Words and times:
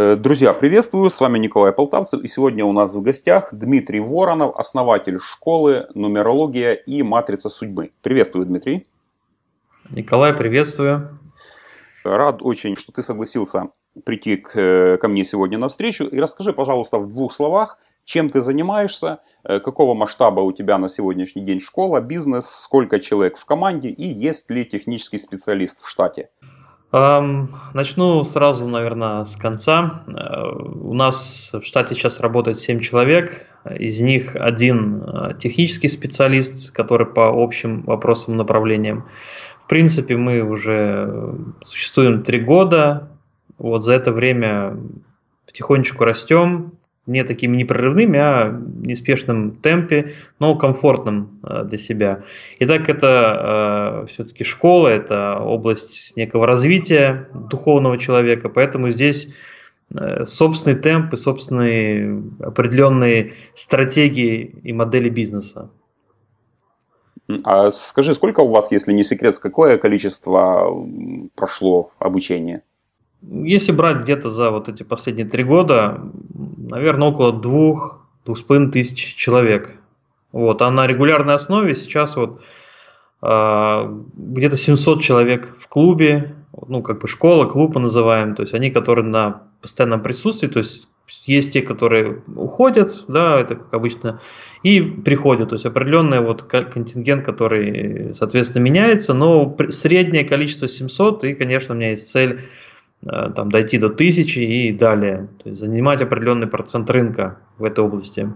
Э, 0.00 0.14
друзья, 0.14 0.52
приветствую, 0.52 1.10
с 1.10 1.18
вами 1.18 1.40
Николай 1.40 1.72
Полтавцев, 1.72 2.22
и 2.22 2.28
сегодня 2.28 2.64
у 2.64 2.70
нас 2.70 2.94
в 2.94 3.02
гостях 3.02 3.48
Дмитрий 3.52 3.98
Воронов, 3.98 4.54
основатель 4.54 5.18
школы 5.18 5.88
«Нумерология 5.92 6.74
и 6.74 7.02
матрица 7.02 7.48
судьбы». 7.48 7.90
Приветствую, 8.00 8.46
Дмитрий. 8.46 8.86
Николай, 9.90 10.32
приветствую. 10.34 11.18
Рад 12.04 12.42
очень, 12.42 12.76
что 12.76 12.92
ты 12.92 13.02
согласился 13.02 13.70
прийти 14.04 14.36
к, 14.36 14.56
э, 14.56 14.98
ко 14.98 15.08
мне 15.08 15.24
сегодня 15.24 15.58
на 15.58 15.66
встречу. 15.66 16.04
И 16.04 16.16
расскажи, 16.20 16.52
пожалуйста, 16.52 17.00
в 17.00 17.08
двух 17.08 17.32
словах, 17.32 17.76
чем 18.04 18.30
ты 18.30 18.40
занимаешься, 18.40 19.18
э, 19.42 19.58
какого 19.58 19.94
масштаба 19.94 20.42
у 20.42 20.52
тебя 20.52 20.78
на 20.78 20.88
сегодняшний 20.88 21.42
день 21.42 21.58
школа, 21.58 22.00
бизнес, 22.00 22.46
сколько 22.48 23.00
человек 23.00 23.36
в 23.36 23.44
команде 23.44 23.88
и 23.88 24.06
есть 24.06 24.48
ли 24.48 24.64
технический 24.64 25.18
специалист 25.18 25.82
в 25.82 25.88
штате? 25.88 26.28
Начну 26.90 28.24
сразу, 28.24 28.66
наверное, 28.66 29.24
с 29.24 29.36
конца. 29.36 30.02
Э, 30.06 30.52
у 30.52 30.94
нас 30.94 31.52
в 31.52 31.62
штате 31.62 31.94
сейчас 31.94 32.18
работает 32.18 32.58
7 32.58 32.80
человек, 32.80 33.46
из 33.78 34.00
них 34.00 34.34
один 34.34 35.02
э, 35.02 35.34
технический 35.38 35.88
специалист, 35.88 36.72
который 36.72 37.06
по 37.06 37.28
общим 37.28 37.82
вопросам, 37.82 38.38
направлениям. 38.38 39.04
В 39.64 39.68
принципе, 39.68 40.16
мы 40.16 40.40
уже 40.40 41.34
существуем 41.60 42.22
3 42.22 42.40
года, 42.40 43.10
вот 43.58 43.84
за 43.84 43.92
это 43.92 44.10
время 44.10 44.78
потихонечку 45.46 46.04
растем, 46.04 46.72
не 47.08 47.24
такими 47.24 47.56
непрерывными, 47.56 48.18
а 48.18 48.50
в 48.50 48.86
неспешном 48.86 49.52
темпе, 49.56 50.14
но 50.38 50.54
комфортным 50.54 51.40
э, 51.42 51.64
для 51.64 51.78
себя. 51.78 52.24
Итак, 52.60 52.88
это 52.88 54.04
э, 54.04 54.06
все-таки 54.06 54.44
школа, 54.44 54.88
это 54.88 55.38
область 55.40 56.16
некого 56.16 56.46
развития 56.46 57.28
духовного 57.34 57.98
человека, 57.98 58.48
поэтому 58.48 58.90
здесь 58.90 59.32
э, 59.94 60.24
собственный 60.24 60.76
темп 60.76 61.14
и 61.14 61.16
собственные 61.16 62.22
определенные 62.40 63.32
стратегии 63.54 64.54
и 64.62 64.72
модели 64.72 65.08
бизнеса. 65.08 65.70
А 67.44 67.70
скажи, 67.70 68.14
сколько 68.14 68.40
у 68.40 68.48
вас, 68.48 68.70
если 68.72 68.92
не 68.92 69.04
секрет, 69.04 69.38
какое 69.38 69.76
количество 69.76 70.72
прошло 71.34 71.92
обучение? 71.98 72.62
Если 73.22 73.72
брать 73.72 74.02
где-то 74.02 74.30
за 74.30 74.50
вот 74.50 74.68
эти 74.68 74.82
последние 74.82 75.26
три 75.26 75.44
года, 75.44 76.00
наверное, 76.34 77.08
около 77.08 77.32
двух, 77.32 78.06
двух 78.24 78.38
с 78.38 78.42
половиной 78.42 78.70
тысяч 78.70 79.16
человек. 79.16 79.74
Вот, 80.32 80.62
а 80.62 80.70
на 80.70 80.86
регулярной 80.86 81.34
основе 81.34 81.74
сейчас 81.74 82.16
вот 82.16 82.40
э, 83.22 84.00
где-то 84.14 84.56
700 84.56 85.02
человек 85.02 85.56
в 85.58 85.68
клубе, 85.68 86.34
ну, 86.68 86.82
как 86.82 87.00
бы 87.00 87.08
школа, 87.08 87.46
клуб 87.46 87.74
мы 87.74 87.82
называем, 87.82 88.34
то 88.34 88.42
есть 88.42 88.54
они, 88.54 88.70
которые 88.70 89.04
на 89.04 89.42
постоянном 89.62 90.02
присутствии, 90.02 90.48
то 90.48 90.58
есть 90.58 90.88
есть 91.24 91.54
те, 91.54 91.62
которые 91.62 92.22
уходят, 92.36 93.04
да, 93.08 93.40
это 93.40 93.56
как 93.56 93.72
обычно, 93.72 94.20
и 94.62 94.80
приходят, 94.80 95.48
то 95.48 95.54
есть 95.54 95.66
определенный 95.66 96.20
вот 96.20 96.42
контингент, 96.42 97.24
который, 97.24 98.14
соответственно, 98.14 98.64
меняется, 98.64 99.14
но 99.14 99.56
среднее 99.70 100.24
количество 100.24 100.68
700, 100.68 101.24
и, 101.24 101.34
конечно, 101.34 101.74
у 101.74 101.78
меня 101.78 101.90
есть 101.90 102.10
цель 102.10 102.40
там, 103.04 103.50
дойти 103.50 103.78
до 103.78 103.90
тысячи 103.90 104.38
и 104.40 104.72
далее. 104.72 105.28
То 105.42 105.50
есть 105.50 105.60
занимать 105.60 106.02
определенный 106.02 106.46
процент 106.46 106.90
рынка 106.90 107.38
в 107.58 107.64
этой 107.64 107.84
области. 107.84 108.32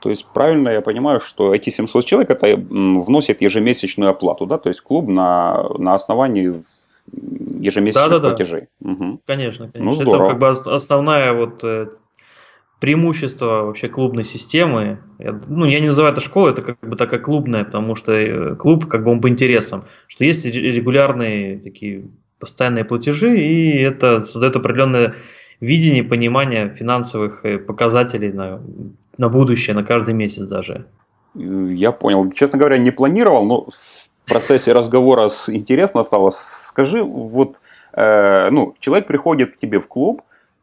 То 0.00 0.10
есть 0.10 0.26
правильно 0.32 0.68
я 0.68 0.80
понимаю, 0.80 1.20
что 1.20 1.54
эти 1.54 1.70
700 1.70 2.04
человек 2.04 2.30
это 2.30 2.56
вносят 2.56 3.42
ежемесячную 3.42 4.10
оплату, 4.10 4.46
да? 4.46 4.58
То 4.58 4.68
есть 4.68 4.80
клуб 4.80 5.08
на, 5.08 5.68
на 5.78 5.94
основании 5.94 6.62
ежемесячных 7.12 8.10
да, 8.10 8.18
да, 8.18 8.28
платежей. 8.28 8.68
Да. 8.80 8.92
Угу. 8.92 9.20
Конечно, 9.26 9.70
конечно. 9.72 9.84
Ну, 9.84 9.92
здорово. 9.92 10.24
Это 10.24 10.30
как 10.30 10.38
бы 10.38 10.48
основная 10.48 11.32
вот 11.32 11.64
э, 11.64 11.88
преимущество 12.80 13.64
вообще 13.64 13.88
клубной 13.88 14.24
системы. 14.24 15.00
Я, 15.18 15.40
ну, 15.48 15.64
я 15.64 15.80
не 15.80 15.86
называю 15.86 16.12
это 16.12 16.20
школой, 16.20 16.52
это 16.52 16.62
как 16.62 16.78
бы 16.80 16.96
такая 16.96 17.20
клубная, 17.20 17.64
потому 17.64 17.96
что 17.96 18.12
э, 18.12 18.54
клуб 18.56 18.86
как 18.86 19.04
бы 19.04 19.10
он 19.10 19.20
по 19.20 19.28
интересам, 19.28 19.84
что 20.06 20.24
есть 20.24 20.44
регулярные 20.44 21.58
такие 21.58 22.04
постоянные 22.38 22.84
платежи, 22.84 23.38
и 23.38 23.82
это 23.82 24.20
создает 24.20 24.56
определенное 24.56 25.14
видение, 25.60 26.04
понимание 26.04 26.74
финансовых 26.74 27.44
э, 27.44 27.58
показателей 27.58 28.32
на, 28.32 28.60
на 29.16 29.28
будущее, 29.28 29.74
на 29.74 29.84
каждый 29.84 30.14
месяц 30.14 30.42
даже. 30.42 30.86
Я 31.34 31.92
понял. 31.92 32.30
Честно 32.32 32.58
говоря, 32.58 32.78
не 32.78 32.90
планировал, 32.90 33.44
но 33.44 33.66
в 33.70 34.28
процессе 34.28 34.72
разговора 34.72 35.28
с, 35.28 35.48
интересно 35.48 36.02
стало. 36.02 36.30
Скажи, 36.30 37.02
вот 37.02 37.56
э, 37.92 38.50
ну, 38.50 38.74
человек 38.78 39.06
приходит 39.06 39.56
к 39.56 39.58
тебе 39.58 39.80
в 39.80 39.88
клуб 39.88 40.22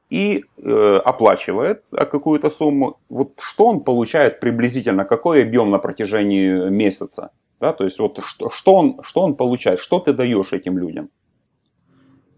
и 0.10 0.46
э, 0.58 1.02
оплачивает 1.06 1.84
какую-то 1.92 2.50
сумму. 2.50 2.98
Вот 3.10 3.40
что 3.40 3.68
он 3.68 3.82
получает 3.82 4.40
приблизительно, 4.40 5.06
какой 5.06 5.44
объем 5.44 5.72
на 5.72 5.80
протяжении 5.80 6.70
месяца? 6.70 7.32
Да, 7.60 7.74
то 7.74 7.84
есть 7.84 8.00
вот 8.00 8.20
что, 8.24 8.50
что, 8.50 8.76
он, 8.76 9.00
что 9.02 9.22
он 9.22 9.36
получает, 9.36 9.80
что 9.80 10.00
ты 10.00 10.14
даешь 10.14 10.54
этим 10.54 10.78
людям? 10.78 11.10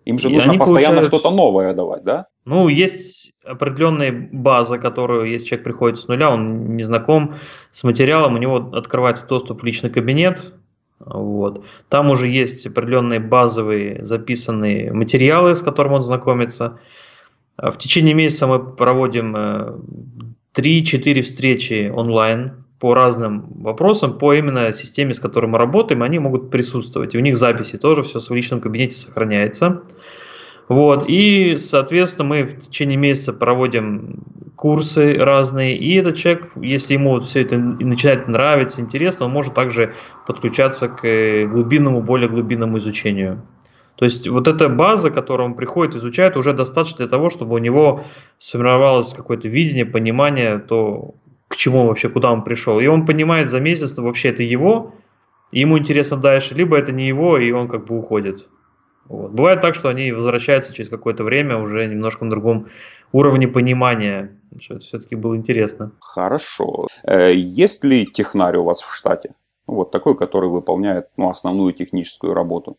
Им 0.07 0.19
же 0.19 0.29
нужно 0.29 0.57
постоянно 0.57 1.01
получают... 1.01 1.07
что-то 1.07 1.35
новое 1.35 1.73
давать, 1.73 2.03
да? 2.05 2.27
Ну, 2.45 2.69
есть 2.69 3.33
определенная 3.43 4.29
база, 4.31 4.77
которую, 4.77 5.29
если 5.29 5.47
человек 5.47 5.65
приходит 5.65 5.99
с 5.99 6.07
нуля, 6.07 6.31
он 6.31 6.77
не 6.77 6.83
знаком 6.83 7.35
с 7.71 7.83
материалом, 7.83 8.35
у 8.35 8.37
него 8.37 8.69
открывается 8.71 9.27
доступ 9.27 9.61
в 9.61 9.65
личный 9.65 9.89
кабинет, 9.89 10.53
вот. 10.99 11.65
Там 11.89 12.09
уже 12.09 12.29
есть 12.29 12.65
определенные 12.65 13.19
базовые 13.19 14.05
записанные 14.05 14.93
материалы, 14.93 15.55
с 15.55 15.61
которыми 15.61 15.95
он 15.95 16.03
знакомится. 16.03 16.79
В 17.57 17.75
течение 17.77 18.13
месяца 18.13 18.47
мы 18.47 18.63
проводим 18.63 19.35
3-4 19.35 19.83
э, 20.55 21.21
встречи 21.21 21.91
онлайн 21.93 22.63
по 22.79 22.93
разным 22.93 23.45
вопросам, 23.61 24.17
по 24.17 24.33
именно 24.33 24.71
системе, 24.71 25.13
с 25.13 25.19
которой 25.19 25.47
мы 25.47 25.57
работаем, 25.57 26.03
они 26.03 26.19
могут 26.19 26.51
присутствовать. 26.51 27.15
И 27.15 27.17
у 27.17 27.21
них 27.21 27.35
записи 27.35 27.77
тоже 27.77 28.03
все 28.03 28.19
в 28.19 28.29
личном 28.31 28.61
кабинете 28.61 28.95
сохраняется. 28.95 29.81
Вот, 30.67 31.05
и, 31.07 31.55
соответственно, 31.55 32.27
мы 32.27 32.43
в 32.43 32.59
течение 32.59 32.97
месяца 32.97 33.31
проводим 33.31 34.23
курсы 34.57 35.13
разные, 35.13 35.77
и 35.77 35.95
этот 35.95 36.17
человек, 36.17 36.49
если 36.57 36.95
ему 36.95 37.21
все 37.21 37.43
это 37.43 37.57
начинает 37.57 38.27
нравиться, 38.27 38.81
интересно, 38.81 39.27
он 39.27 39.31
может 39.31 39.53
также 39.53 39.93
подключаться 40.25 40.89
к 40.89 41.47
глубинному, 41.47 42.01
более 42.01 42.27
глубинному 42.27 42.79
изучению. 42.79 43.43
То 43.95 44.05
есть 44.05 44.27
вот 44.27 44.47
эта 44.47 44.67
база, 44.67 45.09
которую 45.09 45.49
он 45.49 45.53
приходит, 45.55 45.95
изучает, 45.95 46.35
уже 46.35 46.53
достаточно 46.53 46.97
для 46.97 47.07
того, 47.07 47.29
чтобы 47.29 47.55
у 47.55 47.59
него 47.59 48.03
сформировалось 48.37 49.13
какое-то 49.13 49.47
видение, 49.47 49.85
понимание, 49.85 50.59
то, 50.59 51.15
к 51.47 51.55
чему 51.55 51.87
вообще, 51.87 52.09
куда 52.09 52.31
он 52.31 52.43
пришел. 52.43 52.79
И 52.79 52.87
он 52.87 53.05
понимает 53.05 53.49
за 53.49 53.59
месяц, 53.59 53.93
что 53.93 54.03
вообще 54.03 54.29
это 54.29 54.43
его, 54.43 54.93
ему 55.51 55.77
интересно 55.77 56.17
дальше, 56.17 56.55
либо 56.55 56.77
это 56.77 56.91
не 56.91 57.07
его, 57.07 57.37
и 57.37 57.51
он 57.51 57.67
как 57.67 57.85
бы 57.85 57.97
уходит. 57.97 58.47
Вот. 59.05 59.31
Бывает 59.31 59.61
так, 59.61 59.75
что 59.75 59.89
они 59.89 60.11
возвращаются 60.11 60.73
через 60.73 60.89
какое-то 60.89 61.23
время 61.23 61.57
уже 61.57 61.87
немножко 61.87 62.25
на 62.25 62.31
другом 62.31 62.67
уровне 63.13 63.47
понимания, 63.47 64.37
что 64.61 64.75
это 64.75 64.85
все-таки 64.85 65.15
было 65.15 65.35
интересно. 65.37 65.91
Хорошо. 66.01 66.87
Э, 67.03 67.33
есть 67.33 67.83
ли 67.83 68.05
технарь 68.05 68.57
у 68.57 68.63
вас 68.63 68.81
в 68.81 68.93
штате? 68.93 69.33
Вот 69.65 69.91
такой, 69.91 70.17
который 70.17 70.49
выполняет 70.49 71.07
ну, 71.17 71.29
основную 71.29 71.73
техническую 71.73 72.33
работу 72.33 72.77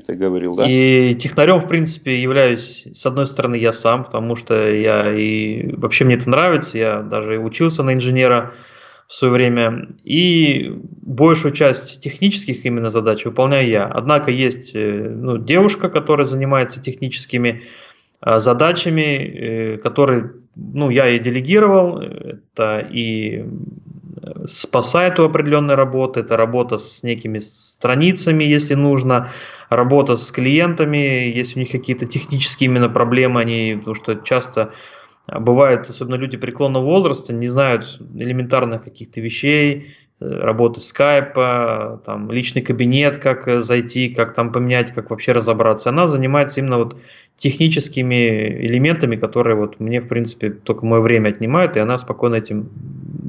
ты 0.00 0.14
говорил, 0.14 0.54
да? 0.54 0.66
И 0.68 1.14
технарем, 1.14 1.58
в 1.58 1.68
принципе, 1.68 2.20
являюсь, 2.20 2.86
с 2.94 3.04
одной 3.04 3.26
стороны, 3.26 3.56
я 3.56 3.72
сам, 3.72 4.04
потому 4.04 4.36
что 4.36 4.54
я 4.54 5.12
и 5.14 5.72
вообще 5.76 6.04
мне 6.04 6.14
это 6.14 6.30
нравится, 6.30 6.78
я 6.78 7.02
даже 7.02 7.38
учился 7.38 7.82
на 7.82 7.92
инженера 7.92 8.54
в 9.06 9.12
свое 9.12 9.34
время, 9.34 9.88
и 10.04 10.72
большую 11.02 11.52
часть 11.52 12.00
технических 12.00 12.64
именно 12.64 12.88
задач 12.88 13.24
выполняю 13.26 13.68
я. 13.68 13.84
Однако 13.84 14.30
есть 14.30 14.74
э, 14.74 15.10
ну, 15.10 15.36
девушка, 15.36 15.90
которая 15.90 16.24
занимается 16.24 16.80
техническими 16.80 17.62
э, 18.24 18.38
задачами, 18.38 19.74
э, 19.74 19.76
которые 19.76 20.32
ну, 20.54 20.88
я 20.88 21.10
и 21.10 21.18
делегировал, 21.18 22.00
это 22.00 22.78
и 22.90 23.44
по 24.72 24.82
сайту 24.82 25.24
определенной 25.24 25.74
работы, 25.74 26.20
это 26.20 26.36
работа 26.36 26.78
с 26.78 27.02
некими 27.02 27.38
страницами, 27.38 28.44
если 28.44 28.74
нужно, 28.74 29.30
работа 29.68 30.16
с 30.16 30.30
клиентами, 30.30 31.32
если 31.34 31.58
у 31.58 31.62
них 31.62 31.70
какие-то 31.70 32.06
технические 32.06 32.70
именно 32.70 32.88
проблемы, 32.88 33.40
они, 33.40 33.76
потому 33.78 33.94
что 33.94 34.16
часто 34.16 34.72
бывает, 35.26 35.88
особенно 35.88 36.16
люди 36.16 36.36
преклонного 36.36 36.84
возраста, 36.84 37.32
не 37.32 37.46
знают 37.46 38.00
элементарных 38.14 38.84
каких-то 38.84 39.20
вещей, 39.20 39.94
э, 40.20 40.28
работы 40.28 40.80
скайпа, 40.80 42.02
там, 42.04 42.30
личный 42.30 42.62
кабинет, 42.62 43.18
как 43.18 43.62
зайти, 43.62 44.08
как 44.08 44.34
там 44.34 44.52
поменять, 44.52 44.92
как 44.92 45.10
вообще 45.10 45.32
разобраться. 45.32 45.90
Она 45.90 46.06
занимается 46.06 46.60
именно 46.60 46.78
вот 46.78 46.96
техническими 47.36 48.66
элементами, 48.66 49.16
которые 49.16 49.56
вот 49.56 49.80
мне, 49.80 50.00
в 50.00 50.08
принципе, 50.08 50.50
только 50.50 50.84
мое 50.84 51.00
время 51.00 51.30
отнимают, 51.30 51.76
и 51.76 51.80
она 51.80 51.98
спокойно 51.98 52.36
этим 52.36 52.68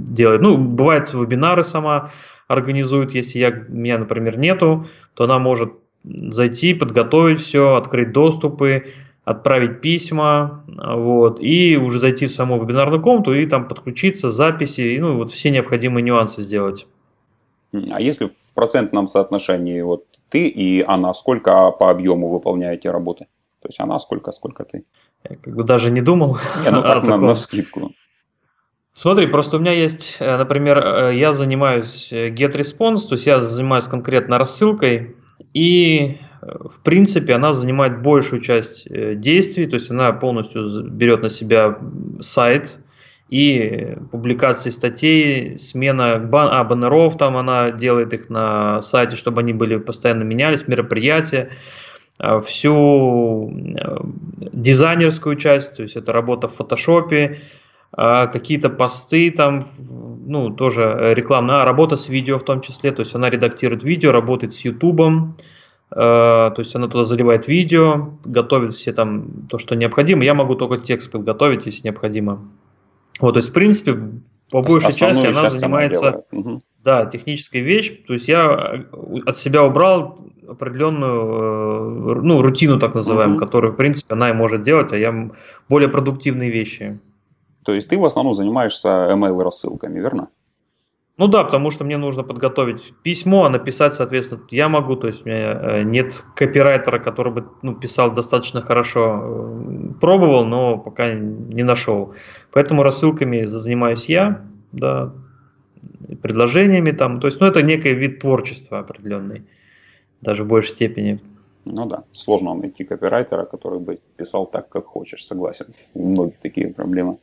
делает. 0.03 0.41
Ну, 0.41 0.57
бывает, 0.57 1.13
вебинары 1.13 1.63
сама 1.63 2.11
организует, 2.47 3.13
если 3.13 3.39
я, 3.39 3.51
меня, 3.51 3.97
например, 3.97 4.37
нету, 4.37 4.87
то 5.13 5.23
она 5.23 5.39
может 5.39 5.73
зайти, 6.03 6.73
подготовить 6.73 7.39
все, 7.39 7.75
открыть 7.75 8.11
доступы, 8.11 8.85
отправить 9.23 9.81
письма, 9.81 10.65
вот, 10.67 11.39
и 11.39 11.77
уже 11.77 11.99
зайти 11.99 12.25
в 12.25 12.33
саму 12.33 12.61
вебинарную 12.61 13.01
комнату 13.01 13.33
и 13.33 13.45
там 13.45 13.67
подключиться, 13.67 14.29
записи, 14.29 14.97
ну, 14.99 15.15
вот 15.15 15.31
все 15.31 15.49
необходимые 15.49 16.03
нюансы 16.03 16.41
сделать. 16.41 16.87
А 17.71 18.01
если 18.01 18.27
в 18.27 18.53
процентном 18.53 19.07
соотношении 19.07 19.81
вот 19.81 20.05
ты 20.29 20.47
и 20.47 20.81
она, 20.81 21.13
сколько 21.13 21.71
по 21.71 21.89
объему 21.89 22.29
выполняете 22.29 22.91
работы? 22.91 23.27
То 23.61 23.69
есть 23.69 23.79
она 23.79 23.97
сколько, 23.97 24.31
сколько 24.31 24.65
ты? 24.65 24.83
Я 25.29 25.37
как 25.37 25.55
бы 25.55 25.63
даже 25.63 25.89
не 25.89 26.01
думал. 26.01 26.37
Не, 26.63 26.71
ну 26.71 26.81
так 26.81 27.05
на, 27.07 27.17
на 27.17 27.35
скидку. 27.35 27.91
Смотри, 28.93 29.25
просто 29.25 29.57
у 29.57 29.59
меня 29.59 29.71
есть, 29.71 30.17
э, 30.19 30.37
например, 30.37 30.77
э, 30.77 31.15
я 31.15 31.33
занимаюсь 31.33 32.09
э, 32.11 32.29
GetResponse, 32.29 33.07
то 33.09 33.13
есть 33.13 33.25
я 33.25 33.41
занимаюсь 33.41 33.85
конкретно 33.85 34.37
рассылкой, 34.37 35.15
и 35.53 36.17
в 36.41 36.79
принципе 36.83 37.33
она 37.33 37.53
занимает 37.53 38.01
большую 38.01 38.41
часть 38.41 38.87
действий, 39.19 39.65
то 39.65 39.75
есть 39.75 39.89
она 39.89 40.11
полностью 40.11 40.83
берет 40.89 41.21
на 41.21 41.29
себя 41.29 41.79
сайт 42.19 42.81
и 43.29 43.95
публикации 44.11 44.69
статей, 44.69 45.57
смена 45.57 46.19
бан 46.19 46.49
а, 46.51 46.63
баннеров, 46.65 47.17
там 47.17 47.37
она 47.37 47.71
делает 47.71 48.13
их 48.13 48.29
на 48.29 48.81
сайте, 48.81 49.15
чтобы 49.15 49.39
они 49.39 49.53
были 49.53 49.77
постоянно 49.77 50.23
менялись, 50.23 50.67
мероприятия, 50.67 51.49
всю 52.45 53.51
дизайнерскую 54.51 55.37
часть, 55.37 55.77
то 55.77 55.83
есть 55.83 55.95
это 55.95 56.11
работа 56.11 56.49
в 56.49 56.55
фотошопе, 56.55 57.39
а, 57.39 57.62
какие-то 57.95 58.69
посты 58.69 59.29
там, 59.31 59.67
ну, 60.25 60.49
тоже 60.49 61.13
рекламная 61.15 61.63
работа 61.63 61.95
с 61.95 62.09
видео 62.09 62.39
в 62.39 62.43
том 62.43 62.61
числе, 62.61 62.91
то 62.91 63.01
есть 63.01 63.13
она 63.13 63.29
редактирует 63.29 63.83
видео, 63.83 64.11
работает 64.11 64.53
с 64.53 64.61
Ютубом, 64.61 65.35
а, 65.95 66.51
то 66.51 66.61
есть 66.61 66.75
она 66.75 66.87
туда 66.87 67.03
заливает 67.03 67.47
видео, 67.47 68.09
готовит 68.25 68.73
все 68.73 68.93
там 68.93 69.45
то, 69.49 69.59
что 69.59 69.75
необходимо. 69.75 70.23
Я 70.23 70.33
могу 70.33 70.55
только 70.55 70.77
текст 70.77 71.11
подготовить, 71.11 71.65
если 71.65 71.83
необходимо. 71.83 72.49
Вот, 73.19 73.33
то 73.33 73.37
есть, 73.37 73.49
в 73.49 73.53
принципе, 73.53 73.97
по 74.49 74.61
большей 74.61 74.93
части 74.93 75.25
она 75.25 75.49
занимается, 75.49 76.21
она 76.31 76.59
да, 76.83 77.05
технической 77.05 77.61
вещь. 77.61 77.93
То 78.07 78.13
есть 78.13 78.27
я 78.27 78.85
от 79.25 79.37
себя 79.37 79.63
убрал 79.63 80.19
определенную, 80.47 82.17
э, 82.17 82.21
ну, 82.21 82.41
рутину 82.41 82.79
так 82.79 82.93
называемую, 82.95 83.37
угу. 83.37 83.45
которую, 83.45 83.73
в 83.73 83.75
принципе, 83.75 84.13
она 84.13 84.29
и 84.29 84.33
может 84.33 84.63
делать, 84.63 84.91
а 84.93 84.97
я 84.97 85.31
более 85.69 85.89
продуктивные 85.89 86.49
вещи. 86.49 86.99
То 87.63 87.73
есть 87.73 87.89
ты 87.89 87.97
в 87.97 88.05
основном 88.05 88.33
занимаешься 88.33 89.09
email 89.11 89.41
рассылками, 89.41 89.99
верно? 89.99 90.29
Ну 91.17 91.27
да, 91.27 91.43
потому 91.43 91.69
что 91.69 91.83
мне 91.83 91.97
нужно 91.97 92.23
подготовить 92.23 92.93
письмо, 93.03 93.45
а 93.45 93.49
написать, 93.49 93.93
соответственно, 93.93 94.41
я 94.49 94.67
могу, 94.67 94.95
то 94.95 95.07
есть 95.07 95.25
у 95.25 95.29
меня 95.29 95.53
э, 95.53 95.83
нет 95.83 96.25
копирайтера, 96.35 96.97
который 96.97 97.31
бы 97.31 97.45
ну, 97.61 97.75
писал 97.75 98.11
достаточно 98.11 98.61
хорошо. 98.61 99.21
Э, 99.21 99.93
пробовал, 100.01 100.45
но 100.45 100.79
пока 100.79 101.13
не 101.13 101.61
нашел. 101.61 102.15
Поэтому 102.51 102.81
рассылками 102.81 103.45
занимаюсь 103.45 104.09
я, 104.09 104.41
да, 104.71 105.13
предложениями 106.23 106.91
там. 106.91 107.19
То 107.19 107.27
есть, 107.27 107.39
ну, 107.39 107.45
это 107.45 107.61
некий 107.61 107.93
вид 107.93 108.19
творчества 108.19 108.79
определенный, 108.79 109.43
даже 110.21 110.43
в 110.43 110.47
большей 110.47 110.71
степени. 110.71 111.19
Ну 111.65 111.85
да, 111.85 112.03
сложно 112.13 112.55
найти 112.55 112.83
копирайтера, 112.83 113.45
который 113.45 113.79
бы 113.79 113.99
писал 114.17 114.47
так, 114.47 114.67
как 114.67 114.85
хочешь, 114.85 115.25
согласен. 115.25 115.67
У 115.93 116.09
многих 116.09 116.39
такие 116.39 116.67
проблемы. 116.73 117.17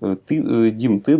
Э, 0.00 0.16
ты, 0.26 0.42
э, 0.42 0.70
Дим, 0.70 1.00
ты 1.00 1.16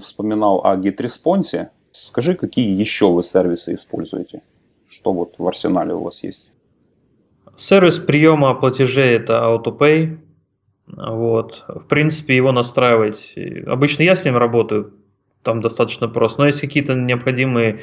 вспоминал 0.00 0.60
о 0.64 0.76
GetResponse. 0.76 1.68
Скажи, 1.90 2.34
какие 2.34 2.80
еще 2.80 3.10
вы 3.10 3.22
сервисы 3.22 3.74
используете? 3.74 4.42
Что 4.88 5.12
вот 5.12 5.34
в 5.38 5.46
арсенале 5.46 5.94
у 5.94 6.02
вас 6.02 6.22
есть? 6.22 6.50
Сервис 7.56 7.98
приема 7.98 8.54
платежей 8.54 9.16
это 9.16 9.34
AutoPay. 9.34 10.18
Вот. 10.86 11.64
В 11.68 11.86
принципе, 11.88 12.36
его 12.36 12.52
настраивать. 12.52 13.34
Обычно 13.66 14.02
я 14.02 14.16
с 14.16 14.24
ним 14.24 14.36
работаю, 14.36 14.92
там 15.42 15.60
достаточно 15.60 16.08
просто. 16.08 16.40
Но 16.40 16.46
если 16.46 16.66
какие-то 16.66 16.94
необходимые 16.94 17.80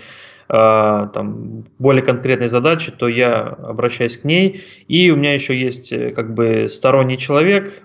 а, 0.49 1.07
там, 1.07 1.65
более 1.77 2.03
конкретные 2.03 2.47
задачи, 2.47 2.91
то 2.91 3.07
я 3.07 3.41
обращаюсь 3.41 4.17
к 4.17 4.23
ней. 4.23 4.63
И 4.87 5.09
у 5.11 5.15
меня 5.15 5.33
еще 5.33 5.59
есть 5.59 5.91
э, 5.91 6.11
как 6.11 6.33
бы 6.33 6.67
сторонний 6.69 7.17
человек, 7.17 7.83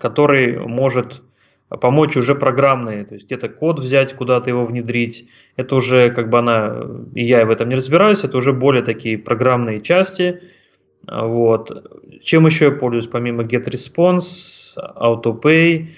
который 0.00 0.58
может 0.58 1.22
помочь 1.80 2.16
уже 2.16 2.34
программные, 2.34 3.04
то 3.04 3.14
есть 3.14 3.26
где-то 3.26 3.48
код 3.48 3.80
взять, 3.80 4.14
куда-то 4.14 4.50
его 4.50 4.64
внедрить. 4.64 5.28
Это 5.56 5.76
уже 5.76 6.10
как 6.10 6.28
бы 6.28 6.38
она, 6.38 6.86
и 7.14 7.24
я 7.24 7.44
в 7.46 7.50
этом 7.50 7.68
не 7.68 7.74
разбираюсь, 7.74 8.24
это 8.24 8.36
уже 8.36 8.52
более 8.52 8.82
такие 8.82 9.18
программные 9.18 9.80
части. 9.80 10.40
Вот. 11.06 11.90
Чем 12.22 12.46
еще 12.46 12.66
я 12.66 12.70
пользуюсь, 12.70 13.06
помимо 13.06 13.42
GetResponse, 13.42 14.76
AutoPay? 14.96 15.88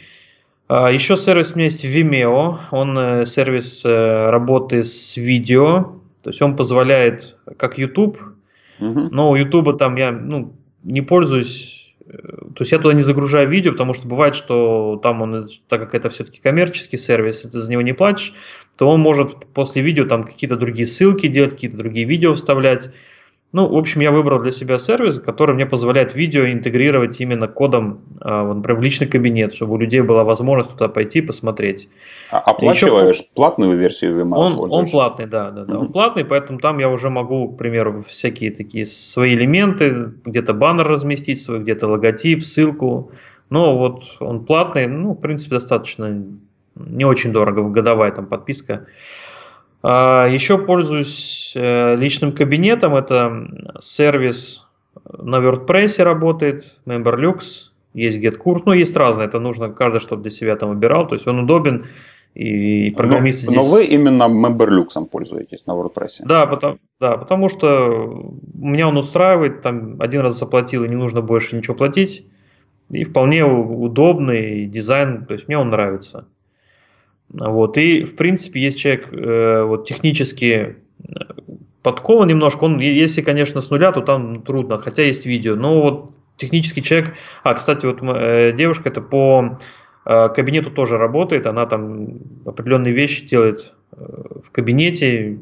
А, 0.68 0.90
еще 0.90 1.16
сервис 1.16 1.52
у 1.52 1.56
меня 1.56 1.64
есть 1.64 1.84
Vimeo, 1.84 2.58
он 2.70 2.98
э, 2.98 3.24
сервис 3.26 3.84
э, 3.84 4.30
работы 4.30 4.82
с 4.82 5.16
видео, 5.16 6.00
то 6.22 6.30
есть 6.30 6.40
он 6.40 6.56
позволяет, 6.56 7.36
как 7.58 7.76
YouTube, 7.76 8.18
угу. 8.80 9.08
но 9.10 9.30
у 9.30 9.36
YouTube 9.36 9.76
там 9.76 9.96
я 9.96 10.10
ну, 10.10 10.54
не 10.82 11.02
пользуюсь 11.02 11.83
то 12.22 12.60
есть 12.60 12.72
я 12.72 12.78
туда 12.78 12.94
не 12.94 13.02
загружаю 13.02 13.48
видео, 13.48 13.72
потому 13.72 13.94
что 13.94 14.06
бывает, 14.06 14.34
что 14.34 14.98
там 15.02 15.22
он, 15.22 15.48
так 15.68 15.80
как 15.80 15.94
это 15.94 16.10
все-таки 16.10 16.40
коммерческий 16.40 16.96
сервис, 16.96 17.42
ты 17.42 17.58
за 17.58 17.70
него 17.70 17.82
не 17.82 17.92
платишь, 17.92 18.32
то 18.76 18.88
он 18.88 19.00
может 19.00 19.46
после 19.52 19.82
видео 19.82 20.06
там 20.06 20.24
какие-то 20.24 20.56
другие 20.56 20.86
ссылки 20.86 21.26
делать, 21.26 21.52
какие-то 21.52 21.76
другие 21.76 22.06
видео 22.06 22.34
вставлять. 22.34 22.90
Ну, 23.54 23.68
в 23.68 23.76
общем, 23.76 24.00
я 24.00 24.10
выбрал 24.10 24.40
для 24.40 24.50
себя 24.50 24.78
сервис, 24.78 25.20
который 25.20 25.54
мне 25.54 25.64
позволяет 25.64 26.16
видео 26.16 26.44
интегрировать 26.50 27.20
именно 27.20 27.46
кодом, 27.46 28.00
например, 28.18 28.80
в 28.80 28.82
личный 28.82 29.06
кабинет, 29.06 29.54
чтобы 29.54 29.74
у 29.74 29.78
людей 29.78 30.00
была 30.00 30.24
возможность 30.24 30.70
туда 30.70 30.88
пойти 30.88 31.20
посмотреть. 31.20 31.88
А 32.32 32.40
оплачиваешь 32.40 33.18
Еще... 33.18 33.28
платную 33.32 33.78
версию 33.78 34.20
Vimeo? 34.20 34.34
Он, 34.34 34.72
он 34.72 34.90
платный, 34.90 35.26
да, 35.26 35.52
да, 35.52 35.64
да. 35.64 35.72
Mm-hmm. 35.72 35.78
Он 35.78 35.92
платный, 35.92 36.24
поэтому 36.24 36.58
там 36.58 36.80
я 36.80 36.88
уже 36.88 37.10
могу, 37.10 37.50
к 37.52 37.56
примеру, 37.56 38.02
всякие 38.02 38.50
такие 38.50 38.86
свои 38.86 39.34
элементы, 39.34 40.10
где-то 40.24 40.52
баннер 40.52 40.88
разместить 40.88 41.40
свой, 41.40 41.60
где-то 41.60 41.86
логотип, 41.86 42.42
ссылку. 42.42 43.12
Но 43.50 43.78
вот 43.78 44.02
он 44.18 44.46
платный, 44.46 44.88
ну, 44.88 45.12
в 45.12 45.20
принципе, 45.20 45.54
достаточно 45.54 46.24
не 46.74 47.04
очень 47.04 47.32
дорого, 47.32 47.62
годовая 47.68 48.10
там 48.10 48.26
подписка. 48.26 48.74
А, 48.74 48.86
Еще 49.84 50.56
пользуюсь 50.56 51.52
э, 51.54 51.96
личным 51.96 52.32
кабинетом. 52.32 52.96
Это 52.96 53.46
сервис 53.80 54.66
на 55.18 55.36
WordPress 55.36 56.02
работает, 56.02 56.76
MemberLux, 56.86 57.70
есть 57.92 58.18
GetCourse. 58.18 58.62
Ну, 58.64 58.72
есть 58.72 58.96
разные, 58.96 59.28
это 59.28 59.38
нужно 59.40 59.70
каждый, 59.70 60.00
чтобы 60.00 60.22
для 60.22 60.30
себя 60.30 60.56
там 60.56 60.70
выбирал. 60.70 61.06
То 61.06 61.16
есть 61.16 61.26
он 61.26 61.40
удобен, 61.40 61.84
и 62.34 62.90
программисты 62.92 63.46
но, 63.46 63.52
здесь... 63.52 63.66
Но 63.66 63.70
вы 63.70 63.84
именно 63.84 64.22
MemberLux 64.24 65.06
пользуетесь 65.06 65.66
на 65.66 65.72
WordPress? 65.72 66.24
Да 66.24 66.46
потому, 66.46 66.78
да, 66.98 67.16
потому 67.18 67.48
что 67.50 68.32
меня 68.54 68.88
он 68.88 68.96
устраивает, 68.96 69.62
там 69.62 70.00
один 70.00 70.22
раз 70.22 70.38
заплатил, 70.38 70.84
и 70.84 70.88
не 70.88 70.96
нужно 70.96 71.20
больше 71.20 71.56
ничего 71.56 71.74
платить. 71.74 72.26
И 72.90 73.04
вполне 73.04 73.44
удобный 73.44 74.66
дизайн, 74.66 75.26
то 75.26 75.34
есть 75.34 75.46
мне 75.48 75.58
он 75.58 75.70
нравится. 75.70 76.26
Вот. 77.30 77.78
И, 77.78 78.04
в 78.04 78.16
принципе, 78.16 78.60
есть 78.60 78.78
человек 78.78 79.12
э, 79.12 79.62
вот, 79.64 79.86
технически 79.86 80.76
э, 80.98 81.14
подкован 81.82 82.28
немножко. 82.28 82.64
Он, 82.64 82.78
если, 82.80 83.22
конечно, 83.22 83.60
с 83.60 83.70
нуля, 83.70 83.92
то 83.92 84.00
там 84.00 84.42
трудно, 84.42 84.78
хотя 84.78 85.02
есть 85.02 85.26
видео. 85.26 85.56
Но 85.56 85.80
вот 85.80 86.10
технический 86.36 86.82
человек... 86.82 87.14
А, 87.42 87.54
кстати, 87.54 87.86
вот 87.86 87.98
э, 88.02 88.52
девушка 88.56 88.88
это 88.88 89.00
по 89.00 89.58
э, 90.04 90.28
кабинету 90.28 90.70
тоже 90.70 90.96
работает. 90.96 91.46
Она 91.46 91.66
там 91.66 92.18
определенные 92.44 92.92
вещи 92.92 93.26
делает 93.26 93.72
э, 93.92 93.96
в 94.44 94.50
кабинете, 94.50 95.38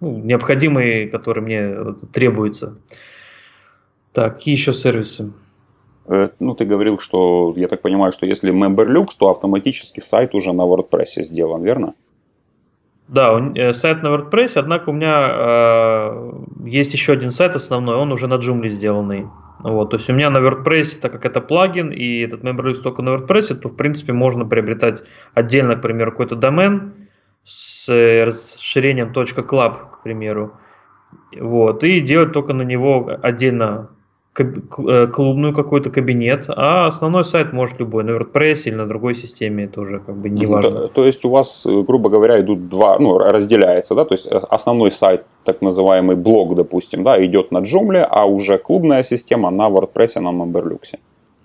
ну, 0.00 0.18
необходимые, 0.18 1.08
которые 1.08 1.44
мне 1.44 1.80
вот, 1.80 2.12
требуются. 2.12 2.78
Так, 4.12 4.36
какие 4.36 4.54
еще 4.54 4.72
сервисы? 4.72 5.32
Э, 6.08 6.28
ну, 6.38 6.54
ты 6.54 6.64
говорил, 6.64 6.98
что, 6.98 7.52
я 7.56 7.68
так 7.68 7.82
понимаю, 7.82 8.12
что 8.12 8.26
если 8.26 8.52
MemberLux, 8.52 9.08
то 9.18 9.30
автоматически 9.30 10.00
сайт 10.00 10.34
уже 10.34 10.52
на 10.52 10.62
WordPress 10.62 11.22
сделан, 11.22 11.62
верно? 11.62 11.94
Да, 13.08 13.38
э, 13.54 13.72
сайт 13.72 14.02
на 14.02 14.08
WordPress, 14.08 14.52
однако 14.56 14.90
у 14.90 14.92
меня 14.92 15.30
э, 15.30 16.32
есть 16.66 16.92
еще 16.92 17.12
один 17.12 17.30
сайт 17.30 17.56
основной, 17.56 17.96
он 17.96 18.12
уже 18.12 18.28
на 18.28 18.34
Joomla 18.34 18.68
сделанный. 18.68 19.26
Вот, 19.60 19.90
то 19.90 19.96
есть 19.96 20.10
у 20.10 20.12
меня 20.12 20.30
на 20.30 20.38
WordPress, 20.38 21.00
так 21.00 21.12
как 21.12 21.24
это 21.24 21.40
плагин, 21.40 21.90
и 21.90 22.20
этот 22.20 22.44
MemberLux 22.44 22.74
только 22.82 23.02
на 23.02 23.16
WordPress, 23.16 23.54
то 23.54 23.68
в 23.68 23.76
принципе 23.76 24.12
можно 24.12 24.44
приобретать 24.44 25.02
отдельно, 25.34 25.76
к 25.76 25.82
примеру, 25.82 26.12
какой-то 26.12 26.36
домен 26.36 26.92
с 27.44 27.88
расширением 27.88 29.12
.club, 29.12 29.76
к 29.92 30.02
примеру, 30.02 30.52
вот, 31.40 31.82
и 31.84 32.00
делать 32.00 32.32
только 32.32 32.52
на 32.52 32.62
него 32.62 33.18
отдельно 33.22 33.88
Э, 33.88 33.95
клубную 34.36 35.54
какой-то 35.54 35.90
кабинет, 35.90 36.44
а 36.48 36.86
основной 36.86 37.24
сайт 37.24 37.52
может 37.52 37.80
любой, 37.80 38.04
на 38.04 38.10
WordPress 38.10 38.62
или 38.66 38.74
на 38.74 38.86
другой 38.86 39.14
системе, 39.14 39.64
это 39.64 39.80
уже 39.80 40.00
как 40.00 40.16
бы 40.16 40.28
не 40.28 40.46
важно. 40.46 40.70
То, 40.70 40.88
то 40.88 41.04
есть 41.06 41.24
у 41.24 41.30
вас, 41.30 41.66
э, 41.66 41.82
грубо 41.82 42.10
говоря, 42.10 42.40
идут 42.40 42.68
два, 42.68 42.98
ну, 42.98 43.18
разделяется, 43.18 43.94
да, 43.94 44.04
то 44.04 44.14
есть 44.14 44.26
э, 44.26 44.36
основной 44.50 44.92
сайт, 44.92 45.24
так 45.44 45.62
называемый 45.62 46.16
блог, 46.16 46.54
допустим, 46.54 47.02
да, 47.02 47.24
идет 47.24 47.50
на 47.52 47.58
Joomla, 47.58 48.06
а 48.10 48.26
уже 48.26 48.58
клубная 48.58 49.02
система 49.02 49.50
на 49.50 49.68
WordPress, 49.68 50.20
на 50.20 50.28
Memberlux. 50.28 50.98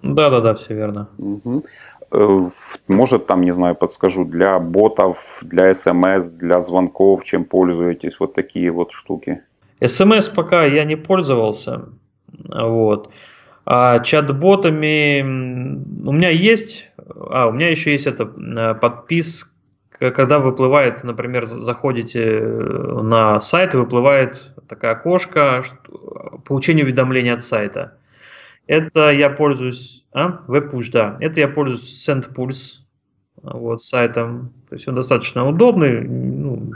Да-да-да, 0.04 0.54
все 0.56 0.74
верно. 0.74 1.08
Угу. 1.18 1.64
Может, 2.88 3.28
там, 3.28 3.42
не 3.42 3.54
знаю, 3.54 3.76
подскажу, 3.76 4.26
для 4.26 4.60
ботов, 4.60 5.42
для 5.44 5.74
смс, 5.74 6.34
для 6.34 6.60
звонков, 6.60 7.24
чем 7.24 7.46
пользуетесь, 7.46 8.20
вот 8.20 8.34
такие 8.34 8.72
вот 8.72 8.92
штуки? 8.92 9.42
СМС 9.84 10.28
пока 10.28 10.66
я 10.66 10.84
не 10.84 10.96
пользовался, 10.96 11.90
вот. 12.50 13.12
А 13.66 14.00
чат-ботами 14.00 15.22
у 15.22 16.12
меня 16.12 16.30
есть, 16.30 16.92
а 16.98 17.48
у 17.48 17.52
меня 17.52 17.70
еще 17.70 17.92
есть 17.92 18.08
это 18.08 18.24
э, 18.24 18.74
подписка, 18.76 19.52
когда 20.00 20.40
выплывает, 20.40 21.04
например, 21.04 21.46
заходите 21.46 22.22
э, 22.22 23.02
на 23.04 23.40
сайт, 23.40 23.76
выплывает 23.76 24.52
такая 24.68 24.94
окошко 24.94 25.64
получение 26.46 26.84
уведомления 26.84 27.34
от 27.34 27.44
сайта. 27.44 27.98
Это 28.68 29.12
я 29.12 29.30
пользуюсь, 29.30 30.04
а, 30.14 30.40
WebPush, 30.48 30.92
да, 30.92 31.18
это 31.20 31.40
я 31.40 31.48
пользуюсь 31.48 32.08
SendPulse, 32.08 32.80
вот, 33.44 33.84
сайтом, 33.84 34.54
то 34.70 34.76
есть 34.76 34.88
он 34.88 34.96
достаточно 34.96 35.48
удобный, 35.48 36.02
ну, 36.02 36.72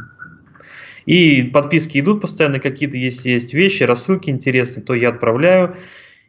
и 1.06 1.44
подписки 1.44 2.00
идут 2.00 2.22
постоянно 2.22 2.60
какие-то, 2.60 2.98
если 2.98 3.32
есть 3.32 3.54
вещи, 3.54 3.84
рассылки 3.84 4.30
интересные, 4.30 4.84
то 4.84 4.94
я 4.94 5.10
отправляю. 5.10 5.76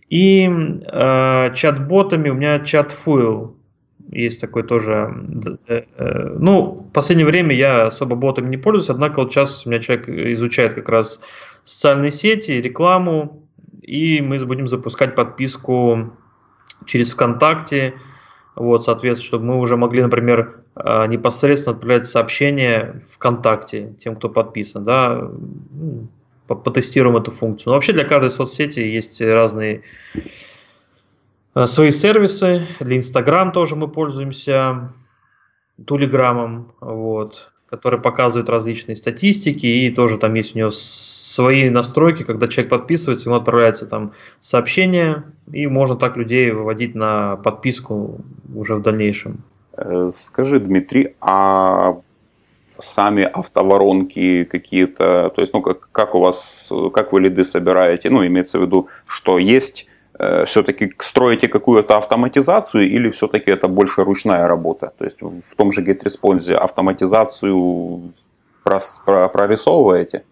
И 0.09 0.49
э, 0.49 1.55
чат-ботами 1.55 2.29
у 2.29 2.35
меня 2.35 2.61
чат-фуил 2.61 3.57
есть 4.11 4.41
такой 4.41 4.63
тоже. 4.63 5.15
Э, 5.67 5.83
э, 5.97 6.37
ну, 6.39 6.87
в 6.89 6.93
последнее 6.93 7.27
время 7.27 7.55
я 7.57 7.87
особо 7.87 8.17
ботами 8.17 8.49
не 8.49 8.57
пользуюсь, 8.57 8.91
однако 8.91 9.21
вот 9.21 9.33
сейчас 9.33 9.67
у 9.67 9.71
меня 9.71 9.81
человек 9.81 10.09
изучает 10.09 10.75
как 10.75 10.89
раз 10.89 11.21
социальные 11.65 12.11
сети, 12.11 12.53
рекламу, 12.53 13.43
и 13.83 14.21
мы 14.21 14.39
будем 14.45 14.69
запускать 14.69 15.15
подписку 15.15 16.13
через 16.85 17.13
ВКонтакте, 17.13 17.95
вот, 18.57 18.85
соответственно, 18.85 19.27
чтобы 19.27 19.45
мы 19.45 19.61
уже 19.61 19.77
могли, 19.77 20.03
например, 20.03 20.63
э, 20.75 21.07
непосредственно 21.09 21.75
отправлять 21.75 22.07
сообщения 22.07 23.03
ВКонтакте 23.13 23.95
тем, 23.99 24.17
кто 24.17 24.31
подписан, 24.31 24.85
да, 24.85 25.31
потестируем 26.49 27.19
эту 27.19 27.33
функцию. 27.33 27.71
Но 27.71 27.75
вообще 27.75 27.93
для 27.93 28.05
каждой 28.05 28.31
соцсети 28.31 28.81
есть 28.81 29.21
разные 29.21 29.83
э, 31.55 31.67
свои 31.67 31.91
сервисы. 31.91 32.67
Для 32.81 32.97
Инстаграм 32.97 33.53
тоже 33.53 33.77
мы 33.77 33.89
пользуемся 33.89 34.93
Тулиграммом, 35.85 36.73
вот, 36.81 37.53
который 37.69 38.01
показывает 38.01 38.49
различные 38.49 38.97
статистики, 38.97 39.67
и 39.67 39.91
тоже 39.91 40.19
там 40.19 40.35
есть 40.35 40.55
у 40.55 40.59
него 40.59 40.71
свои 40.71 41.69
настройки, 41.69 42.23
когда 42.23 42.47
человек 42.49 42.71
подписывается, 42.71 43.29
ему 43.29 43.37
отправляется 43.37 43.87
там 43.87 44.13
сообщение, 44.41 45.25
и 45.53 45.67
можно 45.67 45.97
так 45.97 46.17
людей 46.17 46.51
выводить 46.53 46.95
на 46.95 47.37
подписку 47.37 48.21
уже 48.55 48.77
в 48.77 48.83
дальнейшем. 48.83 49.39
Э, 49.77 50.09
скажи, 50.13 50.61
Дмитрий, 50.61 51.15
а 51.21 51.97
сами 52.79 53.25
автоворонки 53.25 54.45
какие-то, 54.45 55.33
то 55.35 55.41
есть, 55.41 55.53
ну, 55.53 55.63
как, 55.63 55.89
как 55.93 56.15
у 56.15 56.21
вас, 56.21 56.71
как 56.95 57.13
вы 57.13 57.21
лиды 57.21 57.45
собираете, 57.45 58.11
ну, 58.11 58.25
имеется 58.27 58.59
в 58.59 58.63
виду, 58.63 58.89
что 59.07 59.39
есть, 59.39 59.87
все-таки 60.47 60.93
строите 61.01 61.49
какую-то 61.49 61.99
автоматизацию 61.99 62.89
или 62.89 63.11
все-таки 63.11 63.51
это 63.51 63.69
больше 63.69 64.05
ручная 64.05 64.49
работа? 64.49 64.93
То 64.99 65.05
есть, 65.05 65.21
в 65.23 65.57
том 65.57 65.73
же 65.73 65.83
GetResponse 65.83 66.55
автоматизацию 66.55 68.13
прорисовываете? 68.65 70.25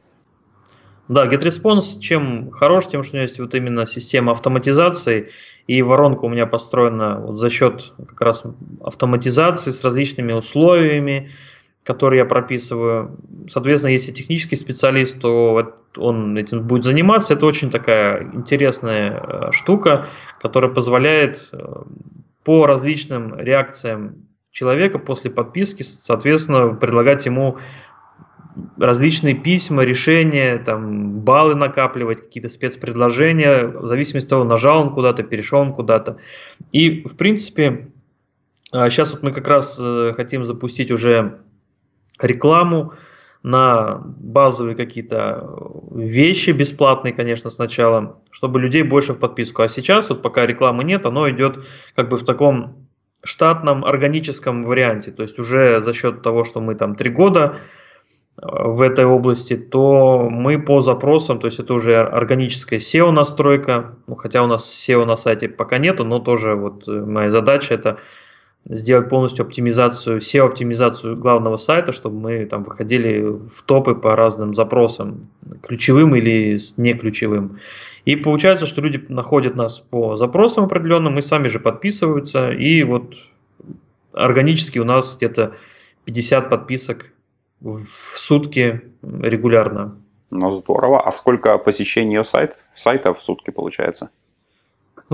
Да, 1.08 1.26
GetResponse 1.26 1.98
чем 2.00 2.50
хорош, 2.50 2.86
тем, 2.86 3.02
что 3.02 3.12
у 3.12 3.16
него 3.16 3.22
есть 3.22 3.38
вот 3.38 3.54
именно 3.54 3.86
система 3.86 4.32
автоматизации, 4.32 5.28
и 5.66 5.82
воронка 5.82 6.24
у 6.24 6.28
меня 6.28 6.46
построена 6.46 7.20
вот 7.20 7.36
за 7.36 7.50
счет 7.50 7.92
как 8.08 8.20
раз 8.20 8.44
автоматизации 8.82 9.70
с 9.70 9.84
различными 9.84 10.32
условиями, 10.32 11.30
который 11.84 12.18
я 12.18 12.24
прописываю. 12.24 13.18
Соответственно, 13.48 13.92
если 13.92 14.10
технический 14.10 14.56
специалист, 14.56 15.20
то 15.20 15.74
он 15.96 16.36
этим 16.36 16.66
будет 16.66 16.84
заниматься. 16.84 17.34
Это 17.34 17.46
очень 17.46 17.70
такая 17.70 18.30
интересная 18.32 19.20
э, 19.20 19.52
штука, 19.52 20.06
которая 20.40 20.72
позволяет 20.72 21.50
э, 21.52 21.58
по 22.42 22.66
различным 22.66 23.38
реакциям 23.38 24.26
человека 24.50 24.98
после 24.98 25.30
подписки, 25.30 25.82
соответственно, 25.82 26.74
предлагать 26.74 27.26
ему 27.26 27.58
различные 28.78 29.34
письма, 29.34 29.84
решения, 29.84 30.58
там, 30.58 31.20
баллы 31.20 31.54
накапливать, 31.54 32.22
какие-то 32.22 32.48
спецпредложения, 32.48 33.66
в 33.66 33.86
зависимости 33.86 34.26
от 34.26 34.30
того, 34.30 34.44
нажал 34.44 34.82
он 34.82 34.94
куда-то, 34.94 35.22
перешел 35.22 35.60
он 35.60 35.72
куда-то. 35.72 36.18
И, 36.72 37.02
в 37.02 37.16
принципе, 37.16 37.88
сейчас 38.72 39.12
вот 39.12 39.22
мы 39.22 39.32
как 39.32 39.48
раз 39.48 39.76
э, 39.78 40.12
хотим 40.16 40.44
запустить 40.44 40.90
уже 40.90 41.40
рекламу 42.20 42.92
на 43.42 44.00
базовые 44.02 44.74
какие-то 44.74 45.46
вещи 45.94 46.50
бесплатные, 46.50 47.12
конечно, 47.12 47.50
сначала, 47.50 48.20
чтобы 48.30 48.58
людей 48.58 48.82
больше 48.82 49.12
в 49.12 49.18
подписку. 49.18 49.62
А 49.62 49.68
сейчас, 49.68 50.08
вот 50.08 50.22
пока 50.22 50.46
рекламы 50.46 50.82
нет, 50.82 51.04
оно 51.04 51.28
идет 51.28 51.58
как 51.94 52.08
бы 52.08 52.16
в 52.16 52.24
таком 52.24 52.88
штатном 53.22 53.84
органическом 53.84 54.64
варианте. 54.64 55.10
То 55.10 55.22
есть 55.22 55.38
уже 55.38 55.80
за 55.80 55.92
счет 55.92 56.22
того, 56.22 56.44
что 56.44 56.60
мы 56.60 56.74
там 56.74 56.94
три 56.94 57.10
года 57.10 57.56
э, 58.36 58.46
в 58.46 58.80
этой 58.80 59.04
области, 59.04 59.56
то 59.56 60.28
мы 60.30 60.58
по 60.58 60.80
запросам, 60.80 61.38
то 61.38 61.46
есть 61.46 61.58
это 61.58 61.74
уже 61.74 61.96
органическая 61.96 62.78
SEO 62.78 63.10
настройка, 63.10 63.96
ну, 64.06 64.14
хотя 64.14 64.42
у 64.42 64.46
нас 64.46 64.64
SEO 64.64 65.04
на 65.04 65.16
сайте 65.16 65.48
пока 65.48 65.78
нету, 65.78 66.04
но 66.04 66.18
тоже 66.18 66.54
вот 66.54 66.86
э, 66.86 66.92
моя 66.92 67.30
задача 67.30 67.74
это 67.74 67.98
сделать 68.66 69.08
полностью 69.08 69.44
оптимизацию, 69.44 70.18
SEO-оптимизацию 70.18 71.16
главного 71.16 71.56
сайта, 71.56 71.92
чтобы 71.92 72.18
мы 72.18 72.46
там 72.46 72.64
выходили 72.64 73.20
в 73.20 73.62
топы 73.64 73.94
по 73.94 74.16
разным 74.16 74.54
запросам, 74.54 75.28
ключевым 75.62 76.14
или 76.16 76.58
не 76.76 76.94
ключевым. 76.94 77.58
И 78.04 78.16
получается, 78.16 78.66
что 78.66 78.80
люди 78.80 79.04
находят 79.08 79.54
нас 79.54 79.78
по 79.78 80.16
запросам 80.16 80.64
определенным, 80.64 81.18
и 81.18 81.22
сами 81.22 81.48
же 81.48 81.60
подписываются, 81.60 82.50
и 82.50 82.82
вот 82.82 83.14
органически 84.12 84.78
у 84.78 84.84
нас 84.84 85.16
где-то 85.16 85.54
50 86.04 86.50
подписок 86.50 87.06
в 87.60 87.82
сутки 88.16 88.82
регулярно. 89.02 89.96
Ну, 90.30 90.50
здорово. 90.50 91.00
А 91.00 91.12
сколько 91.12 91.56
посещений 91.58 92.24
сайт, 92.24 92.56
сайта 92.76 93.14
в 93.14 93.22
сутки 93.22 93.50
получается? 93.50 94.10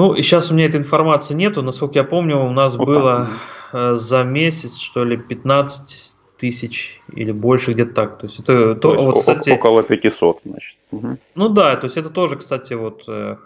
Ну, 0.00 0.14
и 0.14 0.23
сейчас 0.23 0.50
у 0.50 0.54
меня 0.54 0.64
этой 0.64 0.80
информации 0.80 1.35
нету. 1.35 1.61
Насколько 1.61 1.99
я 1.99 2.04
помню, 2.04 2.38
у 2.38 2.52
нас 2.52 2.75
вот 2.75 2.87
было 2.87 3.28
так. 3.71 3.92
Э, 3.92 3.95
за 3.97 4.23
месяц, 4.23 4.78
что 4.78 5.04
ли, 5.04 5.19
15 5.19 6.12
тысяч 6.38 7.02
или 7.12 7.33
больше 7.33 7.75
где-то 7.75 7.92
так. 7.92 8.19
То 8.19 8.26
есть 8.26 8.40
это 8.40 8.76
то, 8.76 8.95
то 8.95 9.04
вот, 9.04 9.19
кстати, 9.19 9.50
около 9.50 9.83
500, 9.83 10.40
значит. 10.47 10.78
Угу. 10.90 11.19
Ну 11.35 11.49
да, 11.50 11.76
то 11.76 11.85
есть 11.85 11.99
это 11.99 12.09
тоже, 12.09 12.37
кстати, 12.37 12.73
вот 12.73 13.02
э, 13.09 13.37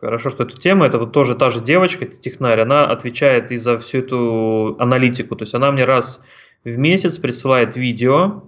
хорошо, 0.00 0.30
что 0.30 0.42
эта 0.42 0.58
тема, 0.58 0.86
это 0.86 0.98
вот 0.98 1.12
тоже 1.12 1.36
та 1.36 1.48
же 1.48 1.60
девочка, 1.60 2.06
технарь, 2.06 2.60
она 2.60 2.86
отвечает 2.86 3.52
и 3.52 3.56
за 3.56 3.78
всю 3.78 3.98
эту 3.98 4.74
аналитику. 4.80 5.36
То 5.36 5.44
есть 5.44 5.54
она 5.54 5.70
мне 5.70 5.84
раз 5.84 6.24
в 6.64 6.76
месяц 6.76 7.18
присылает 7.18 7.76
видео, 7.76 8.42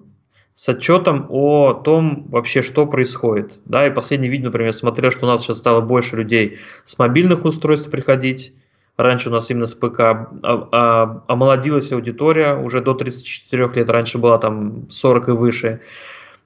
с 0.54 0.68
отчетом 0.68 1.26
о 1.30 1.72
том 1.72 2.26
вообще, 2.28 2.62
что 2.62 2.86
происходит. 2.86 3.58
Да, 3.64 3.86
и 3.86 3.90
последнее 3.90 4.30
видео, 4.30 4.46
например, 4.46 4.72
смотрел, 4.74 5.10
что 5.10 5.26
у 5.26 5.28
нас 5.28 5.42
сейчас 5.42 5.58
стало 5.58 5.80
больше 5.80 6.16
людей 6.16 6.58
с 6.84 6.98
мобильных 6.98 7.44
устройств 7.44 7.90
приходить. 7.90 8.52
Раньше 8.98 9.30
у 9.30 9.32
нас 9.32 9.50
именно 9.50 9.64
с 9.64 9.72
ПК 9.72 10.00
а, 10.00 10.28
а, 10.42 11.24
омолодилась 11.26 11.90
аудитория 11.92 12.54
уже 12.54 12.82
до 12.82 12.92
34 12.92 13.70
лет, 13.74 13.88
раньше 13.88 14.18
была 14.18 14.36
там 14.38 14.90
40 14.90 15.28
и 15.28 15.32
выше. 15.32 15.80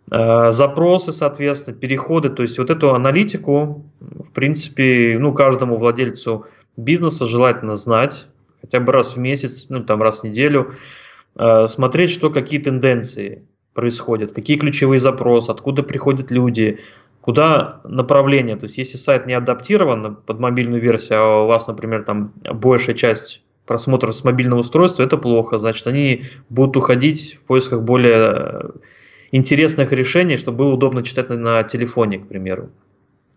А, 0.08 0.52
запросы, 0.52 1.10
соответственно, 1.10 1.76
переходы, 1.76 2.30
то 2.30 2.42
есть 2.42 2.58
вот 2.58 2.70
эту 2.70 2.94
аналитику, 2.94 3.84
в 3.98 4.30
принципе, 4.30 5.16
ну, 5.18 5.32
каждому 5.32 5.76
владельцу 5.76 6.46
бизнеса 6.76 7.26
желательно 7.26 7.74
знать, 7.74 8.28
хотя 8.60 8.78
бы 8.78 8.92
раз 8.92 9.16
в 9.16 9.18
месяц, 9.18 9.66
ну, 9.68 9.82
там 9.82 10.00
раз 10.00 10.20
в 10.20 10.24
неделю, 10.24 10.74
смотреть, 11.66 12.10
что 12.10 12.30
какие 12.30 12.60
тенденции 12.60 13.42
происходят, 13.76 14.32
какие 14.32 14.56
ключевые 14.56 14.98
запросы, 14.98 15.50
откуда 15.50 15.84
приходят 15.84 16.32
люди, 16.32 16.80
куда 17.20 17.80
направление. 17.84 18.56
То 18.56 18.64
есть, 18.64 18.78
если 18.78 18.96
сайт 18.96 19.26
не 19.26 19.34
адаптирован 19.34 20.16
под 20.16 20.40
мобильную 20.40 20.82
версию, 20.82 21.20
а 21.20 21.44
у 21.44 21.46
вас, 21.46 21.68
например, 21.68 22.02
там 22.02 22.32
большая 22.42 22.96
часть 22.96 23.42
просмотров 23.66 24.14
с 24.14 24.24
мобильного 24.24 24.60
устройства, 24.60 25.02
это 25.02 25.16
плохо. 25.16 25.58
Значит, 25.58 25.86
они 25.86 26.22
будут 26.48 26.76
уходить 26.76 27.38
в 27.42 27.46
поисках 27.46 27.82
более 27.82 28.70
интересных 29.30 29.92
решений, 29.92 30.36
чтобы 30.36 30.58
было 30.58 30.74
удобно 30.74 31.02
читать 31.02 31.28
на, 31.28 31.36
на 31.36 31.62
телефоне, 31.62 32.18
к 32.18 32.28
примеру. 32.28 32.70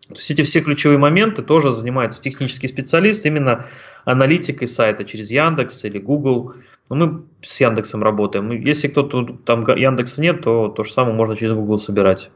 То 0.10 0.16
есть 0.16 0.32
эти 0.32 0.42
все 0.42 0.62
ключевые 0.62 0.98
моменты 0.98 1.44
тоже 1.44 1.72
занимается 1.72 2.20
технический 2.20 2.68
специалист, 2.68 3.25
именно 3.28 3.66
аналитикой 4.06 4.68
сайта 4.68 5.06
через 5.06 5.30
Яндекс 5.30 5.86
или 5.86 6.00
Google. 6.00 6.54
Но 6.89 6.96
мы 6.96 7.22
с 7.42 7.62
Яндексом 7.62 8.01
работаем. 8.01 8.50
Если 8.51 8.88
кто-то 8.88 9.38
там 9.46 9.63
Яндекса 9.68 10.22
нет, 10.22 10.42
то 10.42 10.70
то 10.70 10.84
же 10.84 10.92
самое 10.92 11.16
можно 11.16 11.36
через 11.36 11.54
Google 11.54 11.78
собирать. 11.78 12.32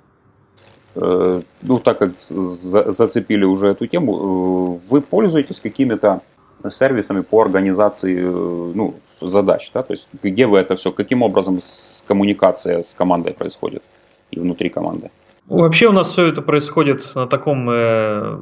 Э, 0.95 1.41
ну, 1.63 1.79
так 1.79 1.97
как 1.97 2.11
зацепили 2.19 3.43
уже 3.43 3.67
эту 3.67 3.87
тему, 3.87 4.13
э, 4.13 4.87
вы 4.89 5.01
пользуетесь 5.01 5.59
какими-то 5.59 6.21
сервисами 6.69 7.21
по 7.21 7.41
организации 7.41 8.19
э, 8.19 8.71
ну, 8.75 8.93
задач, 9.19 9.71
да, 9.73 9.81
то 9.81 9.93
есть 9.93 10.07
где 10.21 10.45
вы 10.45 10.59
это 10.59 10.75
все, 10.75 10.91
каким 10.91 11.23
образом 11.23 11.59
коммуникация 12.05 12.83
с 12.83 12.93
командой 12.93 13.33
происходит 13.33 13.81
и 14.29 14.39
внутри 14.39 14.69
команды? 14.69 15.09
Вообще 15.47 15.87
у 15.87 15.91
нас 15.91 16.11
все 16.11 16.27
это 16.27 16.41
происходит 16.41 17.03
на 17.15 17.27
таком 17.27 17.69
э, 17.69 18.39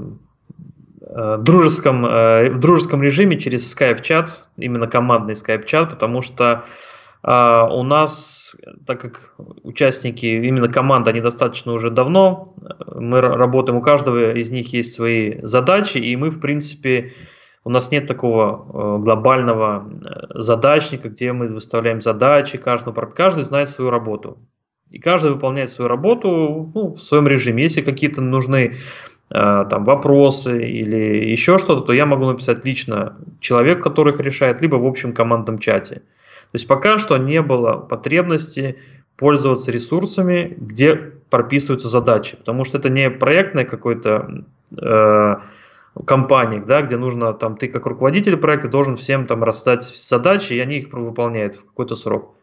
э, 1.01 1.38
дружеском, 1.39 2.05
э, 2.05 2.50
в 2.51 2.60
дружеском 2.60 3.01
режиме 3.01 3.39
через 3.39 3.75
Skype-чат, 3.75 4.50
именно 4.58 4.88
командный 4.88 5.34
Skype-чат, 5.34 5.89
потому 5.89 6.22
что 6.22 6.63
э, 7.24 7.31
у 7.31 7.84
нас, 7.84 8.55
так 8.86 9.01
как 9.01 9.34
участники, 9.63 10.27
именно 10.27 10.70
команда, 10.70 11.10
они 11.10 11.22
достаточно 11.22 11.74
уже 11.74 11.89
давно, 11.89 12.53
мы 12.96 13.20
работаем, 13.20 13.79
у 13.79 13.81
каждого 13.81 14.34
из 14.34 14.51
них 14.51 14.72
есть 14.72 14.93
свои 14.93 15.39
задачи, 15.41 15.98
и 15.98 16.15
мы, 16.15 16.29
в 16.29 16.39
принципе, 16.39 17.13
у 17.63 17.70
нас 17.70 17.91
нет 17.91 18.08
такого 18.08 18.98
э, 18.98 19.01
глобального 19.01 19.88
э, 19.88 20.39
задачника, 20.39 21.10
где 21.10 21.31
мы 21.31 21.48
выставляем 21.48 22.01
задачи 22.01 22.58
каждому, 22.58 22.96
каждый 22.96 23.43
знает 23.43 23.70
свою 23.70 23.91
работу. 23.91 24.38
И 24.91 25.00
каждый 25.00 25.31
выполняет 25.31 25.69
свою 25.69 25.88
работу 25.88 26.69
ну, 26.74 26.93
в 26.93 27.01
своем 27.01 27.27
режиме. 27.27 27.63
Если 27.63 27.81
какие-то 27.81 28.21
нужны 28.21 28.75
э, 29.29 29.65
там 29.69 29.86
вопросы 29.86 30.67
или 30.67 31.31
еще 31.31 31.57
что-то, 31.57 31.81
то 31.81 31.93
я 31.93 32.05
могу 32.05 32.25
написать 32.25 32.65
лично 32.65 33.15
человек, 33.39 33.81
который 33.81 34.13
их 34.13 34.19
решает, 34.19 34.62
либо 34.62 34.75
в 34.75 34.86
общем 34.86 35.13
командном 35.13 35.60
чате. 35.60 35.95
То 35.95 36.55
есть 36.55 36.67
пока 36.67 36.98
что 36.98 37.17
не 37.17 37.41
было 37.41 37.77
потребности 37.77 38.77
пользоваться 39.15 39.71
ресурсами, 39.71 40.57
где 40.57 40.95
прописываются 41.29 41.88
задачи, 41.88 42.36
потому 42.36 42.65
что 42.65 42.77
это 42.77 42.89
не 42.89 43.10
проектная 43.10 43.63
какой-то 43.63 44.43
э, 44.77 45.36
компания, 46.05 46.62
да, 46.67 46.81
где 46.81 46.98
нужно 46.98 47.33
там 47.33 47.55
ты 47.55 47.69
как 47.69 47.86
руководитель 47.86 48.36
проекта 48.36 48.67
должен 48.67 48.98
всем 48.98 49.27
там 49.27 49.43
расстать 49.43 49.83
задачи, 49.83 50.53
и 50.53 50.60
они 50.60 50.79
их 50.79 50.91
выполняют 50.91 51.55
в 51.55 51.65
какой-то 51.65 51.95
срок. 51.95 52.36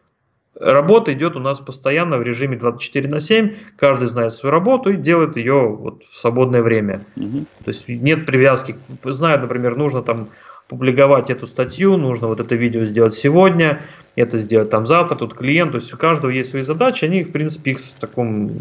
Работа 0.59 1.13
идет 1.13 1.37
у 1.37 1.39
нас 1.39 1.59
постоянно 1.59 2.17
в 2.17 2.23
режиме 2.23 2.57
24 2.57 3.07
на 3.09 3.21
7, 3.21 3.53
каждый 3.77 4.07
знает 4.07 4.33
свою 4.33 4.51
работу 4.51 4.91
и 4.91 4.97
делает 4.97 5.37
ее 5.37 5.69
вот 5.69 6.03
в 6.03 6.17
свободное 6.17 6.61
время. 6.61 7.05
Угу. 7.15 7.45
То 7.63 7.67
есть 7.67 7.87
нет 7.87 8.25
привязки. 8.25 8.75
Знают, 9.05 9.41
например, 9.41 9.77
нужно 9.77 10.01
там 10.01 10.29
публиковать 10.67 11.29
эту 11.29 11.47
статью, 11.47 11.95
нужно 11.95 12.27
вот 12.27 12.41
это 12.41 12.55
видео 12.55 12.83
сделать 12.83 13.13
сегодня, 13.13 13.81
это 14.15 14.37
сделать 14.37 14.69
там 14.69 14.85
завтра, 14.85 15.15
тут 15.15 15.33
клиент. 15.33 15.71
То 15.71 15.77
есть 15.77 15.93
у 15.93 15.97
каждого 15.97 16.29
есть 16.29 16.49
свои 16.49 16.61
задачи, 16.61 17.05
они, 17.05 17.23
в 17.23 17.31
принципе, 17.31 17.71
их 17.71 17.79
в 17.79 17.93
таком 17.95 18.51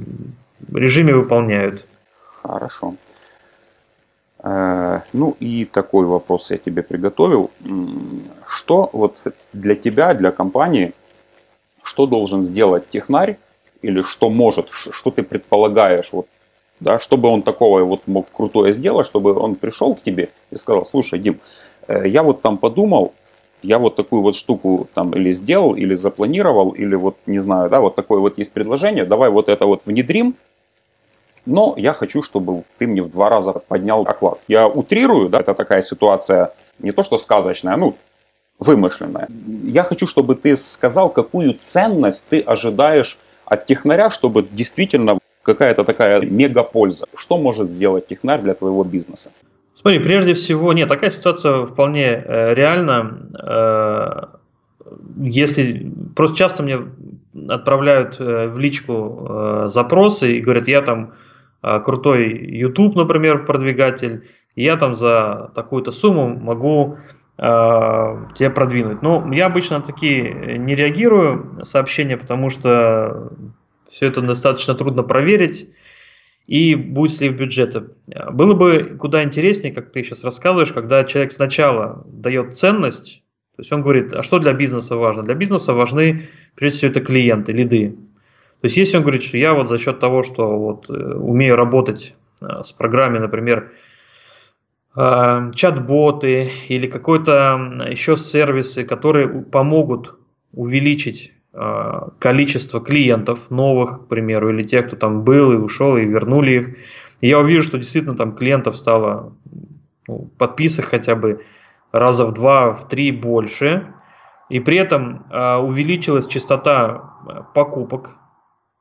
режиме 0.72 1.14
выполняют. 1.14 1.84
Хорошо. 2.42 2.94
Э, 4.44 5.00
ну 5.12 5.36
и 5.40 5.64
такой 5.64 6.06
вопрос 6.06 6.52
я 6.52 6.58
тебе 6.58 6.82
приготовил. 6.82 7.50
Что 8.46 8.88
вот 8.92 9.20
для 9.52 9.74
тебя, 9.74 10.14
для 10.14 10.30
компании 10.30 10.94
что 11.88 12.06
должен 12.06 12.42
сделать 12.42 12.90
технарь, 12.90 13.38
или 13.80 14.02
что 14.02 14.28
может, 14.28 14.70
что 14.70 15.10
ты 15.10 15.22
предполагаешь, 15.22 16.10
вот, 16.12 16.26
да, 16.80 16.98
чтобы 16.98 17.28
он 17.28 17.42
такого 17.42 17.82
вот 17.84 18.06
мог 18.06 18.30
крутое 18.30 18.72
сделать, 18.74 19.06
чтобы 19.06 19.32
он 19.34 19.54
пришел 19.54 19.94
к 19.94 20.02
тебе 20.02 20.28
и 20.50 20.56
сказал, 20.56 20.84
слушай, 20.84 21.18
Дим, 21.18 21.40
э, 21.86 22.06
я 22.06 22.22
вот 22.22 22.42
там 22.42 22.58
подумал, 22.58 23.14
я 23.62 23.78
вот 23.78 23.96
такую 23.96 24.22
вот 24.22 24.36
штуку 24.36 24.88
там 24.94 25.12
или 25.12 25.32
сделал, 25.32 25.74
или 25.74 25.94
запланировал, 25.94 26.70
или 26.70 26.94
вот 26.94 27.16
не 27.26 27.38
знаю, 27.38 27.70
да, 27.70 27.80
вот 27.80 27.94
такое 27.94 28.20
вот 28.20 28.36
есть 28.38 28.52
предложение, 28.52 29.04
давай 29.06 29.30
вот 29.30 29.48
это 29.48 29.64
вот 29.64 29.82
внедрим, 29.86 30.36
но 31.46 31.72
я 31.78 31.94
хочу, 31.94 32.22
чтобы 32.22 32.64
ты 32.76 32.86
мне 32.86 33.02
в 33.02 33.10
два 33.10 33.30
раза 33.30 33.52
поднял 33.52 34.02
оклад. 34.02 34.38
Я 34.48 34.68
утрирую, 34.68 35.30
да, 35.30 35.40
это 35.40 35.54
такая 35.54 35.80
ситуация 35.80 36.52
не 36.78 36.92
то 36.92 37.02
что 37.02 37.16
сказочная, 37.16 37.76
ну 37.76 37.94
вымышленное. 38.58 39.28
Я 39.64 39.82
хочу, 39.82 40.06
чтобы 40.06 40.34
ты 40.34 40.56
сказал, 40.56 41.10
какую 41.10 41.54
ценность 41.64 42.26
ты 42.28 42.40
ожидаешь 42.40 43.18
от 43.44 43.66
технаря, 43.66 44.10
чтобы 44.10 44.46
действительно 44.50 45.18
какая-то 45.42 45.84
такая 45.84 46.20
мегапольза. 46.20 47.06
Что 47.14 47.38
может 47.38 47.72
сделать 47.72 48.06
технарь 48.06 48.42
для 48.42 48.54
твоего 48.54 48.84
бизнеса? 48.84 49.30
Смотри, 49.80 50.00
прежде 50.00 50.34
всего, 50.34 50.72
нет, 50.72 50.88
такая 50.88 51.10
ситуация 51.10 51.64
вполне 51.64 52.04
э, 52.04 52.54
реальна. 52.54 53.18
Э, 53.40 54.24
если 55.16 55.92
просто 56.16 56.36
часто 56.36 56.62
мне 56.62 56.80
отправляют 57.48 58.16
э, 58.18 58.48
в 58.48 58.58
личку 58.58 59.26
э, 59.28 59.64
запросы 59.68 60.36
и 60.36 60.40
говорят, 60.40 60.68
я 60.68 60.82
там 60.82 61.12
крутой 61.60 62.38
YouTube, 62.38 62.94
например, 62.94 63.44
продвигатель, 63.44 64.22
я 64.54 64.76
там 64.76 64.94
за 64.94 65.50
такую-то 65.56 65.90
сумму 65.90 66.28
могу 66.28 66.98
тебе 67.38 68.50
продвинуть. 68.50 69.00
Но 69.00 69.32
я 69.32 69.46
обычно 69.46 69.78
на 69.78 69.84
такие 69.84 70.58
не 70.58 70.74
реагирую 70.74 71.60
сообщения, 71.62 72.16
потому 72.16 72.50
что 72.50 73.30
все 73.88 74.06
это 74.06 74.22
достаточно 74.22 74.74
трудно 74.74 75.04
проверить 75.04 75.68
и 76.48 76.74
будет 76.74 77.14
слив 77.14 77.38
бюджета. 77.38 77.92
Было 78.32 78.54
бы 78.54 78.96
куда 78.98 79.22
интереснее, 79.22 79.72
как 79.72 79.92
ты 79.92 80.02
сейчас 80.02 80.24
рассказываешь, 80.24 80.72
когда 80.72 81.04
человек 81.04 81.30
сначала 81.30 82.04
дает 82.08 82.56
ценность, 82.56 83.22
то 83.54 83.60
есть 83.60 83.72
он 83.72 83.82
говорит, 83.82 84.12
а 84.14 84.22
что 84.22 84.40
для 84.40 84.52
бизнеса 84.52 84.96
важно? 84.96 85.22
Для 85.22 85.34
бизнеса 85.34 85.74
важны, 85.74 86.28
прежде 86.56 86.78
всего, 86.78 86.90
это 86.90 87.00
клиенты, 87.00 87.52
лиды. 87.52 87.90
То 88.60 88.64
есть 88.64 88.76
если 88.76 88.96
он 88.96 89.02
говорит, 89.02 89.22
что 89.22 89.36
я 89.36 89.54
вот 89.54 89.68
за 89.68 89.78
счет 89.78 90.00
того, 90.00 90.22
что 90.24 90.58
вот 90.58 90.90
э, 90.90 90.92
умею 90.92 91.54
работать 91.56 92.14
э, 92.40 92.62
с 92.62 92.72
программой, 92.72 93.20
например, 93.20 93.70
Э, 93.70 93.87
чат-боты 94.94 96.50
или 96.68 96.86
какой-то 96.86 97.86
еще 97.88 98.16
сервисы, 98.16 98.84
которые 98.84 99.28
помогут 99.28 100.18
увеличить 100.52 101.32
э, 101.52 102.00
количество 102.18 102.80
клиентов 102.80 103.50
новых, 103.50 104.04
к 104.04 104.08
примеру, 104.08 104.50
или 104.50 104.62
тех, 104.62 104.86
кто 104.86 104.96
там 104.96 105.22
был 105.22 105.52
и 105.52 105.56
ушел, 105.56 105.96
и 105.96 106.04
вернули 106.04 106.50
их. 106.50 106.76
Я 107.20 107.38
увижу, 107.38 107.64
что 107.64 107.78
действительно 107.78 108.16
там 108.16 108.34
клиентов 108.34 108.76
стало 108.76 109.34
ну, 110.06 110.30
подписок 110.38 110.86
хотя 110.86 111.14
бы 111.14 111.44
раза 111.92 112.24
в 112.26 112.32
два, 112.32 112.72
в 112.72 112.88
три 112.88 113.12
больше. 113.12 113.92
И 114.48 114.60
при 114.60 114.78
этом 114.78 115.26
э, 115.30 115.56
увеличилась 115.56 116.26
частота 116.26 117.12
э, 117.28 117.42
покупок 117.54 118.16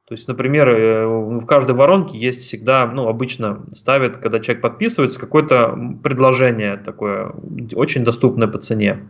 то 0.08 0.14
есть, 0.14 0.26
например, 0.30 0.70
э, 0.70 1.06
в 1.06 1.46
каждой 1.46 1.76
воронке 1.76 2.18
есть 2.18 2.40
всегда, 2.40 2.88
ну, 2.88 3.10
обычно 3.10 3.66
ставят, 3.74 4.18
когда 4.18 4.40
человек 4.40 4.62
подписывается, 4.62 5.20
какое-то 5.20 5.78
предложение 6.02 6.78
такое, 6.78 7.34
очень 7.74 8.06
доступное 8.06 8.48
по 8.48 8.58
цене. 8.58 9.06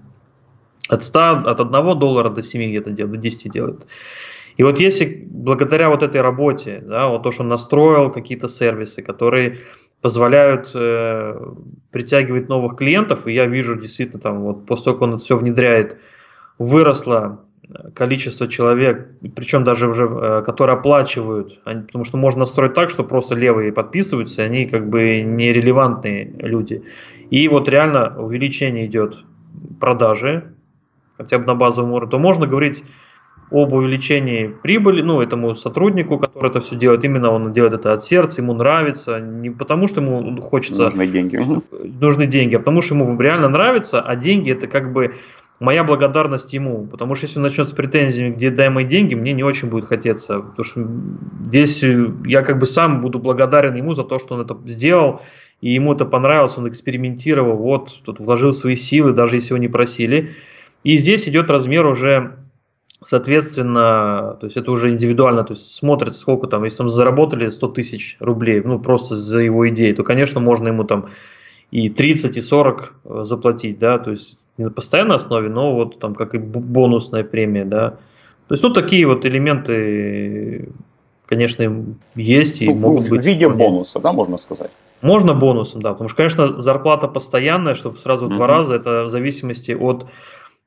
От 0.90 1.04
100, 1.04 1.20
от 1.46 1.62
1 1.62 2.00
доллара 2.00 2.30
до 2.30 2.42
7 2.42 2.70
где-то 2.70 2.90
делают, 2.90 3.16
до 3.16 3.22
10 3.22 3.52
делают. 3.52 3.88
И 4.56 4.64
вот 4.64 4.80
если 4.80 5.28
благодаря 5.30 5.92
вот 5.92 6.02
этой 6.02 6.22
работе, 6.22 6.84
да, 6.84 7.10
вот 7.10 7.22
то, 7.22 7.30
что 7.30 7.44
он 7.44 7.50
настроил 7.50 8.12
какие-то 8.12 8.48
сервисы, 8.48 9.04
которые 9.04 9.58
позволяют 10.02 10.72
э, 10.74 11.54
притягивать 11.92 12.50
новых 12.50 12.76
клиентов, 12.76 13.28
и 13.28 13.34
я 13.34 13.46
вижу 13.46 13.80
действительно 13.80 14.20
там 14.20 14.42
вот 14.42 14.66
после 14.66 14.86
того, 14.86 14.96
как 14.96 15.02
он 15.04 15.14
это 15.14 15.24
все 15.24 15.38
внедряет, 15.38 16.00
выросло 16.58 17.46
количество 17.94 18.48
человек, 18.48 19.10
причем 19.36 19.64
даже 19.64 19.90
уже, 19.90 20.06
э, 20.06 20.44
которые 20.46 20.76
оплачивают, 20.76 21.62
потому 21.64 22.06
что 22.06 22.18
можно 22.18 22.40
настроить 22.40 22.74
так, 22.74 22.90
что 22.90 23.04
просто 23.04 23.36
левые 23.36 23.74
подписываются, 23.74 24.44
они 24.44 24.66
как 24.66 24.90
бы 24.90 25.22
нерелевантные 25.22 26.34
люди. 26.40 26.84
И 27.30 27.48
вот 27.50 27.68
реально 27.68 28.18
увеличение 28.18 28.86
идет 28.86 29.18
продажи, 29.80 30.54
хотя 31.18 31.40
бы 31.40 31.46
на 31.46 31.56
базовом 31.56 31.92
уровне, 31.92 32.12
то 32.12 32.20
можно 32.20 32.48
говорить 32.48 32.84
об 33.50 33.72
увеличении 33.72 34.48
прибыли, 34.48 35.02
ну, 35.02 35.22
этому 35.22 35.56
сотруднику, 35.56 36.20
который 36.20 36.50
это 36.50 36.60
все 36.60 36.76
делает, 36.76 37.06
именно 37.06 37.32
он 37.32 37.54
делает 37.54 37.74
это 37.74 37.94
от 37.94 38.04
сердца, 38.04 38.42
ему 38.42 38.54
нравится, 38.54 39.20
не 39.20 39.50
потому 39.50 39.88
что 39.88 40.02
ему 40.02 40.42
хочется... 40.42 40.84
Нужны 40.84 41.08
деньги. 41.08 41.40
Нужны 42.00 42.28
деньги, 42.28 42.56
а 42.56 42.60
потому 42.60 42.82
что 42.82 42.96
ему 42.96 43.20
реально 43.20 43.48
нравится, 43.48 44.02
а 44.02 44.16
деньги 44.16 44.52
это 44.52 44.68
как 44.68 44.92
бы 44.92 45.16
моя 45.60 45.84
благодарность 45.84 46.54
ему, 46.54 46.86
потому 46.86 47.16
что 47.16 47.26
если 47.26 47.40
он 47.40 47.44
начнет 47.44 47.68
с 47.68 47.74
претензиями, 47.74 48.34
где 48.34 48.52
дай 48.52 48.70
мои 48.70 48.86
деньги, 48.86 49.16
мне 49.16 49.34
не 49.34 49.44
очень 49.44 49.70
будет 49.70 49.86
хотеться, 49.86 50.40
потому 50.40 50.64
что 50.64 50.88
здесь 51.46 51.84
я 52.26 52.44
как 52.44 52.60
бы 52.60 52.66
сам 52.66 53.02
буду 53.02 53.20
благодарен 53.20 53.76
ему 53.76 53.96
за 53.96 54.04
то, 54.04 54.20
что 54.20 54.36
он 54.36 54.42
это 54.42 54.58
сделал, 54.66 55.22
и 55.62 55.74
ему 55.74 55.94
это 55.94 56.06
понравилось, 56.06 56.58
он 56.58 56.68
экспериментировал, 56.70 57.58
вот, 57.58 58.02
тут 58.04 58.20
вложил 58.20 58.54
свои 58.54 58.76
силы, 58.76 59.14
даже 59.14 59.38
если 59.38 59.50
его 59.50 59.58
не 59.58 59.68
просили. 59.68 60.30
И 60.84 60.98
здесь 60.98 61.28
идет 61.28 61.50
размер 61.50 61.88
уже, 61.88 62.38
соответственно, 63.02 64.38
то 64.40 64.46
есть 64.46 64.58
это 64.58 64.72
уже 64.72 64.92
индивидуально, 64.92 65.44
то 65.44 65.54
есть 65.54 65.74
смотрят, 65.74 66.16
сколько 66.16 66.46
там, 66.46 66.64
если 66.66 66.78
там 66.78 66.90
заработали 66.90 67.50
100 67.50 67.68
тысяч 67.70 68.18
рублей, 68.20 68.62
ну, 68.64 68.80
просто 68.80 69.16
за 69.16 69.40
его 69.40 69.68
идеи, 69.70 69.94
то, 69.94 70.04
конечно, 70.04 70.40
можно 70.40 70.68
ему 70.68 70.84
там 70.84 71.10
и 71.72 71.90
30, 71.90 72.38
и 72.38 72.42
40 72.42 72.94
э, 73.04 73.24
заплатить, 73.24 73.80
да, 73.80 73.98
то 73.98 74.12
есть 74.12 74.38
не 74.58 74.66
на 74.66 74.72
постоянной 74.72 75.16
основе, 75.16 75.50
но 75.50 75.74
вот 75.74 76.00
там 76.00 76.16
как 76.16 76.34
и 76.36 76.38
бонусная 76.38 77.24
премия, 77.24 77.66
да. 77.66 77.98
То 78.48 78.54
есть, 78.54 78.64
ну, 78.64 78.70
такие 78.72 79.06
вот 79.06 79.26
элементы, 79.26 80.70
конечно, 81.26 81.86
есть 82.16 82.62
и 82.62 82.68
ну, 82.68 82.76
могут 82.76 83.04
в 83.04 83.10
быть. 83.10 83.24
В 83.24 83.28
виде 83.28 83.46
вполне. 83.46 83.66
бонуса, 83.66 84.00
да, 84.00 84.14
можно 84.14 84.38
сказать? 84.38 84.72
Можно 85.02 85.34
бонусом, 85.34 85.82
да, 85.82 85.92
потому 85.92 86.10
что, 86.10 86.18
конечно, 86.18 86.62
зарплата 86.62 87.08
постоянная, 87.08 87.76
чтобы 87.76 87.98
сразу 87.98 88.28
в 88.28 88.30
два 88.36 88.48
раза, 88.48 88.76
это 88.76 89.04
в 89.04 89.10
зависимости 89.10 89.72
от 89.72 90.08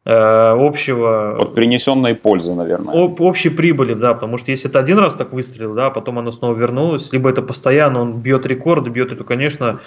э, 0.05 0.13
общего... 0.13 1.37
От 1.41 1.55
принесенной 1.55 2.15
пользы, 2.15 2.55
наверное. 2.55 2.95
Об, 2.95 3.21
общей 3.21 3.49
прибыли, 3.49 3.95
да, 3.95 4.15
потому 4.15 4.37
что 4.37 4.53
если 4.53 4.71
это 4.71 4.79
один 4.79 4.99
раз 4.99 5.15
так 5.15 5.33
выстрелил, 5.33 5.75
да, 5.75 5.91
потом 5.91 6.19
оно 6.19 6.31
снова 6.31 6.55
вернулось, 6.55 7.13
либо 7.13 7.29
это 7.29 7.43
постоянно, 7.43 8.03
он 8.03 8.21
бьет 8.21 8.47
рекорды, 8.47 8.91
бьет 8.91 9.13
эту, 9.13 9.25
конечно, 9.25 9.81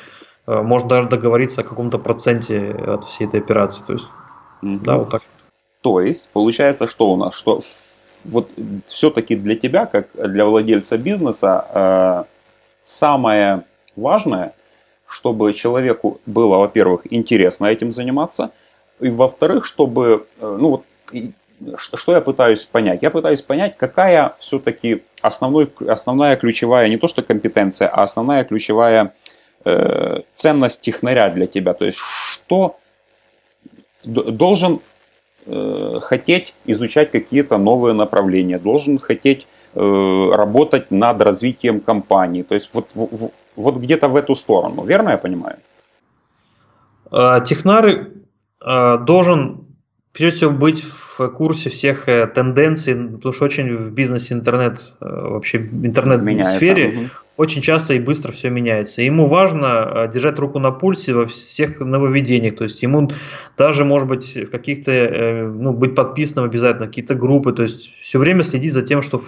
можно 0.46 0.90
даже 0.90 1.08
договориться 1.08 1.62
о 1.62 1.64
каком-то 1.64 1.98
проценте 1.98 2.72
от 2.72 3.06
всей 3.06 3.28
этой 3.28 3.40
операции, 3.40 3.84
то 3.86 3.94
есть, 3.94 4.06
угу. 4.62 4.80
да, 4.84 4.98
вот 4.98 5.10
так. 5.10 5.22
То 5.82 6.02
есть, 6.02 6.30
получается, 6.34 6.88
что 6.88 7.12
у 7.12 7.16
нас, 7.16 7.36
что 7.36 7.62
вот 8.24 8.50
все-таки 8.88 9.36
для 9.36 9.56
тебя, 9.56 9.86
как 9.86 10.08
для 10.14 10.46
владельца 10.46 10.98
бизнеса, 10.98 11.68
э, 11.74 12.24
самое 12.84 13.64
важное, 13.96 14.54
чтобы 15.08 15.54
человеку 15.54 16.20
было, 16.26 16.58
во-первых, 16.58 17.02
интересно 17.12 17.68
этим 17.68 17.92
заниматься, 17.92 18.52
и 19.00 19.10
во-вторых, 19.10 19.66
чтобы, 19.66 20.26
э, 20.40 20.58
ну 20.60 20.70
вот, 20.70 20.84
что 21.78 22.12
я 22.12 22.22
пытаюсь 22.22 22.66
понять? 22.66 23.04
Я 23.04 23.12
пытаюсь 23.12 23.42
понять, 23.42 23.78
какая 23.78 24.36
все-таки 24.40 25.04
основной, 25.22 25.72
основная 25.88 26.36
ключевая, 26.36 26.90
не 26.90 26.98
то 26.98 27.08
что 27.08 27.22
компетенция, 27.22 27.88
а 27.88 28.04
основная 28.04 28.44
ключевая 28.44 29.14
э, 29.66 30.22
ценность 30.34 30.82
технаря 30.82 31.30
для 31.30 31.48
тебя. 31.48 31.74
То 31.74 31.86
есть, 31.86 31.98
что 31.98 32.78
должен 34.04 34.80
э, 35.46 36.00
хотеть 36.02 36.54
изучать 36.66 37.12
какие-то 37.12 37.58
новые 37.58 37.94
направления, 37.94 38.60
должен 38.60 39.00
хотеть 39.00 39.48
э, 39.76 40.32
работать 40.34 40.92
над 40.92 41.22
развитием 41.22 41.80
компании. 41.80 42.44
То 42.44 42.56
есть, 42.56 42.70
вот, 42.74 42.90
в, 42.94 43.32
вот 43.56 43.76
где-то 43.76 44.08
в 44.08 44.16
эту 44.16 44.36
сторону. 44.36 44.84
Верно 44.86 45.10
я 45.10 45.18
понимаю? 45.18 45.58
А, 47.12 47.40
технарь 47.42 48.08
а, 48.60 48.98
должен 48.98 49.63
прежде 50.14 50.38
всего 50.38 50.52
быть 50.52 50.84
в 50.84 51.28
курсе 51.30 51.70
всех 51.70 52.08
э, 52.08 52.28
тенденций, 52.28 52.96
потому 52.96 53.34
что 53.34 53.46
очень 53.46 53.76
в 53.76 53.92
бизнесе 53.92 54.36
интернет, 54.36 54.94
э, 55.02 55.06
вообще 55.06 55.58
интернет-сфере 55.58 56.88
угу. 56.88 57.00
очень 57.38 57.62
часто 57.62 57.96
и 57.96 58.00
быстро 58.00 58.32
все 58.32 58.50
меняется. 58.50 59.02
ему 59.02 59.26
важно 59.26 59.66
э, 59.66 60.12
держать 60.14 60.38
руку 60.38 60.60
на 60.60 60.72
пульсе 60.72 61.14
во 61.14 61.26
всех 61.26 61.80
нововведениях, 61.80 62.56
то 62.56 62.64
есть 62.64 62.84
ему 62.84 63.10
даже, 63.58 63.86
может 63.86 64.08
быть, 64.08 64.36
в 64.36 64.52
каких-то, 64.52 65.52
ну, 65.52 65.74
быть 65.74 65.96
подписанным 65.96 66.46
обязательно, 66.46 66.88
какие-то 66.88 67.16
группы, 67.16 67.52
то 67.52 67.64
есть 67.64 67.92
все 68.02 68.20
время 68.20 68.44
следить 68.44 68.74
за 68.74 68.84
тем, 68.84 69.02
что 69.02 69.20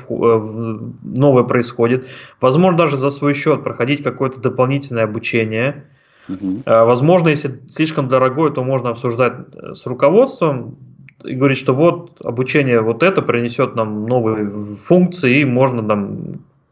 новое 1.03 1.43
происходит. 1.43 2.07
Возможно, 2.39 2.77
даже 2.77 2.97
за 2.97 3.09
свой 3.09 3.33
счет 3.33 3.63
проходить 3.63 4.03
какое-то 4.03 4.39
дополнительное 4.39 5.03
обучение, 5.03 5.85
Угу. 6.27 6.63
Возможно, 6.65 7.29
если 7.29 7.59
слишком 7.69 8.07
дорогое, 8.07 8.51
то 8.51 8.63
можно 8.63 8.89
обсуждать 8.89 9.33
э, 9.53 9.73
с 9.73 9.85
руководством 9.85 10.77
и 11.23 11.35
говорить, 11.35 11.57
что 11.57 11.73
вот 11.73 12.17
обучение 12.23 12.81
вот 12.81 13.03
это 13.03 13.21
принесет 13.21 13.75
нам 13.75 14.05
новые 14.05 14.77
функции, 14.85 15.41
и 15.41 15.45
можно 15.45 15.87
там 15.87 16.19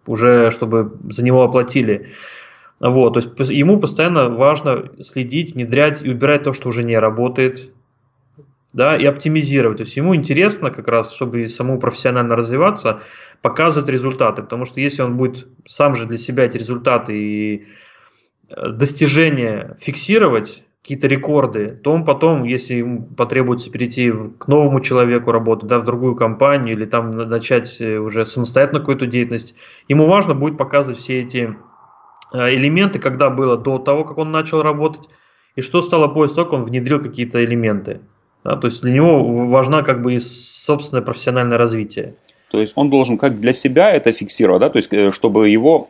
уже, 0.05 0.51
чтобы 0.51 0.91
за 1.09 1.23
него 1.23 1.43
оплатили. 1.43 2.07
Вот, 2.79 3.13
то 3.13 3.19
есть 3.19 3.51
ему 3.51 3.79
постоянно 3.79 4.29
важно 4.29 4.89
следить, 4.99 5.53
внедрять 5.53 6.03
и 6.03 6.09
убирать 6.09 6.43
то, 6.43 6.51
что 6.53 6.69
уже 6.69 6.83
не 6.83 6.97
работает, 6.97 7.71
да, 8.73 8.97
и 8.97 9.05
оптимизировать. 9.05 9.77
То 9.77 9.83
есть 9.83 9.95
ему 9.95 10.15
интересно 10.15 10.71
как 10.71 10.87
раз, 10.87 11.13
чтобы 11.13 11.47
самому 11.47 11.79
профессионально 11.79 12.35
развиваться, 12.35 13.01
показывать 13.41 13.89
результаты, 13.89 14.41
потому 14.41 14.65
что 14.65 14.81
если 14.81 15.01
он 15.01 15.15
будет 15.15 15.47
сам 15.65 15.95
же 15.95 16.07
для 16.07 16.17
себя 16.17 16.43
эти 16.43 16.57
результаты 16.57 17.13
и 17.15 17.67
достижения 18.55 19.77
фиксировать, 19.79 20.63
какие-то 20.83 21.07
рекорды, 21.07 21.79
то 21.81 21.93
он 21.93 22.03
потом, 22.03 22.43
если 22.43 22.75
ему 22.75 23.03
потребуется 23.03 23.71
перейти 23.71 24.11
к 24.37 24.49
новому 24.49 24.81
человеку 24.81 25.31
работать, 25.31 25.69
да, 25.69 25.79
в 25.79 25.85
другую 25.85 26.15
компанию 26.15 26.75
или 26.75 26.85
там 26.85 27.11
начать 27.11 27.79
э, 27.79 27.97
уже 27.97 28.25
самостоятельно 28.25 28.81
какую-то 28.81 29.07
деятельность, 29.07 29.55
ему 29.87 30.05
важно 30.07 30.35
будет 30.35 30.57
показывать 30.57 30.99
все 30.99 31.21
эти 31.21 31.55
э, 32.33 32.53
элементы, 32.53 32.99
когда 32.99 33.29
было 33.29 33.55
до 33.55 33.79
того, 33.79 34.03
как 34.03 34.17
он 34.17 34.31
начал 34.31 34.61
работать, 34.61 35.07
и 35.55 35.61
что 35.61 35.81
стало 35.81 36.09
после 36.09 36.35
того, 36.35 36.49
как 36.49 36.59
он 36.59 36.65
внедрил 36.65 37.01
какие-то 37.01 37.41
элементы. 37.45 38.01
Да, 38.43 38.57
то 38.57 38.67
есть 38.67 38.81
для 38.81 38.91
него 38.91 39.47
важна 39.47 39.83
как 39.83 40.01
бы 40.01 40.15
и 40.15 40.19
собственное 40.19 41.01
профессиональное 41.01 41.57
развитие. 41.57 42.15
То 42.51 42.59
есть 42.59 42.73
он 42.75 42.89
должен 42.89 43.17
как 43.17 43.39
для 43.39 43.53
себя 43.53 43.89
это 43.89 44.11
фиксировать, 44.11 44.59
да, 44.59 44.69
то 44.69 44.77
есть 44.77 44.91
э, 44.91 45.11
чтобы 45.11 45.47
его 45.47 45.89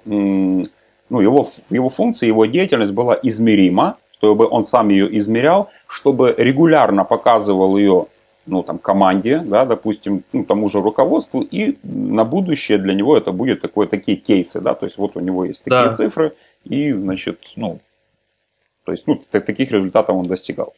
ну, 1.10 1.22
его, 1.22 1.48
его 1.70 1.90
функция, 1.90 2.28
его 2.28 2.46
деятельность 2.46 2.94
была 2.94 3.18
измерима, 3.22 3.98
чтобы 4.18 4.48
он 4.48 4.64
сам 4.64 4.90
ее 4.90 5.18
измерял, 5.18 5.70
чтобы 5.88 6.34
регулярно 6.38 7.04
показывал 7.04 7.78
ее 7.78 8.08
ну, 8.46 8.64
там, 8.64 8.78
команде, 8.78 9.40
да, 9.40 9.66
допустим, 9.66 10.24
ну, 10.34 10.44
тому 10.44 10.70
же 10.70 10.82
руководству, 10.82 11.42
и 11.42 11.78
на 11.84 12.26
будущее 12.26 12.78
для 12.78 12.94
него 12.94 13.18
это 13.18 13.32
будет 13.32 13.62
такое, 13.62 13.88
такие 13.88 14.18
кейсы, 14.18 14.60
да, 14.60 14.74
то 14.74 14.86
есть 14.86 14.98
вот 14.98 15.16
у 15.16 15.20
него 15.20 15.46
есть 15.46 15.64
такие 15.64 15.88
да. 15.88 15.94
цифры, 15.94 16.34
и, 16.66 16.92
значит, 16.92 17.40
ну, 17.56 17.80
то 18.86 18.92
есть, 18.92 19.08
ну, 19.08 19.22
таких 19.32 19.72
результатов 19.72 20.16
он 20.16 20.28
достигал. 20.28 20.74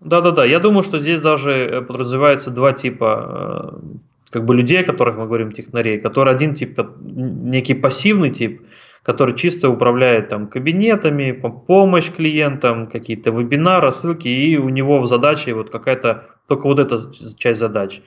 Да-да-да, 0.00 0.44
я 0.44 0.60
думаю, 0.60 0.82
что 0.82 0.98
здесь 0.98 1.20
даже 1.20 1.52
э, 1.52 1.82
подразумевается 1.82 2.50
два 2.50 2.72
типа 2.72 3.80
э, 3.82 3.96
как 4.30 4.46
бы 4.46 4.54
людей, 4.54 4.80
о 4.80 4.84
которых 4.84 5.16
мы 5.16 5.26
говорим, 5.26 5.52
технарей, 5.52 6.00
который 6.00 6.32
один 6.32 6.54
тип, 6.54 6.78
некий 7.02 7.74
пассивный 7.74 8.30
тип, 8.30 8.62
который 9.10 9.34
чисто 9.34 9.68
управляет 9.68 10.28
там 10.28 10.46
кабинетами, 10.46 11.32
помощь 11.66 12.12
клиентам, 12.12 12.86
какие-то 12.86 13.32
вебинары, 13.32 13.90
ссылки, 13.90 14.28
и 14.28 14.56
у 14.56 14.68
него 14.68 15.00
в 15.00 15.08
задаче 15.08 15.52
вот 15.52 15.70
какая-то 15.70 16.28
только 16.46 16.68
вот 16.68 16.78
эта 16.78 16.96
часть 17.36 17.58
задач. 17.58 18.02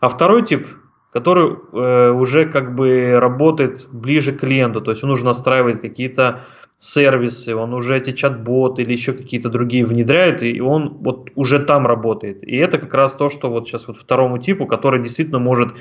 А 0.00 0.08
второй 0.08 0.44
тип, 0.44 0.66
который 1.10 1.56
э, 1.72 2.10
уже 2.10 2.44
как 2.44 2.74
бы 2.74 3.18
работает 3.18 3.88
ближе 3.90 4.32
к 4.32 4.40
клиенту, 4.40 4.82
то 4.82 4.90
есть 4.90 5.02
он 5.02 5.10
уже 5.10 5.24
настраивает 5.24 5.80
какие-то 5.80 6.42
сервисы, 6.76 7.56
он 7.56 7.72
уже 7.72 7.96
эти 7.96 8.10
чат-боты 8.10 8.82
или 8.82 8.92
еще 8.92 9.14
какие-то 9.14 9.48
другие 9.48 9.86
внедряет, 9.86 10.42
и 10.42 10.60
он 10.60 10.98
вот 11.00 11.30
уже 11.34 11.60
там 11.60 11.86
работает. 11.86 12.44
И 12.44 12.56
это 12.56 12.76
как 12.76 12.92
раз 12.92 13.14
то, 13.14 13.30
что 13.30 13.48
вот 13.48 13.68
сейчас 13.68 13.88
вот 13.88 13.96
второму 13.96 14.36
типу, 14.36 14.66
который 14.66 15.00
действительно 15.00 15.38
может 15.38 15.72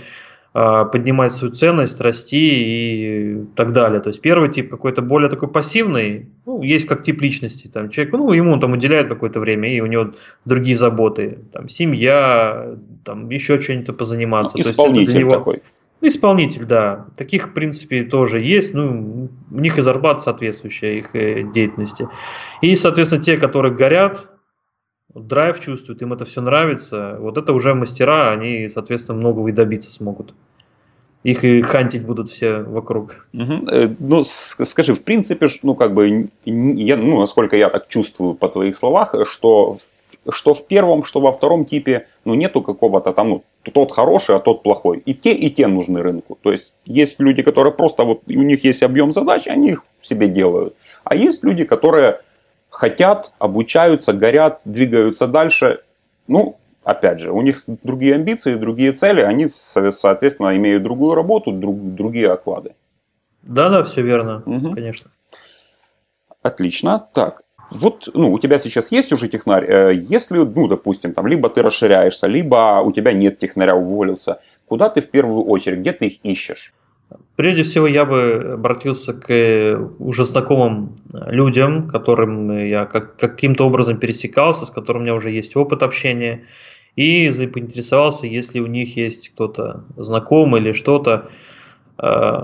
поднимать 0.54 1.34
свою 1.34 1.54
ценность, 1.54 2.02
расти 2.02 2.38
и 2.38 3.46
так 3.56 3.72
далее. 3.72 4.02
То 4.02 4.10
есть 4.10 4.20
первый 4.20 4.50
тип 4.50 4.70
какой-то 4.70 5.02
более 5.02 5.30
такой 5.30 5.48
пассивный, 5.48 6.30
ну, 6.46 6.62
есть 6.62 6.88
как 6.88 7.04
тип 7.04 7.22
личности. 7.22 7.70
Там, 7.70 7.90
человек, 7.90 8.14
ну, 8.14 8.34
ему 8.34 8.52
он 8.52 8.60
там 8.60 8.74
уделяет 8.74 9.08
какое-то 9.08 9.40
время, 9.40 9.74
и 9.74 9.80
у 9.80 9.86
него 9.86 10.12
другие 10.44 10.76
заботы. 10.76 11.40
Там, 11.54 11.70
семья, 11.70 12.76
там, 13.06 13.30
еще 13.30 13.62
что-нибудь 13.62 13.96
позаниматься. 13.96 14.58
Ну, 14.58 14.64
исполнитель 14.64 15.06
То 15.06 15.12
есть 15.12 15.26
него... 15.26 15.32
такой. 15.32 15.62
Исполнитель, 16.02 16.66
да. 16.66 17.06
Таких, 17.16 17.50
в 17.50 17.54
принципе, 17.54 18.04
тоже 18.04 18.42
есть. 18.42 18.74
Ну, 18.74 19.30
у 19.52 19.60
них 19.60 19.78
и 19.78 19.82
зарплата 19.82 20.20
соответствующая 20.20 20.98
их 20.98 21.16
э, 21.16 21.44
деятельности. 21.44 22.10
И, 22.62 22.76
соответственно, 22.76 23.22
те, 23.22 23.38
которые 23.38 23.74
горят, 23.74 24.31
драйв 25.14 25.60
чувствуют, 25.60 26.02
им 26.02 26.14
это 26.14 26.26
все 26.26 26.42
нравится, 26.42 27.18
вот 27.20 27.38
это 27.38 27.54
уже 27.54 27.74
мастера, 27.74 28.32
они, 28.32 28.68
соответственно, 28.68 29.18
многого 29.18 29.50
и 29.50 29.54
добиться 29.54 29.92
смогут. 29.92 30.34
Их 31.24 31.44
и 31.44 31.62
хантить 31.62 32.04
будут 32.04 32.32
все 32.32 32.64
вокруг. 32.64 33.28
Угу. 33.34 33.96
Ну, 34.00 34.24
скажи, 34.24 34.96
в 34.96 35.04
принципе, 35.04 35.50
ну, 35.62 35.76
как 35.76 35.94
бы, 35.94 36.30
я, 36.46 36.98
ну, 36.98 37.20
насколько 37.20 37.56
я 37.56 37.70
так 37.70 37.88
чувствую 37.90 38.34
по 38.34 38.50
твоих 38.50 38.76
словах, 38.76 39.14
что, 39.26 39.78
что 40.30 40.56
в 40.56 40.66
первом, 40.66 41.04
что 41.04 41.22
во 41.22 41.32
втором 41.32 41.66
типе, 41.66 42.08
ну, 42.26 42.34
нету 42.34 42.64
какого-то 42.64 43.14
там, 43.14 43.30
ну, 43.30 43.44
тот 43.72 43.92
хороший, 43.92 44.36
а 44.36 44.40
тот 44.40 44.64
плохой. 44.64 45.04
И 45.06 45.14
те, 45.14 45.34
и 45.34 45.52
те 45.52 45.68
нужны 45.68 46.02
рынку. 46.02 46.40
То 46.42 46.52
есть, 46.52 46.74
есть 46.86 47.20
люди, 47.20 47.44
которые 47.44 47.74
просто, 47.74 48.04
вот, 48.04 48.22
у 48.28 48.32
них 48.42 48.64
есть 48.64 48.82
объем 48.82 49.12
задач, 49.12 49.48
они 49.48 49.70
их 49.72 49.84
себе 50.02 50.28
делают. 50.28 50.76
А 51.04 51.16
есть 51.16 51.44
люди, 51.44 51.66
которые 51.66 52.22
хотят, 52.72 53.32
обучаются, 53.38 54.14
горят, 54.14 54.62
двигаются 54.66 55.28
дальше. 55.28 55.82
Ну, 56.28 56.58
опять 56.84 57.20
же, 57.20 57.32
у 57.32 57.42
них 57.42 57.58
другие 57.84 58.16
амбиции, 58.16 58.56
другие 58.56 58.94
цели, 58.94 59.22
они, 59.22 59.48
соответственно, 59.48 60.56
имеют 60.58 60.82
другую 60.82 61.14
работу, 61.14 61.52
друг, 61.52 61.78
другие 61.94 62.32
оклады. 62.32 62.74
Да, 63.44 63.70
да, 63.70 63.84
все 63.84 64.02
верно, 64.02 64.42
угу. 64.46 64.74
конечно. 64.74 65.12
Отлично. 66.42 67.08
Так, 67.14 67.44
вот, 67.70 68.10
ну, 68.14 68.32
у 68.32 68.40
тебя 68.40 68.60
сейчас 68.60 68.92
есть 68.92 69.14
уже 69.14 69.28
технарь. 69.28 69.66
Э, 69.66 69.94
если, 69.94 70.38
ну, 70.38 70.68
допустим, 70.68 71.14
там, 71.14 71.28
либо 71.28 71.50
ты 71.50 71.62
расширяешься, 71.62 72.28
либо 72.28 72.82
у 72.84 72.92
тебя 72.92 73.14
нет 73.14 73.40
технаря, 73.40 73.76
уволился, 73.76 74.42
куда 74.66 74.90
ты 74.90 75.02
в 75.02 75.10
первую 75.10 75.44
очередь, 75.44 75.80
где 75.80 75.94
ты 75.94 76.08
их 76.08 76.20
ищешь? 76.24 76.74
Прежде 77.36 77.64
всего, 77.64 77.88
я 77.88 78.06
бы 78.06 78.52
обратился 78.54 79.14
к 79.14 79.30
э, 79.30 79.78
уже 80.00 80.26
знакомым 80.26 80.96
людям, 81.12 81.88
которым 81.88 82.66
я 82.66 82.86
как, 82.86 83.18
каким-то 83.18 83.66
образом 83.66 83.98
пересекался, 83.98 84.66
с 84.66 84.72
которыми 84.72 85.02
у 85.02 85.06
меня 85.06 85.16
уже 85.16 85.32
есть 85.32 85.56
опыт 85.56 85.84
общения, 85.84 86.44
и 86.96 87.30
поинтересовался, 87.48 88.28
если 88.28 88.60
у 88.60 88.68
них 88.68 88.98
есть 88.98 89.30
кто-то 89.30 89.86
знакомый 89.98 90.62
или 90.62 90.72
что-то, 90.74 91.30
э, 91.98 92.42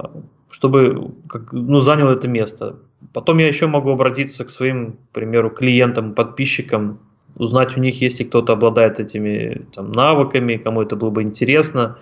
чтобы 0.50 1.12
ну, 1.52 1.80
занял 1.80 2.08
это 2.08 2.28
место. 2.28 2.78
Потом 3.14 3.38
я 3.38 3.48
еще 3.48 3.68
могу 3.68 3.92
обратиться 3.92 4.46
к 4.46 4.50
своим, 4.50 4.94
к 4.94 5.14
примеру, 5.14 5.50
клиентам, 5.50 6.14
подписчикам, 6.14 7.00
узнать 7.36 7.78
у 7.78 7.80
них, 7.80 8.02
если 8.02 8.24
кто-то 8.24 8.54
обладает 8.54 9.00
этими 9.00 9.66
там, 9.76 9.92
навыками, 9.92 10.58
кому 10.58 10.82
это 10.82 10.96
было 10.96 11.10
бы 11.10 11.22
интересно. 11.22 12.00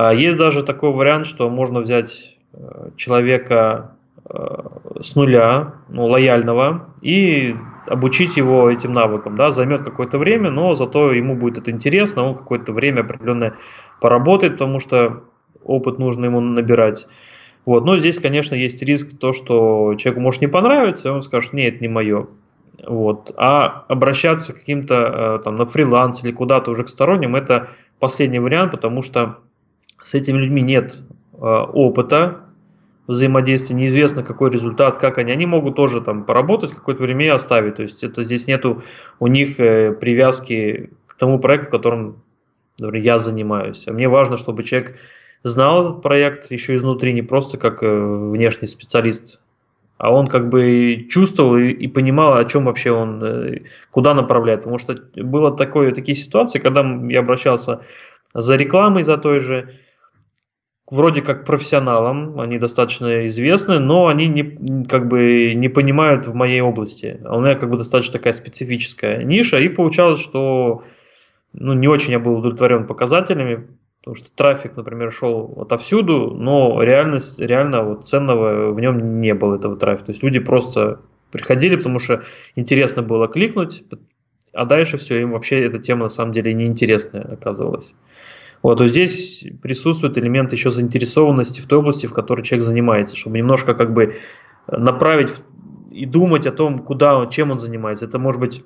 А 0.00 0.14
есть 0.14 0.38
даже 0.38 0.62
такой 0.62 0.92
вариант, 0.92 1.26
что 1.26 1.50
можно 1.50 1.80
взять 1.80 2.36
э, 2.52 2.90
человека 2.94 3.96
э, 4.30 4.58
с 5.00 5.16
нуля, 5.16 5.74
ну, 5.88 6.06
лояльного, 6.06 6.90
и 7.02 7.56
обучить 7.88 8.36
его 8.36 8.70
этим 8.70 8.92
навыкам. 8.92 9.34
Да, 9.34 9.50
займет 9.50 9.82
какое-то 9.82 10.18
время, 10.18 10.52
но 10.52 10.76
зато 10.76 11.10
ему 11.10 11.34
будет 11.34 11.58
это 11.58 11.72
интересно, 11.72 12.22
он 12.22 12.36
какое-то 12.36 12.72
время 12.72 13.00
определенное 13.00 13.54
поработает, 14.00 14.52
потому 14.52 14.78
что 14.78 15.24
опыт 15.64 15.98
нужно 15.98 16.26
ему 16.26 16.38
набирать. 16.38 17.08
Вот. 17.66 17.84
Но 17.84 17.96
здесь, 17.96 18.20
конечно, 18.20 18.54
есть 18.54 18.80
риск 18.84 19.18
то, 19.18 19.32
что 19.32 19.96
человеку 19.98 20.20
может 20.20 20.42
не 20.42 20.46
понравиться, 20.46 21.08
и 21.08 21.10
он 21.10 21.22
скажет, 21.22 21.52
нет, 21.52 21.74
это 21.74 21.82
не 21.82 21.88
мое. 21.88 22.28
Вот. 22.86 23.32
А 23.36 23.84
обращаться 23.88 24.52
к 24.52 24.60
каким-то 24.60 24.94
э, 24.94 25.42
там 25.42 25.56
на 25.56 25.66
фриланс 25.66 26.22
или 26.22 26.30
куда-то 26.30 26.70
уже 26.70 26.84
к 26.84 26.88
сторонним, 26.88 27.34
это 27.34 27.70
последний 27.98 28.38
вариант, 28.38 28.70
потому 28.70 29.02
что 29.02 29.38
с 30.00 30.14
этими 30.14 30.38
людьми 30.38 30.62
нет 30.62 30.98
э, 31.34 31.36
опыта 31.38 32.40
взаимодействия, 33.06 33.74
неизвестно 33.74 34.22
какой 34.22 34.50
результат, 34.50 34.98
как 34.98 35.18
они. 35.18 35.32
Они 35.32 35.46
могут 35.46 35.76
тоже 35.76 36.00
там 36.00 36.24
поработать 36.24 36.72
какое-то 36.72 37.02
время 37.02 37.26
и 37.26 37.28
оставить. 37.28 37.76
То 37.76 37.82
есть 37.82 38.04
это 38.04 38.22
здесь 38.22 38.46
нету 38.46 38.82
у 39.18 39.26
них 39.26 39.58
э, 39.58 39.92
привязки 39.92 40.90
к 41.06 41.14
тому 41.14 41.38
проекту, 41.38 41.70
которым 41.70 42.22
например, 42.78 43.04
я 43.04 43.18
занимаюсь. 43.18 43.84
А 43.86 43.92
мне 43.92 44.08
важно, 44.08 44.36
чтобы 44.36 44.62
человек 44.64 44.96
знал 45.42 46.00
проект 46.00 46.50
еще 46.50 46.76
изнутри, 46.76 47.12
не 47.12 47.22
просто 47.22 47.56
как 47.58 47.82
внешний 47.82 48.68
специалист 48.68 49.40
а 49.98 50.12
он 50.12 50.28
как 50.28 50.48
бы 50.48 51.06
чувствовал 51.10 51.56
и, 51.56 51.70
и 51.70 51.88
понимал, 51.88 52.36
о 52.36 52.44
чем 52.44 52.64
вообще 52.64 52.92
он, 52.92 53.22
э, 53.22 53.60
куда 53.90 54.14
направляет. 54.14 54.60
Потому 54.60 54.78
что 54.78 54.96
было 55.16 55.54
такое, 55.56 55.92
такие 55.92 56.14
ситуации, 56.14 56.60
когда 56.60 56.80
я 57.08 57.18
обращался 57.18 57.80
за 58.32 58.54
рекламой, 58.54 59.02
за 59.02 59.18
той 59.18 59.40
же, 59.40 59.70
вроде 60.90 61.22
как 61.22 61.44
профессионалам, 61.44 62.40
они 62.40 62.58
достаточно 62.58 63.26
известны, 63.26 63.78
но 63.78 64.06
они 64.06 64.26
не, 64.26 64.84
как 64.84 65.08
бы 65.08 65.54
не 65.54 65.68
понимают 65.68 66.26
в 66.26 66.34
моей 66.34 66.60
области. 66.60 67.20
А 67.24 67.36
у 67.36 67.40
меня 67.40 67.54
как 67.54 67.70
бы 67.70 67.76
достаточно 67.76 68.14
такая 68.14 68.32
специфическая 68.32 69.22
ниша, 69.22 69.58
и 69.58 69.68
получалось, 69.68 70.20
что 70.20 70.84
ну, 71.52 71.74
не 71.74 71.88
очень 71.88 72.12
я 72.12 72.18
был 72.18 72.38
удовлетворен 72.38 72.86
показателями, 72.86 73.66
потому 74.00 74.16
что 74.16 74.30
трафик, 74.34 74.76
например, 74.76 75.12
шел 75.12 75.58
отовсюду, 75.60 76.34
но 76.34 76.82
реальность, 76.82 77.38
реально 77.40 77.82
вот 77.82 78.06
ценного 78.06 78.72
в 78.72 78.80
нем 78.80 79.20
не 79.20 79.34
было 79.34 79.56
этого 79.56 79.76
трафика. 79.76 80.06
То 80.06 80.12
есть 80.12 80.22
люди 80.22 80.38
просто 80.38 81.00
приходили, 81.30 81.76
потому 81.76 81.98
что 81.98 82.22
интересно 82.56 83.02
было 83.02 83.28
кликнуть, 83.28 83.82
а 84.52 84.64
дальше 84.64 84.96
все, 84.96 85.20
им 85.20 85.32
вообще 85.32 85.64
эта 85.64 85.78
тема 85.78 86.04
на 86.04 86.08
самом 86.08 86.32
деле 86.32 86.54
неинтересная 86.54 87.22
оказывалась. 87.22 87.94
Вот, 88.62 88.78
то 88.78 88.88
здесь 88.88 89.44
присутствует 89.62 90.18
элемент 90.18 90.52
еще 90.52 90.70
заинтересованности 90.70 91.60
в 91.60 91.66
той 91.66 91.78
области, 91.78 92.06
в 92.06 92.12
которой 92.12 92.42
человек 92.42 92.66
занимается, 92.66 93.16
чтобы 93.16 93.38
немножко 93.38 93.74
как 93.74 93.92
бы 93.92 94.16
направить 94.66 95.32
и 95.90 96.06
думать 96.06 96.46
о 96.46 96.52
том, 96.52 96.78
куда, 96.78 97.26
чем 97.26 97.50
он 97.50 97.60
занимается. 97.60 98.04
Это 98.04 98.18
может 98.18 98.40
быть 98.40 98.64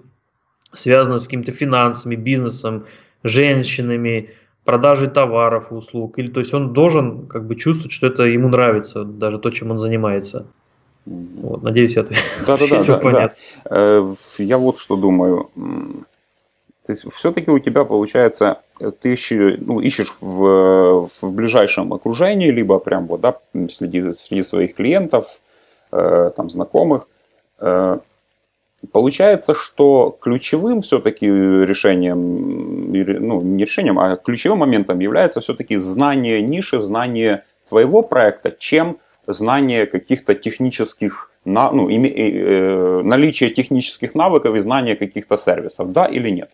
связано 0.73 1.19
с 1.19 1.25
какими-то 1.25 1.53
финансами, 1.53 2.17
бизнесом, 2.17 2.87
женщинами, 3.23 4.31
продажей 4.65 5.09
товаров 5.09 5.73
услуг. 5.73 6.19
Или, 6.19 6.29
то 6.29 6.41
есть 6.41 6.55
он 6.55 6.73
должен 6.73 7.27
как 7.27 7.47
бы 7.47 7.57
чувствовать, 7.57 7.93
что 7.93 8.07
это 8.07 8.25
ему 8.25 8.49
нравится, 8.49 9.05
даже 9.05 9.39
то, 9.39 9.51
чем 9.51 9.71
он 9.71 9.79
занимается. 9.79 10.47
Вот, 11.05 11.63
надеюсь, 11.63 11.97
это 11.97 12.15
да, 12.47 12.57
да, 12.57 12.83
да, 12.83 12.97
понятно. 12.99 13.37
Да. 13.65 13.71
Э, 13.71 14.15
я 14.39 14.59
вот 14.59 14.79
что 14.79 14.97
думаю. 14.97 15.51
То 16.87 16.93
есть 16.93 17.11
все-таки 17.13 17.51
у 17.51 17.59
тебя 17.61 17.85
получается, 17.85 18.63
ты 19.01 19.13
ищешь, 19.13 19.59
ну, 19.61 19.81
ищешь 19.81 20.17
в, 20.21 21.09
в 21.21 21.33
ближайшем 21.33 21.93
окружении, 21.93 22.51
либо 22.51 22.79
прям 22.79 23.07
вот, 23.07 23.21
да, 23.21 23.39
среди, 23.71 24.13
среди 24.15 24.43
своих 24.43 24.75
клиентов, 24.75 25.27
э, 25.93 26.33
там, 26.37 26.51
знакомых, 26.51 27.07
э, 27.61 27.99
Получается, 28.91 29.55
что 29.55 30.17
ключевым 30.21 30.83
все-таки 30.83 31.27
решением, 31.27 32.91
ну 32.91 33.41
не 33.41 33.65
решением, 33.65 33.99
а 34.01 34.17
ключевым 34.17 34.59
моментом 34.59 34.99
является 34.99 35.41
все-таки 35.41 35.77
знание 35.77 36.43
ниши, 36.43 36.81
знание 36.83 37.45
твоего 37.69 38.03
проекта, 38.03 38.51
чем 38.51 38.99
знание 39.29 39.87
каких-то 39.87 40.35
технических, 40.35 41.31
ну, 41.45 41.89
име, 41.89 42.11
э, 42.11 43.03
наличие 43.05 43.51
технических 43.51 44.17
навыков 44.17 44.57
и 44.57 44.61
знание 44.61 44.97
каких-то 44.97 45.37
сервисов, 45.37 45.93
да 45.93 46.07
или 46.07 46.31
нет? 46.31 46.51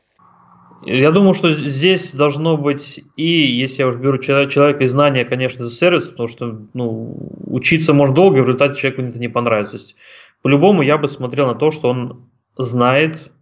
Я 0.84 1.10
думаю, 1.10 1.34
что 1.34 1.52
здесь 1.52 2.14
должно 2.14 2.56
быть 2.56 3.02
и, 3.16 3.46
если 3.46 3.82
я 3.82 3.88
уже 3.88 3.98
беру 3.98 4.18
человека 4.18 4.84
и 4.84 4.86
знания, 4.86 5.24
конечно, 5.24 5.64
за 5.64 5.74
сервис, 5.74 6.08
потому 6.08 6.28
что 6.28 6.60
ну, 6.74 7.16
учиться 7.46 7.92
можно 7.92 8.14
долго, 8.14 8.38
и 8.38 8.40
в 8.40 8.44
результате 8.44 8.80
человеку 8.80 9.02
это 9.02 9.18
не 9.18 9.28
понравится. 9.28 9.76
То 9.76 9.82
есть 9.82 9.96
по-любому 10.42 10.82
я 10.82 10.96
бы 10.98 11.08
смотрел 11.08 11.48
на 11.48 11.54
то, 11.54 11.70
что 11.72 11.88
он 11.88 12.28
знает 12.56 13.32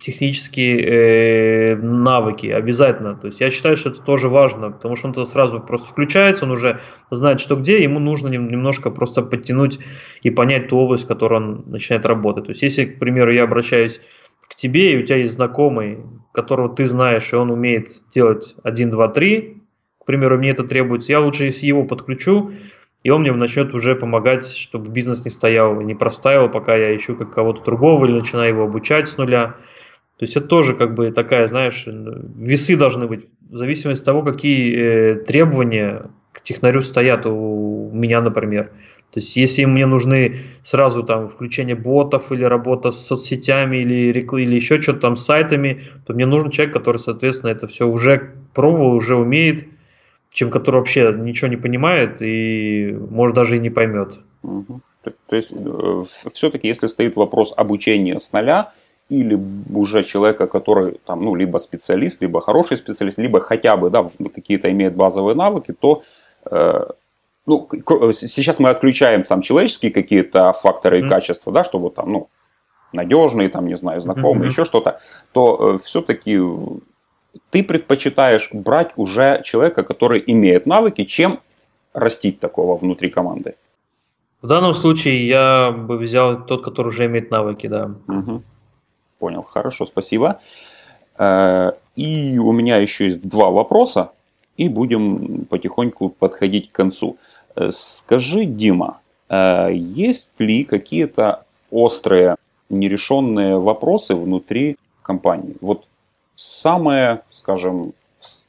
технические 0.00 1.74
э, 1.74 1.76
навыки 1.76 2.46
обязательно. 2.46 3.14
То 3.14 3.26
есть 3.26 3.40
я 3.40 3.50
считаю, 3.50 3.76
что 3.76 3.90
это 3.90 4.00
тоже 4.00 4.28
важно, 4.28 4.70
потому 4.70 4.96
что 4.96 5.08
он 5.08 5.12
то 5.14 5.24
сразу 5.24 5.60
просто 5.60 5.86
включается, 5.88 6.46
он 6.46 6.52
уже 6.52 6.80
знает, 7.10 7.40
что 7.40 7.56
где, 7.56 7.82
ему 7.82 8.00
нужно 8.00 8.28
немножко 8.28 8.90
просто 8.90 9.22
подтянуть 9.22 9.78
и 10.22 10.30
понять 10.30 10.68
ту 10.68 10.78
область, 10.78 11.04
в 11.04 11.08
которой 11.08 11.34
он 11.40 11.64
начинает 11.66 12.06
работать. 12.06 12.44
То 12.44 12.50
есть 12.52 12.62
если, 12.62 12.86
к 12.86 12.98
примеру, 12.98 13.32
я 13.32 13.44
обращаюсь 13.44 14.00
к 14.52 14.54
тебе, 14.54 14.92
и 14.92 15.02
у 15.02 15.06
тебя 15.06 15.16
есть 15.16 15.34
знакомый, 15.34 15.98
которого 16.32 16.68
ты 16.74 16.84
знаешь, 16.84 17.32
и 17.32 17.36
он 17.36 17.50
умеет 17.50 18.02
делать 18.10 18.54
1, 18.62 18.90
2, 18.90 19.08
3, 19.08 19.56
к 19.98 20.04
примеру, 20.04 20.36
мне 20.36 20.50
это 20.50 20.64
требуется, 20.64 21.12
я 21.12 21.20
лучше 21.20 21.44
его 21.44 21.84
подключу, 21.84 22.52
и 23.02 23.10
он 23.10 23.22
мне 23.22 23.32
начнет 23.32 23.74
уже 23.74 23.96
помогать, 23.96 24.46
чтобы 24.46 24.90
бизнес 24.90 25.24
не 25.24 25.30
стоял, 25.30 25.80
не 25.80 25.94
простаивал, 25.94 26.50
пока 26.50 26.76
я 26.76 26.94
ищу 26.94 27.16
как 27.16 27.32
кого-то 27.32 27.64
другого 27.64 28.04
или 28.04 28.12
начинаю 28.12 28.50
его 28.50 28.64
обучать 28.64 29.08
с 29.08 29.16
нуля. 29.16 29.56
То 30.18 30.24
есть 30.24 30.36
это 30.36 30.46
тоже 30.46 30.74
как 30.74 30.94
бы 30.94 31.10
такая, 31.10 31.46
знаешь, 31.46 31.84
весы 31.86 32.76
должны 32.76 33.06
быть 33.06 33.26
в 33.48 33.56
зависимости 33.56 34.02
от 34.02 34.06
того, 34.06 34.22
какие 34.22 34.76
э, 34.76 35.14
требования 35.24 36.10
к 36.32 36.42
технарю 36.42 36.82
стоят 36.82 37.26
у 37.26 37.90
меня, 37.92 38.20
например. 38.20 38.70
То 39.12 39.20
есть 39.20 39.36
если 39.36 39.66
мне 39.66 39.84
нужны 39.84 40.36
сразу 40.62 41.02
там 41.02 41.28
включение 41.28 41.76
ботов 41.76 42.32
или 42.32 42.44
работа 42.44 42.90
с 42.90 43.06
соцсетями 43.06 43.76
или, 43.76 44.20
или 44.20 44.54
еще 44.54 44.80
что-то 44.80 45.00
там 45.00 45.16
с 45.16 45.24
сайтами, 45.24 45.82
то 46.06 46.14
мне 46.14 46.24
нужен 46.24 46.50
человек, 46.50 46.72
который, 46.74 46.96
соответственно, 46.96 47.50
это 47.50 47.66
все 47.66 47.86
уже 47.86 48.32
пробовал, 48.54 48.94
уже 48.94 49.16
умеет, 49.16 49.66
чем 50.32 50.50
который 50.50 50.76
вообще 50.76 51.14
ничего 51.18 51.48
не 51.48 51.58
понимает 51.58 52.22
и, 52.22 52.96
может, 53.10 53.36
даже 53.36 53.56
и 53.56 53.60
не 53.60 53.68
поймет. 53.68 54.18
Угу. 54.42 54.80
То, 55.02 55.36
есть, 55.36 55.52
э, 55.52 56.04
все-таки, 56.32 56.68
если 56.68 56.86
стоит 56.86 57.16
вопрос 57.16 57.52
обучения 57.54 58.18
с 58.18 58.32
нуля, 58.32 58.72
или 59.10 59.38
уже 59.74 60.04
человека, 60.04 60.46
который 60.46 60.98
там, 61.04 61.22
ну, 61.22 61.34
либо 61.34 61.58
специалист, 61.58 62.22
либо 62.22 62.40
хороший 62.40 62.78
специалист, 62.78 63.18
либо 63.18 63.40
хотя 63.40 63.76
бы 63.76 63.90
да, 63.90 64.08
какие-то 64.34 64.70
имеет 64.70 64.96
базовые 64.96 65.34
навыки, 65.34 65.74
то 65.78 66.02
э, 66.50 66.86
ну, 67.46 67.68
сейчас 68.12 68.58
мы 68.58 68.70
отключаем 68.70 69.24
там 69.24 69.42
человеческие 69.42 69.92
какие-то 69.92 70.52
факторы 70.52 71.00
и 71.00 71.02
mm-hmm. 71.02 71.08
качества, 71.08 71.52
да, 71.52 71.64
чтобы 71.64 71.90
там, 71.90 72.12
ну, 72.12 72.28
надежные, 72.92 73.48
там, 73.48 73.66
не 73.66 73.76
знаю, 73.76 74.00
знакомые, 74.00 74.48
mm-hmm. 74.48 74.52
еще 74.52 74.64
что-то, 74.64 75.00
то 75.32 75.74
э, 75.74 75.78
все-таки 75.78 76.38
ты 77.50 77.64
предпочитаешь 77.64 78.50
брать 78.52 78.92
уже 78.96 79.42
человека, 79.44 79.82
который 79.82 80.22
имеет 80.26 80.66
навыки, 80.66 81.04
чем 81.04 81.40
растить 81.92 82.40
такого 82.40 82.76
внутри 82.76 83.10
команды? 83.10 83.56
В 84.40 84.46
данном 84.46 84.74
случае 84.74 85.26
я 85.26 85.70
бы 85.70 85.98
взял 85.98 86.46
тот, 86.46 86.64
который 86.64 86.88
уже 86.88 87.06
имеет 87.06 87.30
навыки, 87.30 87.66
да. 87.66 87.90
Угу. 88.08 88.42
Понял, 89.18 89.42
хорошо, 89.42 89.86
спасибо. 89.86 90.40
Э, 91.18 91.72
и 91.96 92.38
у 92.38 92.52
меня 92.52 92.76
еще 92.76 93.06
есть 93.06 93.28
два 93.28 93.50
вопроса, 93.50 94.12
и 94.56 94.68
будем 94.68 95.46
потихоньку 95.46 96.08
подходить 96.08 96.70
к 96.70 96.74
концу. 96.74 97.16
Э, 97.56 97.70
скажи, 97.70 98.44
Дима, 98.44 99.00
э, 99.28 99.70
есть 99.72 100.32
ли 100.38 100.64
какие-то 100.64 101.44
острые 101.70 102.36
нерешенные 102.68 103.58
вопросы 103.58 104.14
внутри 104.14 104.76
компании? 105.02 105.56
Вот 105.60 105.86
самая, 106.34 107.22
скажем, 107.30 107.92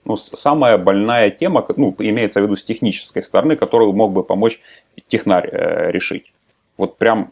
ну, 0.05 0.15
самая 0.17 0.77
больная 0.77 1.29
тема, 1.29 1.65
ну, 1.77 1.95
имеется 1.99 2.39
в 2.39 2.43
виду 2.43 2.55
с 2.55 2.63
технической 2.63 3.23
стороны, 3.23 3.55
которую 3.55 3.93
мог 3.93 4.11
бы 4.11 4.23
помочь 4.23 4.59
технарь 5.07 5.49
э, 5.51 5.91
решить. 5.91 6.33
Вот 6.77 6.97
прям 6.97 7.31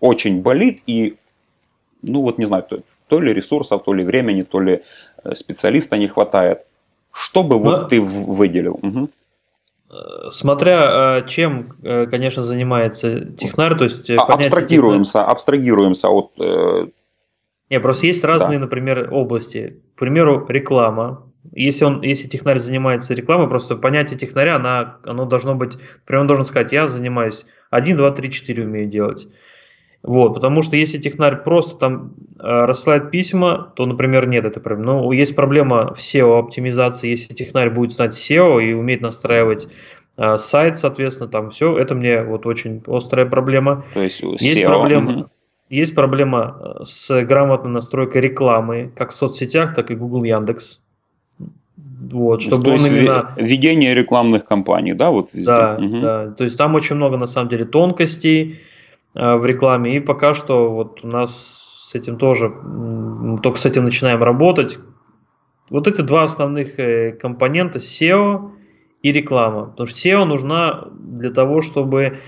очень 0.00 0.42
болит 0.42 0.82
и, 0.86 1.16
ну 2.02 2.22
вот 2.22 2.38
не 2.38 2.46
знаю, 2.46 2.62
то, 2.62 2.82
то 3.08 3.20
ли 3.20 3.32
ресурсов, 3.32 3.82
то 3.84 3.94
ли 3.94 4.04
времени, 4.04 4.42
то 4.42 4.60
ли 4.60 4.82
э, 5.24 5.34
специалиста 5.34 5.96
не 5.96 6.08
хватает. 6.08 6.66
Что 7.12 7.42
бы 7.42 7.56
Но... 7.56 7.62
вот 7.62 7.88
ты 7.88 8.00
выделил? 8.00 8.78
Угу. 8.82 9.08
Смотря 10.30 11.22
чем, 11.28 11.76
конечно, 11.82 12.42
занимается 12.42 13.20
технарь, 13.34 13.76
то 13.76 13.84
есть... 13.84 14.10
А, 14.10 14.16
абстрагируемся, 14.16 15.12
технарь... 15.12 15.30
абстрагируемся 15.32 16.08
от... 16.08 16.32
Не, 17.70 17.80
просто 17.80 18.06
есть 18.06 18.24
разные, 18.24 18.58
да. 18.58 18.64
например, 18.64 19.08
области. 19.12 19.80
К 19.94 20.00
примеру, 20.00 20.46
реклама. 20.48 21.22
Если, 21.52 21.84
он, 21.84 22.02
если 22.02 22.28
технарь 22.28 22.58
занимается 22.58 23.14
рекламой, 23.14 23.48
просто 23.48 23.76
понятие 23.76 24.18
технаря, 24.18 24.56
она, 24.56 24.96
оно 25.04 25.24
должно 25.24 25.54
быть... 25.54 25.78
Например, 26.00 26.20
он 26.22 26.26
должен 26.26 26.44
сказать, 26.44 26.72
я 26.72 26.88
занимаюсь 26.88 27.46
1, 27.70 27.96
2, 27.96 28.10
3, 28.10 28.30
4 28.30 28.64
умею 28.64 28.88
делать. 28.88 29.28
Вот, 30.04 30.34
потому 30.34 30.60
что 30.60 30.76
если 30.76 30.98
технарь 30.98 31.42
просто 31.42 31.76
там 31.76 32.12
э, 32.38 32.42
рассылает 32.42 33.10
письма, 33.10 33.72
то, 33.74 33.86
например, 33.86 34.28
нет 34.28 34.44
этой 34.44 34.60
проблемы. 34.60 34.92
Но 34.92 35.12
есть 35.14 35.34
проблема 35.34 35.94
в 35.94 35.98
SEO-оптимизации. 35.98 37.08
Если 37.08 37.32
технарь 37.32 37.70
будет 37.70 37.92
знать 37.92 38.12
SEO 38.12 38.62
и 38.62 38.74
уметь 38.74 39.00
настраивать 39.00 39.66
э, 40.18 40.36
сайт, 40.36 40.76
соответственно, 40.76 41.30
там 41.30 41.50
все, 41.50 41.78
это 41.78 41.94
мне 41.94 42.22
вот 42.22 42.44
очень 42.44 42.82
острая 42.86 43.24
проблема. 43.24 43.86
То 43.94 44.02
есть, 44.02 44.20
есть 44.20 44.58
SEO, 44.60 44.66
проблема, 44.66 45.12
угу. 45.12 45.30
есть 45.70 45.94
проблема 45.94 46.76
с 46.82 47.24
грамотной 47.24 47.70
настройкой 47.70 48.20
рекламы, 48.20 48.92
как 48.94 49.08
в 49.08 49.14
соцсетях, 49.14 49.74
так 49.74 49.90
и 49.90 49.94
Google 49.94 50.24
Яндекс. 50.24 50.82
Вот, 52.10 52.42
чтобы 52.42 52.62
то 52.62 52.72
он 52.72 52.86
именно... 52.86 53.32
Ведение 53.38 53.94
рекламных 53.94 54.44
кампаний, 54.44 54.92
да, 54.92 55.10
вот 55.10 55.30
везде? 55.32 55.46
Да, 55.50 55.78
угу. 55.80 56.00
да. 56.00 56.30
То 56.32 56.44
есть 56.44 56.58
там 56.58 56.74
очень 56.74 56.96
много, 56.96 57.16
на 57.16 57.26
самом 57.26 57.48
деле, 57.48 57.64
тонкостей, 57.64 58.60
в 59.14 59.46
рекламе. 59.46 59.96
И 59.96 60.00
пока 60.00 60.34
что 60.34 60.70
вот 60.70 61.04
у 61.04 61.06
нас 61.06 61.64
с 61.84 61.94
этим 61.94 62.16
тоже, 62.16 62.52
только 63.42 63.58
с 63.58 63.66
этим 63.66 63.84
начинаем 63.84 64.22
работать. 64.22 64.78
Вот 65.70 65.86
эти 65.88 66.00
два 66.02 66.24
основных 66.24 66.78
э, 66.78 67.12
компонента 67.12 67.78
SEO 67.78 68.50
и 69.02 69.12
реклама. 69.12 69.66
Потому 69.66 69.86
что 69.86 70.08
SEO 70.08 70.24
нужна 70.24 70.88
для 70.98 71.30
того, 71.30 71.62
чтобы 71.62 72.18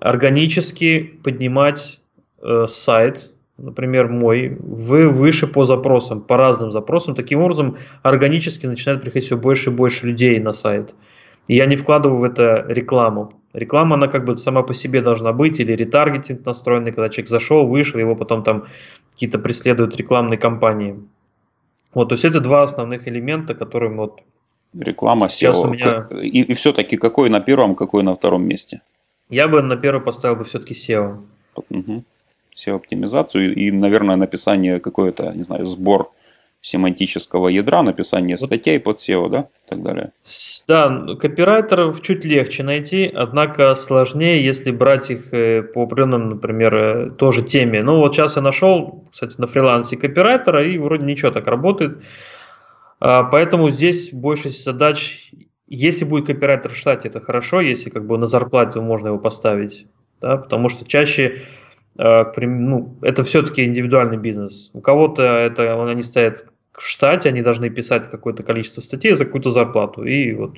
органически 0.00 1.20
поднимать 1.22 2.00
э, 2.42 2.66
сайт, 2.68 3.34
например, 3.58 4.08
мой, 4.08 4.56
вы 4.60 5.08
выше 5.08 5.46
по 5.46 5.64
запросам, 5.64 6.20
по 6.20 6.36
разным 6.36 6.70
запросам. 6.72 7.14
Таким 7.14 7.40
образом, 7.40 7.76
органически 8.02 8.66
начинает 8.66 9.02
приходить 9.02 9.26
все 9.26 9.36
больше 9.36 9.70
и 9.70 9.74
больше 9.74 10.06
людей 10.06 10.40
на 10.40 10.52
сайт. 10.52 10.94
И 11.48 11.56
я 11.56 11.66
не 11.66 11.76
вкладываю 11.76 12.20
в 12.20 12.24
это 12.24 12.64
рекламу. 12.68 13.32
Реклама, 13.52 13.96
она 13.96 14.08
как 14.08 14.24
бы 14.24 14.36
сама 14.38 14.62
по 14.62 14.74
себе 14.74 15.02
должна 15.02 15.32
быть, 15.32 15.60
или 15.60 15.72
ретаргетинг 15.72 16.46
настроенный, 16.46 16.92
когда 16.92 17.08
человек 17.08 17.28
зашел, 17.28 17.66
вышел, 17.66 18.00
его 18.00 18.16
потом 18.16 18.42
там 18.42 18.64
какие-то 19.12 19.38
преследуют 19.38 19.96
рекламные 19.96 20.38
кампании. 20.38 20.96
Вот, 21.94 22.08
то 22.08 22.14
есть 22.14 22.24
это 22.24 22.40
два 22.40 22.62
основных 22.62 23.06
элемента, 23.06 23.54
которые 23.54 23.92
вот 23.92 24.20
Реклама, 24.78 25.26
SEO. 25.26 25.70
Меня... 25.70 26.08
И, 26.22 26.42
и 26.42 26.54
все-таки 26.54 26.96
какой 26.96 27.28
на 27.28 27.40
первом, 27.40 27.74
какой 27.74 28.02
на 28.02 28.14
втором 28.14 28.44
месте? 28.44 28.80
Я 29.28 29.48
бы 29.48 29.62
на 29.62 29.76
первый 29.76 30.00
поставил 30.00 30.36
бы 30.36 30.44
все-таки 30.44 30.74
SEO. 30.74 31.18
Угу. 31.70 32.04
SEO-оптимизацию 32.56 33.54
и, 33.54 33.70
наверное, 33.70 34.16
написание 34.16 34.80
какой-то, 34.80 35.32
не 35.32 35.44
знаю, 35.44 35.66
сбор 35.66 36.10
семантического 36.62 37.48
ядра, 37.48 37.82
написание 37.82 38.38
статей 38.38 38.78
под 38.78 38.98
SEO, 38.98 39.28
да, 39.28 39.48
и 39.66 39.70
так 39.70 39.82
далее. 39.82 40.12
Да, 40.68 41.16
копирайтеров 41.20 42.00
чуть 42.02 42.24
легче 42.24 42.62
найти, 42.62 43.10
однако 43.12 43.74
сложнее, 43.74 44.44
если 44.44 44.70
брать 44.70 45.10
их 45.10 45.34
э, 45.34 45.62
по 45.62 45.82
определенным, 45.82 46.28
например, 46.30 46.74
э, 46.74 47.10
тоже 47.10 47.42
теме. 47.42 47.82
Ну 47.82 47.96
вот 47.96 48.14
сейчас 48.14 48.36
я 48.36 48.42
нашел, 48.42 49.04
кстати, 49.10 49.34
на 49.38 49.48
фрилансе 49.48 49.96
копирайтера, 49.96 50.64
и 50.64 50.78
вроде 50.78 51.04
ничего 51.04 51.32
так 51.32 51.48
работает. 51.48 51.98
А, 53.00 53.24
поэтому 53.24 53.68
здесь 53.70 54.12
больше 54.12 54.50
задач, 54.50 55.32
если 55.66 56.04
будет 56.04 56.28
копирайтер 56.28 56.70
в 56.70 56.76
штате, 56.76 57.08
это 57.08 57.20
хорошо, 57.20 57.60
если 57.60 57.90
как 57.90 58.06
бы 58.06 58.16
на 58.18 58.28
зарплате 58.28 58.80
можно 58.80 59.08
его 59.08 59.18
поставить, 59.18 59.88
да, 60.20 60.36
потому 60.36 60.68
что 60.68 60.84
чаще 60.84 61.38
э, 61.98 62.24
ну, 62.36 62.96
это 63.02 63.24
все-таки 63.24 63.64
индивидуальный 63.64 64.18
бизнес. 64.18 64.70
У 64.74 64.80
кого-то 64.80 65.24
это 65.24 65.90
они 65.90 66.04
стоят 66.04 66.51
в 66.72 66.82
штате 66.82 67.28
они 67.28 67.42
должны 67.42 67.70
писать 67.70 68.10
какое-то 68.10 68.42
количество 68.42 68.80
статей 68.80 69.14
за 69.14 69.24
какую-то 69.24 69.50
зарплату. 69.50 70.04
И 70.04 70.32
вот 70.32 70.56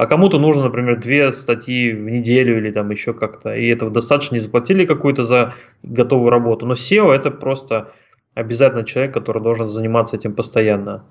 а 0.00 0.06
кому-то 0.06 0.38
нужно, 0.38 0.64
например, 0.64 0.98
две 0.98 1.30
статьи 1.30 1.92
в 1.92 2.08
неделю 2.08 2.56
или 2.56 2.70
там 2.70 2.90
еще 2.90 3.12
как-то, 3.12 3.54
и 3.54 3.66
этого 3.66 3.90
достаточно, 3.90 4.36
не 4.36 4.40
заплатили 4.40 4.86
какую-то 4.86 5.24
за 5.24 5.52
готовую 5.82 6.30
работу. 6.30 6.64
Но 6.64 6.72
SEO 6.72 7.12
это 7.12 7.30
просто 7.30 7.92
обязательно 8.32 8.84
человек, 8.84 9.12
который 9.12 9.42
должен 9.42 9.68
заниматься 9.68 10.16
этим 10.16 10.34
постоянно. 10.34 11.04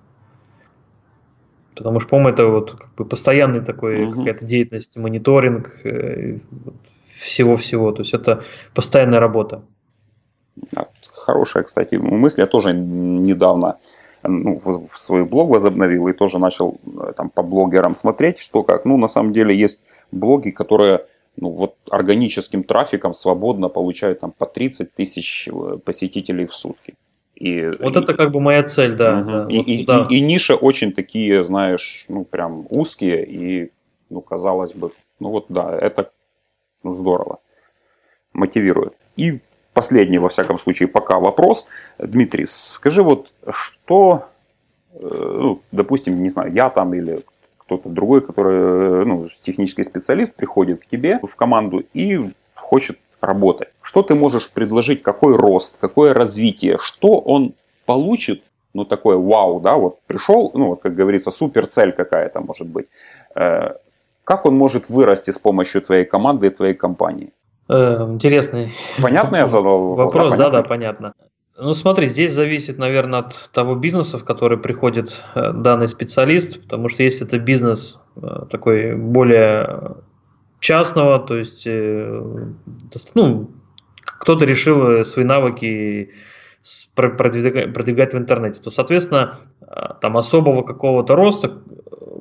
Потому 1.76 2.00
что, 2.00 2.10
по-моему, 2.10 2.30
это 2.30 2.48
вот 2.48 2.72
как 2.80 2.96
бы 2.96 3.06
постоянный 3.06 3.62
такой 3.62 4.06
угу. 4.06 4.14
какая-то 4.14 4.46
деятельность, 4.46 4.98
мониторинг 4.98 5.70
э, 5.84 6.40
всего-всего. 7.04 7.92
То 7.92 8.02
есть 8.02 8.16
это 8.16 8.44
постоянная 8.74 9.20
работа. 9.20 9.62
Хорошая, 11.12 11.62
кстати, 11.62 11.94
мысль. 11.94 12.42
Я 12.42 12.48
тоже 12.48 12.74
недавно 12.74 13.78
ну, 14.24 14.60
в, 14.64 14.88
в 14.88 14.98
свой 14.98 15.24
блог 15.26 15.50
возобновил 15.50 16.08
и 16.08 16.14
тоже 16.14 16.40
начал 16.40 16.80
э, 16.86 17.14
там 17.16 17.30
по 17.30 17.44
блогерам 17.44 17.94
смотреть, 17.94 18.40
что 18.40 18.64
как. 18.64 18.86
Ну, 18.86 18.98
на 18.98 19.08
самом 19.08 19.34
деле 19.34 19.56
есть 19.56 19.82
блоги, 20.12 20.52
которые 20.52 21.06
ну, 21.38 21.50
вот 21.50 21.76
органическим 21.90 22.64
трафиком 22.64 23.14
свободно 23.14 23.70
получают 23.70 24.20
там 24.20 24.32
по 24.32 24.46
30 24.46 24.94
тысяч 24.94 25.48
э, 25.48 25.78
посетителей 25.84 26.46
в 26.46 26.54
сутки. 26.54 26.96
И, 27.36 27.66
вот 27.80 27.96
и, 27.96 28.00
это 28.00 28.14
как 28.14 28.32
бы 28.32 28.42
моя 28.42 28.64
цель, 28.64 28.96
да. 28.96 29.20
Угу. 29.20 29.30
да 29.30 29.48
и, 29.50 29.86
вот 29.86 30.10
и, 30.12 30.16
и, 30.16 30.18
и 30.18 30.22
ниши 30.22 30.54
очень 30.54 30.92
такие, 30.92 31.44
знаешь, 31.44 32.06
ну 32.10 32.26
прям 32.26 32.68
узкие 32.70 33.26
и, 33.26 33.72
ну 34.10 34.22
казалось 34.22 34.74
бы, 34.74 34.92
ну 35.20 35.30
вот 35.30 35.46
да, 35.48 35.78
это 35.78 36.12
здорово, 36.84 37.40
мотивирует. 38.34 38.94
И 39.16 39.40
последний, 39.80 40.20
во 40.20 40.28
всяком 40.28 40.60
случае, 40.60 40.88
пока 40.88 41.20
вопрос. 41.20 41.66
Дмитрий, 42.00 42.46
скажи 42.46 43.02
вот, 43.02 43.32
что, 43.50 44.26
э, 44.94 45.40
ну, 45.42 45.60
допустим, 45.72 46.22
не 46.22 46.30
знаю, 46.30 46.52
я 46.54 46.70
там 46.70 46.94
или 46.94 47.24
кто-то 47.58 47.90
другой, 47.90 48.20
который, 48.22 48.56
э, 48.56 49.06
ну, 49.06 49.30
технический 49.42 49.84
специалист 49.84 50.36
приходит 50.36 50.82
к 50.82 50.86
тебе 50.92 51.20
в 51.24 51.36
команду 51.36 51.84
и 51.98 52.20
хочет 52.56 52.98
работать. 53.22 53.70
Что 53.82 54.02
ты 54.02 54.16
можешь 54.16 54.50
предложить, 54.52 55.02
какой 55.02 55.38
рост, 55.38 55.76
какое 55.80 56.14
развитие, 56.14 56.78
что 56.80 57.20
он 57.26 57.54
получит, 57.86 58.44
ну, 58.74 58.86
такое 58.86 59.18
вау, 59.18 59.60
да, 59.60 59.76
вот 59.76 60.00
пришел, 60.08 60.52
ну, 60.54 60.68
вот, 60.68 60.82
как 60.82 60.94
говорится, 60.96 61.32
супер 61.32 61.68
цель 61.68 61.92
какая-то 61.92 62.42
может 62.42 62.68
быть. 62.68 62.88
Э, 63.36 63.76
как 64.24 64.46
он 64.46 64.58
может 64.58 64.90
вырасти 64.90 65.32
с 65.32 65.40
помощью 65.40 65.82
твоей 65.82 66.06
команды 66.06 66.48
и 66.48 66.50
твоей 66.50 66.74
компании? 66.74 67.30
Э, 67.70 68.08
интересный. 68.10 68.74
Понятно 69.02 69.38
я 69.38 69.48
задал 69.48 69.94
вопрос? 69.94 70.36
Да, 70.38 70.50
да, 70.50 70.64
понятно. 70.64 71.14
Ну 71.58 71.74
смотри, 71.74 72.08
здесь 72.08 72.32
зависит, 72.32 72.78
наверное, 72.78 73.20
от 73.20 73.52
того 73.54 73.76
бизнеса, 73.76 74.18
в 74.18 74.24
который 74.24 74.58
приходит 74.58 75.24
э, 75.36 75.52
данный 75.54 75.88
специалист, 75.88 76.62
потому 76.64 76.90
что 76.90 77.04
если 77.04 77.28
это 77.28 77.38
бизнес 77.38 78.00
э, 78.16 78.46
такой 78.50 78.96
более 78.96 79.98
частного, 80.60 81.20
то 81.20 81.38
есть 81.38 81.66
ну, 83.16 83.52
кто-то 84.04 84.46
решил 84.46 85.06
свои 85.06 85.24
навыки 85.24 86.12
продвигать 86.96 88.14
в 88.14 88.18
интернете, 88.18 88.60
то, 88.62 88.70
соответственно, 88.70 89.40
там 90.02 90.18
особого 90.18 90.64
какого-то 90.64 91.16
роста 91.16 91.62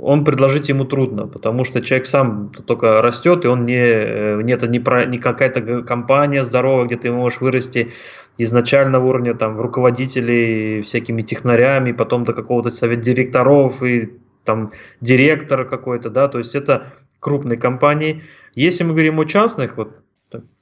он 0.09 0.25
предложить 0.25 0.71
ему 0.71 0.87
трудно, 0.87 1.27
потому 1.27 1.65
что 1.65 1.83
человек 1.83 2.07
сам 2.07 2.51
только 2.67 3.03
растет, 3.03 3.45
и 3.45 3.49
он 3.49 3.67
не, 3.67 3.77
это 3.77 4.67
не, 4.67 4.81
про, 4.81 5.05
не 5.05 5.19
какая-то 5.19 5.83
компания 5.83 6.43
здоровая, 6.43 6.87
где 6.87 6.97
ты 6.97 7.13
можешь 7.13 7.43
вырасти 7.43 7.93
изначального 8.39 9.07
уровня 9.07 9.35
там, 9.35 9.57
в 9.57 9.61
руководителей 9.61 10.81
всякими 10.81 11.21
технарями, 11.21 11.93
потом 11.93 12.25
до 12.25 12.33
какого-то 12.33 12.71
совет 12.71 13.03
директоров 13.03 13.83
и 13.83 14.09
там 14.45 14.73
директора 15.03 15.67
какой-то, 15.67 16.09
да, 16.09 16.29
то 16.29 16.39
есть 16.39 16.55
это 16.55 16.87
крупные 17.21 17.59
компании. 17.59 18.23
Если 18.55 18.85
мы 18.85 18.93
говорим 18.93 19.21
о 19.21 19.27
частных, 19.27 19.77
вот 19.77 19.91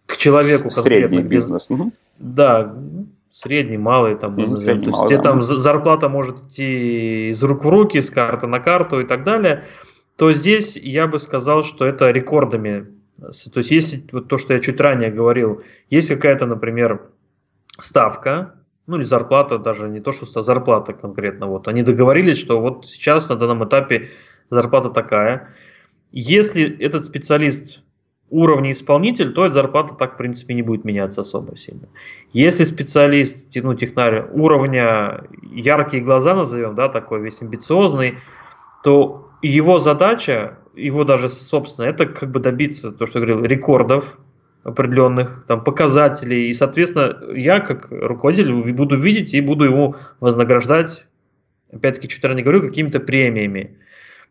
к 0.06 0.16
человеку 0.16 0.70
Средний 0.70 1.22
бизнес. 1.22 1.70
Да, 2.18 2.74
Средний, 3.38 3.76
малый, 3.76 4.16
там, 4.16 4.34
mm-hmm, 4.34 4.58
средний, 4.58 4.84
то 4.84 4.88
есть, 4.88 4.98
малый, 4.98 5.16
да. 5.16 5.22
там 5.22 5.42
зарплата 5.42 6.08
может 6.08 6.44
идти 6.44 7.28
из 7.28 7.44
рук 7.44 7.66
в 7.66 7.68
руки, 7.68 8.00
с 8.00 8.08
карты 8.08 8.46
на 8.46 8.60
карту 8.60 9.00
и 9.00 9.04
так 9.04 9.24
далее, 9.24 9.66
то 10.16 10.32
здесь 10.32 10.74
я 10.74 11.06
бы 11.06 11.18
сказал, 11.18 11.62
что 11.62 11.84
это 11.84 12.10
рекордами. 12.10 12.86
То 13.18 13.58
есть, 13.58 13.70
если 13.70 14.02
вот 14.10 14.28
то, 14.28 14.38
что 14.38 14.54
я 14.54 14.60
чуть 14.60 14.80
ранее 14.80 15.10
говорил, 15.10 15.62
есть 15.90 16.08
какая-то, 16.08 16.46
например, 16.46 17.10
ставка, 17.78 18.54
ну 18.86 18.96
или 18.96 19.04
зарплата, 19.04 19.58
даже 19.58 19.86
не 19.86 20.00
то, 20.00 20.12
что 20.12 20.40
зарплата 20.40 20.94
конкретно, 20.94 21.46
вот 21.46 21.68
они 21.68 21.82
договорились, 21.82 22.38
что 22.38 22.58
вот 22.58 22.86
сейчас 22.86 23.28
на 23.28 23.36
данном 23.36 23.62
этапе 23.68 24.08
зарплата 24.48 24.88
такая. 24.88 25.50
Если 26.10 26.78
этот 26.78 27.04
специалист 27.04 27.82
уровне 28.30 28.72
исполнитель, 28.72 29.32
то 29.32 29.44
эта 29.44 29.54
зарплата 29.54 29.94
так, 29.94 30.14
в 30.14 30.16
принципе, 30.16 30.54
не 30.54 30.62
будет 30.62 30.84
меняться 30.84 31.20
особо 31.20 31.56
сильно. 31.56 31.88
Если 32.32 32.64
специалист, 32.64 33.54
ну, 33.54 33.74
технарь 33.74 34.26
уровня 34.32 35.24
яркие 35.52 36.02
глаза 36.02 36.34
назовем, 36.34 36.74
да, 36.74 36.88
такой 36.88 37.22
весь 37.22 37.40
амбициозный, 37.40 38.18
то 38.82 39.28
его 39.42 39.78
задача 39.78 40.58
его 40.76 41.04
даже 41.04 41.28
собственно, 41.28 41.86
это 41.86 42.06
как 42.06 42.30
бы 42.30 42.40
добиться, 42.40 42.92
то, 42.92 43.06
что 43.06 43.18
я 43.18 43.26
говорил, 43.26 43.44
рекордов 43.44 44.18
определенных, 44.62 45.44
там, 45.46 45.62
показателей, 45.62 46.48
и, 46.48 46.52
соответственно, 46.52 47.16
я 47.34 47.60
как 47.60 47.88
руководитель 47.90 48.52
буду 48.72 48.98
видеть 48.98 49.32
и 49.32 49.40
буду 49.40 49.64
его 49.64 49.96
вознаграждать, 50.20 51.06
опять-таки, 51.72 52.08
чуть 52.08 52.24
ранее 52.24 52.42
говорю, 52.42 52.62
какими-то 52.62 53.00
премиями. 53.00 53.78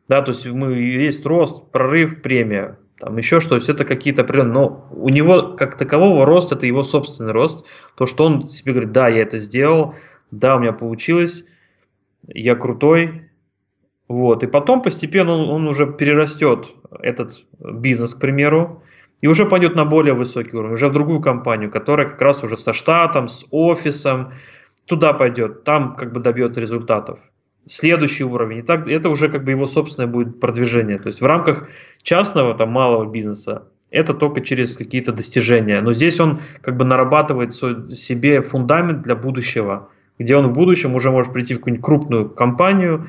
Да, 0.07 0.21
то 0.21 0.31
есть 0.31 0.45
мы, 0.45 0.73
есть 0.73 1.25
рост, 1.25 1.71
прорыв, 1.71 2.21
премия, 2.21 2.77
там 3.05 3.17
еще 3.17 3.39
что, 3.39 3.49
то 3.49 3.55
есть 3.57 3.69
это 3.69 3.85
какие-то 3.85 4.23
определенные, 4.23 4.53
но 4.53 4.87
у 4.89 5.09
него 5.09 5.55
как 5.55 5.77
такового 5.77 6.25
рост, 6.25 6.51
это 6.51 6.65
его 6.65 6.81
собственный 6.81 7.33
рост, 7.33 7.63
то, 7.93 8.07
что 8.07 8.25
он 8.25 8.49
себе 8.49 8.73
говорит, 8.73 8.93
да, 8.93 9.07
я 9.09 9.21
это 9.21 9.37
сделал, 9.37 9.93
да, 10.31 10.55
у 10.55 10.59
меня 10.59 10.73
получилось, 10.73 11.45
я 12.27 12.55
крутой, 12.55 13.29
вот, 14.07 14.41
и 14.41 14.47
потом 14.47 14.81
постепенно 14.81 15.33
он, 15.33 15.49
он 15.51 15.67
уже 15.67 15.85
перерастет 15.85 16.73
этот 16.99 17.45
бизнес, 17.59 18.15
к 18.15 18.19
примеру, 18.19 18.81
и 19.21 19.27
уже 19.27 19.45
пойдет 19.45 19.75
на 19.75 19.85
более 19.85 20.15
высокий 20.15 20.57
уровень, 20.57 20.73
уже 20.73 20.87
в 20.87 20.93
другую 20.93 21.21
компанию, 21.21 21.69
которая 21.69 22.09
как 22.09 22.19
раз 22.19 22.43
уже 22.43 22.57
со 22.57 22.73
штатом, 22.73 23.27
с 23.27 23.45
офисом, 23.51 24.33
туда 24.85 25.13
пойдет, 25.13 25.63
там 25.63 25.95
как 25.95 26.11
бы 26.11 26.21
добьет 26.21 26.57
результатов. 26.57 27.19
Следующий 27.67 28.23
уровень, 28.23 28.59
и 28.59 28.61
так 28.61 28.87
это 28.87 29.09
уже 29.09 29.27
как 29.29 29.43
бы 29.43 29.51
его 29.51 29.65
собственное 29.65 30.07
будет 30.07 30.39
продвижение. 30.39 30.99
То 30.99 31.07
есть 31.07 31.19
в 31.19 31.25
рамках 31.25 31.67
частного, 32.03 32.55
там, 32.55 32.69
малого 32.69 33.11
бизнеса 33.11 33.63
это 33.91 34.13
только 34.13 34.41
через 34.41 34.75
какие-то 34.75 35.13
достижения. 35.13 35.81
Но 35.81 35.93
здесь 35.93 36.19
он 36.19 36.39
как 36.61 36.75
бы 36.77 36.85
нарабатывает 36.85 37.53
себе 37.53 38.41
фундамент 38.41 39.01
для 39.01 39.15
будущего, 39.15 39.89
где 40.19 40.35
он 40.35 40.47
в 40.47 40.53
будущем 40.53 40.95
уже 40.95 41.11
может 41.11 41.33
прийти 41.33 41.53
в 41.53 41.57
какую-нибудь 41.57 41.85
крупную 41.85 42.29
компанию 42.29 43.07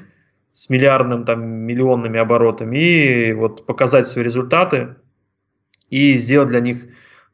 с 0.53 0.71
миллиардным, 0.71 1.25
там, 1.25 1.45
миллионными 1.45 2.19
оборотами 2.19 2.79
и 2.79 3.33
вот 3.33 3.67
показать 3.67 4.07
свои 4.07 4.25
результаты, 4.25 4.95
и 5.91 6.15
сделать 6.15 6.49
для 6.49 6.61
них 6.61 6.87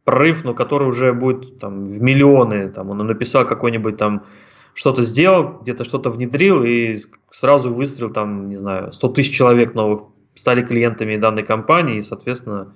прорыв, 0.04 0.44
но 0.44 0.54
который 0.54 0.88
уже 0.88 1.12
будет 1.12 1.58
там 1.58 1.92
в 1.92 2.02
миллионы, 2.02 2.68
там 2.68 2.90
он 2.90 2.98
написал 3.06 3.46
какой-нибудь 3.46 3.96
там 3.96 4.26
что-то 4.74 5.02
сделал, 5.02 5.58
где-то 5.62 5.84
что-то 5.84 6.10
внедрил 6.10 6.62
и 6.64 6.98
сразу 7.30 7.72
выстрелил 7.72 8.12
там, 8.12 8.48
не 8.48 8.56
знаю, 8.56 8.92
100 8.92 9.08
тысяч 9.08 9.36
человек 9.36 9.74
новых 9.74 10.04
стали 10.34 10.62
клиентами 10.62 11.16
данной 11.16 11.42
компании, 11.42 11.98
и, 11.98 12.02
соответственно, 12.02 12.74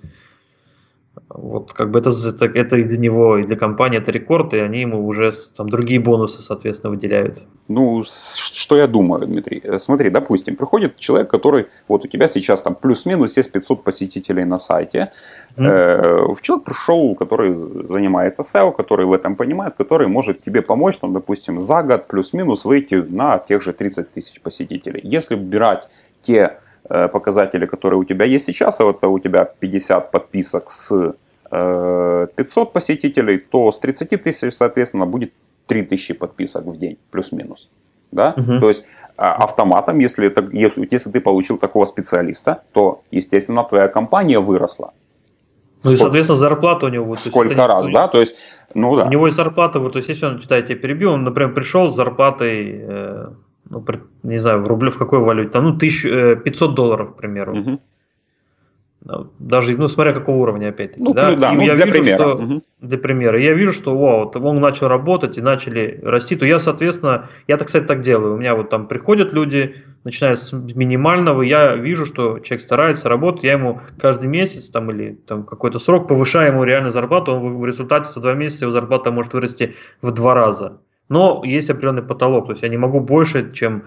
вот 1.29 1.73
как 1.73 1.91
бы 1.91 1.99
это, 1.99 2.09
это, 2.09 2.45
это 2.45 2.77
и 2.77 2.83
для 2.83 2.97
него, 2.97 3.37
и 3.37 3.43
для 3.43 3.55
компании 3.55 3.99
это 3.99 4.11
рекорд, 4.11 4.53
и 4.53 4.57
они 4.57 4.81
ему 4.81 5.05
уже 5.05 5.31
там 5.55 5.69
другие 5.69 5.99
бонусы, 5.99 6.41
соответственно, 6.41 6.91
выделяют. 6.91 7.43
Ну, 7.67 8.03
что 8.05 8.77
я 8.77 8.87
думаю, 8.87 9.25
Дмитрий? 9.27 9.61
Э, 9.63 9.77
смотри, 9.79 10.09
допустим, 10.09 10.55
приходит 10.55 10.97
человек, 10.97 11.29
который, 11.29 11.65
вот 11.87 12.05
у 12.05 12.07
тебя 12.07 12.27
сейчас 12.27 12.61
там 12.61 12.75
плюс-минус 12.75 13.37
есть 13.37 13.51
500 13.51 13.83
посетителей 13.83 14.45
на 14.45 14.57
сайте. 14.57 15.11
Mm. 15.57 15.65
Э, 15.65 16.35
человек 16.41 16.65
пришел, 16.65 17.15
который 17.15 17.53
занимается 17.55 18.43
SEO, 18.43 18.73
который 18.75 19.05
в 19.05 19.13
этом 19.13 19.35
понимает, 19.35 19.75
который 19.77 20.07
может 20.07 20.43
тебе 20.43 20.61
помочь, 20.61 20.97
там, 20.97 21.13
допустим, 21.13 21.59
за 21.59 21.83
год 21.83 22.07
плюс-минус 22.07 22.65
выйти 22.65 22.95
на 22.95 23.37
тех 23.39 23.61
же 23.61 23.73
30 23.73 24.13
тысяч 24.13 24.41
посетителей. 24.41 25.01
Если 25.03 25.35
брать 25.35 25.87
те 26.21 26.59
показатели, 26.87 27.65
которые 27.65 27.99
у 27.99 28.03
тебя 28.03 28.25
есть 28.25 28.45
сейчас, 28.45 28.79
а 28.79 28.85
вот 28.85 29.03
у 29.03 29.19
тебя 29.19 29.45
50 29.45 30.11
подписок 30.11 30.69
с 30.69 31.13
500 31.49 31.51
э, 31.51 32.71
посетителей, 32.71 33.37
то 33.37 33.71
с 33.71 33.79
30 33.79 34.23
тысяч, 34.23 34.53
соответственно, 34.53 35.05
будет 35.05 35.31
3000 35.67 36.13
подписок 36.13 36.65
в 36.65 36.77
день, 36.77 36.97
плюс-минус. 37.11 37.69
Да? 38.11 38.33
Угу. 38.37 38.59
То 38.59 38.67
есть 38.67 38.83
а, 39.17 39.43
автоматом, 39.43 39.99
если, 39.99 40.27
это, 40.27 40.47
если, 40.51 40.87
если 40.89 41.11
ты 41.11 41.21
получил 41.21 41.57
такого 41.57 41.85
специалиста, 41.85 42.63
то, 42.73 43.01
естественно, 43.11 43.63
твоя 43.63 43.87
компания 43.87 44.39
выросла. 44.39 44.93
Ну 45.83 45.91
и, 45.91 45.97
соответственно, 45.97 46.37
зарплата 46.37 46.85
у 46.85 46.89
него 46.89 47.05
будет. 47.05 47.19
Сколько 47.19 47.67
раз, 47.67 47.87
да? 47.87 48.07
То 48.07 48.19
есть, 48.19 48.35
ну 48.73 48.95
да. 48.95 49.05
У 49.05 49.09
него 49.09 49.27
и 49.27 49.31
зарплата, 49.31 49.79
вот, 49.79 49.93
то 49.93 49.97
есть, 49.97 50.09
если 50.09 50.25
он, 50.25 50.39
читайте, 50.39 50.73
я 50.73 50.79
перебью, 50.79 51.11
он, 51.11 51.23
например, 51.23 51.53
пришел 51.53 51.89
с 51.91 51.95
зарплатой 51.95 52.81
э, 52.81 53.27
ну, 53.69 53.83
не 54.23 54.37
знаю, 54.37 54.63
в 54.63 54.67
рубле 54.67 54.89
в 54.89 54.97
какой 54.97 55.19
валюте, 55.19 55.49
там, 55.49 55.63
ну, 55.63 55.69
1500 55.75 56.71
э, 56.71 56.73
долларов, 56.73 57.13
к 57.13 57.17
примеру. 57.17 57.57
Угу. 57.57 57.79
Даже, 59.39 59.77
ну, 59.77 59.87
смотря 59.87 60.11
какого 60.11 60.37
уровня, 60.37 60.69
опять-таки. 60.69 61.01
Ну, 61.01 61.13
да, 61.13 61.35
да 61.35 61.53
ну, 61.53 61.61
я 61.61 61.75
для 61.75 61.85
вижу, 61.85 61.97
примера. 61.97 62.17
Что, 62.17 62.35
угу. 62.35 62.63
Для 62.81 62.97
примера. 62.97 63.39
Я 63.39 63.53
вижу, 63.53 63.71
что, 63.71 63.97
вау, 63.97 64.31
он 64.35 64.59
начал 64.59 64.87
работать 64.87 65.37
и 65.37 65.41
начали 65.41 65.99
расти, 66.03 66.35
то 66.35 66.45
я, 66.45 66.59
соответственно, 66.59 67.29
я, 67.47 67.57
так, 67.57 67.67
кстати, 67.67 67.85
так 67.85 68.01
делаю. 68.01 68.33
У 68.33 68.37
меня 68.37 68.55
вот 68.55 68.69
там 68.69 68.87
приходят 68.87 69.31
люди, 69.33 69.75
начиная 70.03 70.35
с 70.35 70.51
минимального, 70.51 71.41
я 71.41 71.75
вижу, 71.75 72.05
что 72.05 72.39
человек 72.39 72.61
старается 72.61 73.07
работать, 73.07 73.43
я 73.43 73.53
ему 73.53 73.81
каждый 73.97 74.27
месяц 74.27 74.69
там 74.69 74.91
или 74.91 75.17
там 75.27 75.43
какой-то 75.43 75.79
срок 75.79 76.07
повышаю 76.07 76.51
ему 76.51 76.63
реально 76.63 76.89
зарплату, 76.89 77.33
он 77.33 77.57
в 77.57 77.65
результате 77.65 78.09
за 78.09 78.19
два 78.19 78.33
месяца 78.33 78.65
его 78.65 78.71
зарплата 78.71 79.11
может 79.11 79.33
вырасти 79.33 79.75
в 80.01 80.11
два 80.11 80.33
раза. 80.33 80.79
Но 81.09 81.41
есть 81.45 81.69
определенный 81.69 82.01
потолок, 82.01 82.47
то 82.47 82.51
есть 82.51 82.63
я 82.63 82.69
не 82.69 82.77
могу 82.77 82.99
больше, 82.99 83.51
чем 83.53 83.85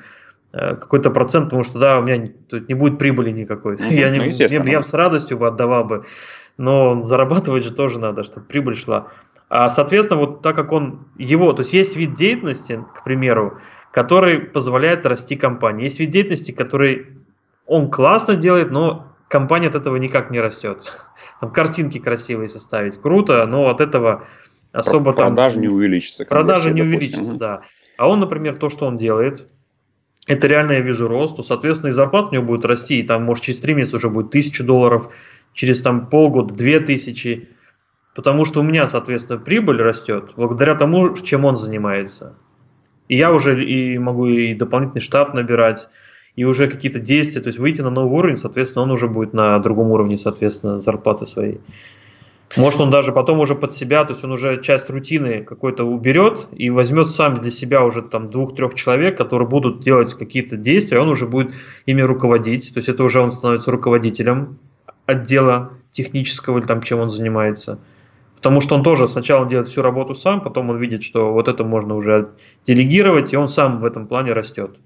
э, 0.52 0.76
какой-то 0.76 1.10
процент, 1.10 1.46
потому 1.46 1.62
что 1.62 1.78
да, 1.78 1.98
у 1.98 2.02
меня 2.02 2.30
тут 2.48 2.68
не 2.68 2.74
будет 2.74 2.98
прибыли 2.98 3.30
никакой. 3.30 3.74
Угу, 3.74 3.84
я, 3.84 4.10
не, 4.10 4.18
ну, 4.18 4.24
я, 4.24 4.64
я 4.64 4.82
с 4.82 4.94
радостью 4.94 5.38
бы 5.38 5.46
отдавал 5.46 5.84
бы, 5.84 6.04
но 6.56 7.02
зарабатывать 7.02 7.64
же 7.64 7.72
тоже 7.72 7.98
надо, 7.98 8.24
чтобы 8.24 8.46
прибыль 8.46 8.76
шла. 8.76 9.08
А, 9.48 9.68
соответственно, 9.68 10.20
вот 10.20 10.42
так 10.42 10.54
как 10.56 10.72
он 10.72 11.06
его, 11.18 11.52
то 11.52 11.60
есть 11.60 11.72
есть 11.72 11.96
вид 11.96 12.14
деятельности, 12.14 12.84
к 12.94 13.04
примеру, 13.04 13.58
который 13.90 14.38
позволяет 14.40 15.04
расти 15.06 15.36
компании. 15.36 15.84
Есть 15.84 16.00
вид 16.00 16.10
деятельности, 16.10 16.52
который 16.52 17.08
он 17.66 17.90
классно 17.90 18.36
делает, 18.36 18.70
но 18.70 19.06
компания 19.28 19.68
от 19.68 19.74
этого 19.74 19.96
никак 19.96 20.30
не 20.30 20.40
растет. 20.40 20.92
Там 21.40 21.50
картинки 21.50 21.98
красивые 21.98 22.48
составить, 22.48 23.00
круто, 23.00 23.44
но 23.46 23.68
от 23.68 23.80
этого 23.80 24.24
особо 24.72 25.12
там... 25.12 25.34
Продажи 25.34 25.60
не 25.60 25.68
увеличится. 25.68 26.24
Продажи 26.24 26.72
не 26.72 26.82
увеличится, 26.82 27.32
да. 27.34 27.62
А 27.96 28.08
он, 28.08 28.20
например, 28.20 28.56
то, 28.56 28.68
что 28.68 28.86
он 28.86 28.98
делает, 28.98 29.46
это 30.26 30.46
реально 30.46 30.72
я 30.72 30.80
вижу 30.80 31.08
рост, 31.08 31.36
то, 31.36 31.42
соответственно, 31.42 31.88
и 31.88 31.92
зарплата 31.92 32.28
у 32.30 32.34
него 32.34 32.44
будет 32.44 32.64
расти, 32.64 33.00
и 33.00 33.02
там, 33.02 33.24
может, 33.24 33.44
через 33.44 33.58
3 33.60 33.74
месяца 33.74 33.96
уже 33.96 34.08
будет 34.08 34.28
1000 34.28 34.64
долларов, 34.64 35.10
через 35.54 35.80
там 35.82 36.06
полгода 36.06 36.54
2000, 36.54 37.48
потому 38.14 38.44
что 38.44 38.60
у 38.60 38.62
меня, 38.62 38.86
соответственно, 38.86 39.38
прибыль 39.38 39.82
растет 39.82 40.32
благодаря 40.36 40.74
тому, 40.74 41.16
чем 41.16 41.44
он 41.44 41.56
занимается. 41.56 42.36
И 43.08 43.16
я 43.16 43.32
уже 43.32 43.64
и 43.64 43.98
могу 43.98 44.26
и 44.26 44.54
дополнительный 44.54 45.00
штат 45.00 45.34
набирать, 45.34 45.88
и 46.36 46.44
уже 46.44 46.68
какие-то 46.68 47.00
действия, 47.00 47.42
то 47.42 47.48
есть 47.48 47.58
выйти 47.58 47.80
на 47.80 47.90
новый 47.90 48.16
уровень, 48.16 48.36
соответственно, 48.36 48.84
он 48.84 48.92
уже 48.92 49.08
будет 49.08 49.32
на 49.32 49.58
другом 49.58 49.90
уровне, 49.90 50.16
соответственно, 50.16 50.78
зарплаты 50.78 51.26
своей. 51.26 51.60
Может, 52.56 52.80
он 52.80 52.90
даже 52.90 53.12
потом 53.12 53.38
уже 53.38 53.54
под 53.54 53.72
себя, 53.72 54.04
то 54.04 54.12
есть 54.12 54.24
он 54.24 54.32
уже 54.32 54.60
часть 54.60 54.90
рутины 54.90 55.44
какой-то 55.44 55.84
уберет 55.84 56.48
и 56.50 56.68
возьмет 56.70 57.08
сам 57.08 57.40
для 57.40 57.50
себя 57.50 57.84
уже 57.84 58.02
там 58.02 58.28
двух-трех 58.28 58.74
человек, 58.74 59.16
которые 59.16 59.48
будут 59.48 59.80
делать 59.80 60.14
какие-то 60.14 60.56
действия, 60.56 60.98
он 60.98 61.08
уже 61.08 61.26
будет 61.26 61.54
ими 61.86 62.02
руководить. 62.02 62.74
То 62.74 62.78
есть 62.78 62.88
это 62.88 63.04
уже 63.04 63.20
он 63.20 63.30
становится 63.30 63.70
руководителем 63.70 64.58
отдела 65.06 65.72
технического 65.92 66.58
или 66.58 66.66
там 66.66 66.82
чем 66.82 66.98
он 66.98 67.10
занимается. 67.10 67.78
Потому 68.36 68.60
что 68.60 68.74
он 68.74 68.82
тоже 68.82 69.06
сначала 69.06 69.46
делает 69.46 69.68
всю 69.68 69.82
работу 69.82 70.14
сам, 70.14 70.40
потом 70.40 70.70
он 70.70 70.78
видит, 70.78 71.04
что 71.04 71.32
вот 71.32 71.46
это 71.46 71.62
можно 71.62 71.94
уже 71.94 72.30
делегировать, 72.64 73.32
и 73.32 73.36
он 73.36 73.48
сам 73.48 73.80
в 73.80 73.84
этом 73.84 74.06
плане 74.06 74.32
растет. 74.32 74.76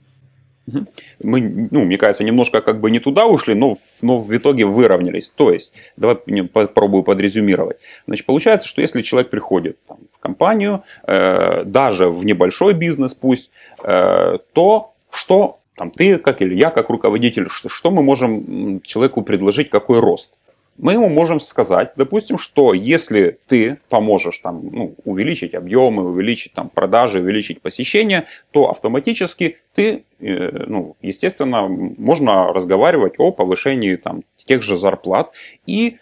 Мы, 0.66 1.68
ну, 1.70 1.84
мне 1.84 1.98
кажется, 1.98 2.24
немножко 2.24 2.60
как 2.60 2.80
бы 2.80 2.90
не 2.90 2.98
туда 2.98 3.26
ушли, 3.26 3.54
но, 3.54 3.76
но 4.02 4.18
в 4.18 4.34
итоге 4.34 4.64
выровнялись. 4.64 5.30
То 5.30 5.52
есть, 5.52 5.74
давай 5.96 6.16
попробую 6.16 7.02
подрезюмировать. 7.02 7.76
Значит, 8.06 8.26
получается, 8.26 8.68
что 8.68 8.80
если 8.80 9.02
человек 9.02 9.30
приходит 9.30 9.78
там, 9.86 9.98
в 10.12 10.18
компанию, 10.18 10.82
э, 11.06 11.64
даже 11.64 12.08
в 12.08 12.24
небольшой 12.24 12.74
бизнес 12.74 13.14
пусть, 13.14 13.50
э, 13.82 14.38
то 14.52 14.94
что 15.10 15.60
там 15.76 15.90
ты, 15.90 16.18
как 16.18 16.40
или 16.40 16.54
я, 16.54 16.70
как 16.70 16.88
руководитель, 16.88 17.48
что, 17.48 17.68
что 17.68 17.90
мы 17.90 18.02
можем 18.02 18.80
человеку 18.82 19.22
предложить, 19.22 19.70
какой 19.70 20.00
рост? 20.00 20.33
Мы 20.76 20.94
ему 20.94 21.08
можем 21.08 21.40
сказать, 21.40 21.92
допустим, 21.96 22.38
что 22.38 22.74
если 22.74 23.38
ты 23.46 23.78
поможешь 23.88 24.38
там, 24.38 24.68
ну, 24.72 24.94
увеличить 25.04 25.54
объемы, 25.54 26.04
увеличить 26.04 26.52
там, 26.52 26.68
продажи, 26.68 27.20
увеличить 27.20 27.60
посещения, 27.60 28.26
то 28.50 28.70
автоматически 28.70 29.58
ты, 29.74 30.04
э, 30.20 30.64
ну, 30.66 30.96
естественно, 31.00 31.68
можно 31.68 32.52
разговаривать 32.52 33.14
о 33.18 33.30
повышении 33.30 33.96
там, 33.96 34.24
тех 34.44 34.62
же 34.62 34.76
зарплат. 34.76 35.32
И 35.66 35.98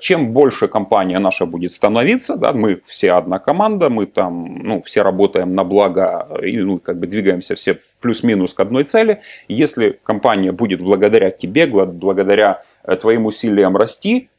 чем 0.00 0.32
больше 0.32 0.68
компания 0.68 1.18
наша 1.18 1.46
будет 1.46 1.72
становиться, 1.72 2.36
да, 2.36 2.52
мы 2.52 2.82
все 2.86 3.12
одна 3.12 3.38
команда, 3.38 3.90
мы 3.90 4.06
там, 4.06 4.62
ну, 4.62 4.82
все 4.82 5.02
работаем 5.02 5.54
на 5.54 5.64
благо 5.64 6.28
и, 6.42 6.58
ну, 6.58 6.78
как 6.78 6.98
бы 6.98 7.06
двигаемся 7.06 7.54
все 7.54 7.74
в 7.74 7.94
плюс-минус 8.00 8.54
к 8.54 8.60
одной 8.60 8.84
цели. 8.84 9.20
Если 9.48 9.98
компания 10.02 10.52
будет 10.52 10.80
благодаря 10.80 11.30
тебе, 11.30 11.66
благодаря 11.66 12.62
Э, 12.82 12.96
твоим 12.96 13.26
усилиям 13.26 13.76
расти, 13.76 14.30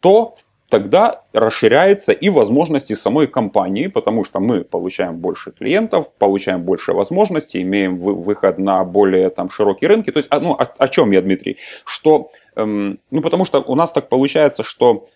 то 0.00 0.36
тогда 0.68 1.22
расширяется 1.32 2.12
и 2.12 2.28
возможности 2.28 2.92
самой 2.92 3.26
компании, 3.26 3.86
потому 3.86 4.24
что 4.24 4.40
мы 4.40 4.64
получаем 4.64 5.16
больше 5.16 5.50
клиентов, 5.50 6.12
получаем 6.18 6.62
больше 6.62 6.92
возможностей, 6.92 7.62
имеем 7.62 7.98
выход 7.98 8.58
на 8.58 8.84
более 8.84 9.30
там, 9.30 9.48
широкие 9.50 9.88
рынки. 9.88 10.10
То 10.10 10.18
есть, 10.18 10.28
а, 10.30 10.40
ну, 10.40 10.52
о, 10.52 10.64
о 10.64 10.88
чем 10.88 11.10
я, 11.10 11.22
Дмитрий? 11.22 11.56
Что, 11.84 12.30
эм, 12.56 12.98
ну, 13.10 13.22
потому 13.22 13.44
что 13.44 13.60
у 13.60 13.74
нас 13.74 13.92
так 13.92 14.08
получается, 14.08 14.62
что, 14.62 15.06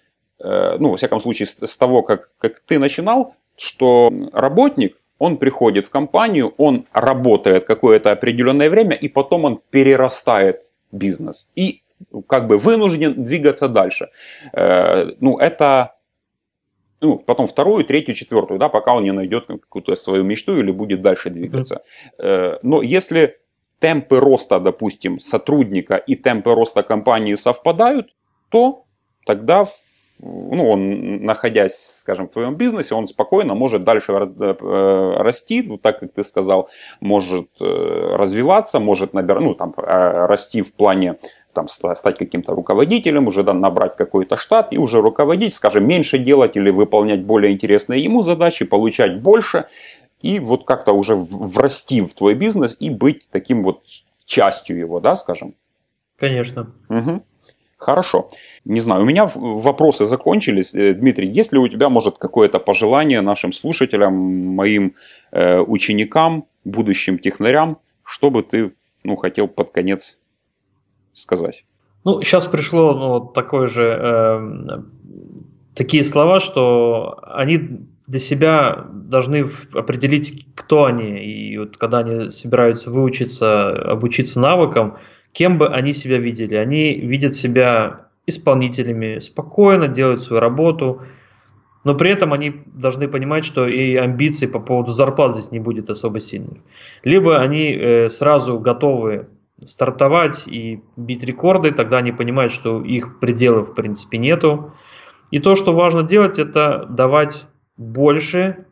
э, 0.41 0.77
ну, 0.79 0.91
во 0.91 0.97
всяком 0.97 1.21
случае, 1.21 1.47
с, 1.47 1.67
с 1.67 1.77
того, 1.77 2.03
как, 2.03 2.31
как 2.39 2.61
ты 2.61 2.79
начинал, 2.79 3.35
что 3.57 4.11
работник, 4.33 4.97
он 5.19 5.37
приходит 5.37 5.87
в 5.87 5.91
компанию, 5.91 6.53
он 6.57 6.87
работает 6.93 7.65
какое-то 7.65 8.11
определенное 8.11 8.71
время, 8.71 8.97
и 8.97 9.09
потом 9.09 9.45
он 9.45 9.61
перерастает 9.71 10.63
бизнес. 10.91 11.49
И 11.55 11.83
как 12.27 12.47
бы 12.47 12.59
вынужден 12.59 13.25
двигаться 13.25 13.69
дальше. 13.69 14.11
Э, 14.53 15.13
ну, 15.21 15.39
это 15.39 15.97
ну, 17.01 17.19
потом 17.19 17.47
вторую, 17.47 17.85
третью, 17.85 18.15
четвертую, 18.15 18.61
да, 18.61 18.69
пока 18.69 18.95
он 18.95 19.05
не 19.05 19.13
найдет 19.13 19.47
какую-то 19.47 19.97
свою 19.97 20.23
мечту 20.23 20.57
или 20.57 20.71
будет 20.71 21.03
дальше 21.03 21.31
двигаться. 21.31 21.83
Mm-hmm. 22.19 22.59
Но 22.63 22.83
если 22.83 23.39
темпы 23.81 24.21
роста, 24.21 24.61
допустим, 24.61 25.19
сотрудника 25.19 25.97
и 25.97 26.15
темпы 26.15 26.55
роста 26.55 26.85
компании 26.85 27.35
совпадают, 27.35 28.15
то 28.51 28.85
тогда 29.27 29.67
ну, 30.21 30.71
он, 30.71 31.25
находясь, 31.25 31.99
скажем, 31.99 32.29
в 32.29 32.31
твоем 32.31 32.55
бизнесе, 32.55 32.95
он 32.95 33.09
спокойно 33.09 33.55
может 33.55 33.83
дальше 33.83 34.13
э, 34.13 35.13
расти, 35.17 35.63
ну, 35.63 35.79
так 35.79 35.99
как 35.99 36.13
ты 36.13 36.23
сказал, 36.23 36.69
может 37.01 37.49
развиваться, 37.59 38.79
может 38.79 39.15
набирать, 39.15 39.43
ну, 39.43 39.55
там, 39.55 39.75
расти 39.77 40.63
в 40.63 40.73
плане 40.73 41.17
там, 41.53 41.69
стать 41.69 42.19
каким-то 42.19 42.55
руководителем, 42.55 43.27
уже 43.27 43.43
да, 43.43 43.53
набрать 43.53 43.97
какой-то 43.97 44.37
штат 44.37 44.73
и 44.73 44.79
уже 44.79 45.01
руководить, 45.01 45.55
скажем, 45.55 45.87
меньше 45.87 46.19
делать 46.19 46.57
или 46.57 46.71
выполнять 46.71 47.25
более 47.25 47.53
интересные 47.53 48.03
ему 48.03 48.23
задачи, 48.23 48.65
получать 48.65 49.21
больше 49.21 49.67
и 50.23 50.39
вот 50.39 50.65
как-то 50.65 50.93
уже 50.93 51.15
врасти 51.17 52.01
в 52.01 52.15
твой 52.15 52.35
бизнес 52.35 52.77
и 52.79 52.91
быть 52.91 53.29
таким 53.31 53.63
вот 53.63 53.83
частью 54.25 54.79
его, 54.79 55.01
да, 55.01 55.17
скажем? 55.17 55.55
Конечно. 56.19 56.73
Угу. 56.89 57.23
Хорошо. 57.79 58.29
Не 58.65 58.81
знаю, 58.81 59.03
у 59.03 59.05
меня 59.05 59.29
вопросы 59.35 60.05
закончились. 60.05 60.73
Э, 60.73 60.95
Дмитрий, 60.95 61.29
есть 61.29 61.53
ли 61.53 61.59
у 61.59 61.67
тебя, 61.67 61.89
может, 61.89 62.19
какое-то 62.19 62.61
пожелание 62.61 63.21
нашим 63.21 63.53
слушателям, 63.53 64.15
моим 64.15 64.95
э, 65.33 65.59
ученикам, 65.59 66.45
будущим 66.65 67.19
технарям, 67.19 67.79
чтобы 68.05 68.45
ты 68.45 68.73
ну, 69.03 69.17
хотел 69.17 69.49
под 69.49 69.73
конец 69.73 70.21
сказать? 71.13 71.65
Ну, 72.05 72.23
сейчас 72.23 72.47
пришло 72.47 72.95
ну, 72.95 73.21
такое 73.21 73.69
же, 73.69 73.85
э, 73.85 74.83
такие 75.75 76.03
слова, 76.03 76.41
что 76.41 77.21
они 77.27 77.87
для 78.07 78.19
себя 78.19 78.87
должны 78.93 79.47
определить, 79.73 80.47
кто 80.55 80.85
они. 80.85 81.25
И 81.25 81.59
вот 81.59 81.77
когда 81.77 81.99
они 81.99 82.31
собираются 82.31 82.91
выучиться, 82.91 83.71
обучиться 83.71 84.41
навыкам, 84.41 84.97
кем 85.33 85.59
бы 85.59 85.69
они 85.69 85.93
себя 85.93 86.19
видели. 86.19 86.57
Они 86.57 86.95
видят 86.95 87.35
себя 87.35 88.07
исполнителями, 88.27 89.19
спокойно 89.19 89.89
делают 89.89 90.21
свою 90.21 90.41
работу, 90.41 91.03
но 91.85 91.95
при 91.95 92.13
этом 92.13 92.33
они 92.33 92.63
должны 92.67 93.09
понимать, 93.09 93.45
что 93.45 93.67
и 93.67 93.97
амбиций 93.97 94.47
по 94.47 94.61
поводу 94.61 94.93
зарплат 94.93 95.35
здесь 95.35 95.51
не 95.51 95.59
будет 95.59 95.91
особо 95.91 96.21
сильных. 96.21 96.59
Либо 97.03 97.39
они 97.39 97.73
э, 97.73 98.09
сразу 98.09 98.59
готовы 98.59 99.27
стартовать 99.65 100.47
и 100.47 100.83
бить 100.97 101.25
рекорды, 101.25 101.73
тогда 101.73 101.99
они 101.99 102.13
понимают, 102.13 102.53
что 102.53 102.83
их 102.83 103.19
пределов 103.21 103.71
в 103.71 103.75
принципе 103.75 104.19
нету. 104.19 104.73
И 105.31 105.39
то, 105.39 105.57
что 105.57 105.75
важно 105.75 106.03
делать, 106.03 106.39
это 106.39 106.87
давать 106.89 107.47
больше 107.77 108.67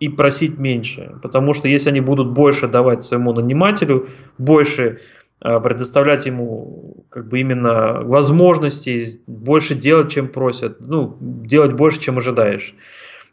и 0.00 0.08
просить 0.08 0.58
меньше. 0.58 1.18
Потому 1.22 1.54
что 1.54 1.68
если 1.68 1.90
они 1.90 2.00
будут 2.00 2.32
больше 2.32 2.68
давать 2.68 3.04
своему 3.04 3.32
нанимателю, 3.32 4.08
больше 4.38 4.98
э, 5.40 5.60
предоставлять 5.60 6.26
ему 6.26 7.06
как 7.10 7.28
бы 7.28 7.40
именно 7.40 8.02
возможностей, 8.02 9.22
больше 9.26 9.74
делать, 9.74 10.12
чем 10.12 10.28
просят, 10.28 10.80
ну, 10.80 11.16
делать 11.20 11.72
больше, 11.72 12.00
чем 12.00 12.18
ожидаешь, 12.18 12.74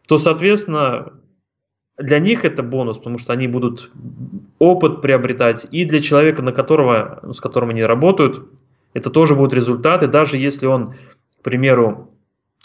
то, 0.08 0.18
соответственно, 0.18 1.14
для 2.02 2.20
них 2.20 2.46
это 2.46 2.64
бонус, 2.64 2.98
потому 2.98 3.18
что 3.18 3.34
они 3.34 3.48
будут 3.48 3.92
опыт 4.60 5.02
приобретать, 5.02 5.66
и 5.72 5.86
для 5.86 6.02
человека, 6.02 6.42
на 6.42 6.52
которого, 6.52 7.22
с 7.34 7.40
которым 7.40 7.70
они 7.70 7.84
работают, 7.84 8.48
это 8.94 9.10
тоже 9.10 9.36
будут 9.36 9.54
результаты, 9.54 10.08
даже 10.08 10.38
если 10.38 10.66
он, 10.66 10.96
к 11.40 11.44
примеру, 11.44 12.12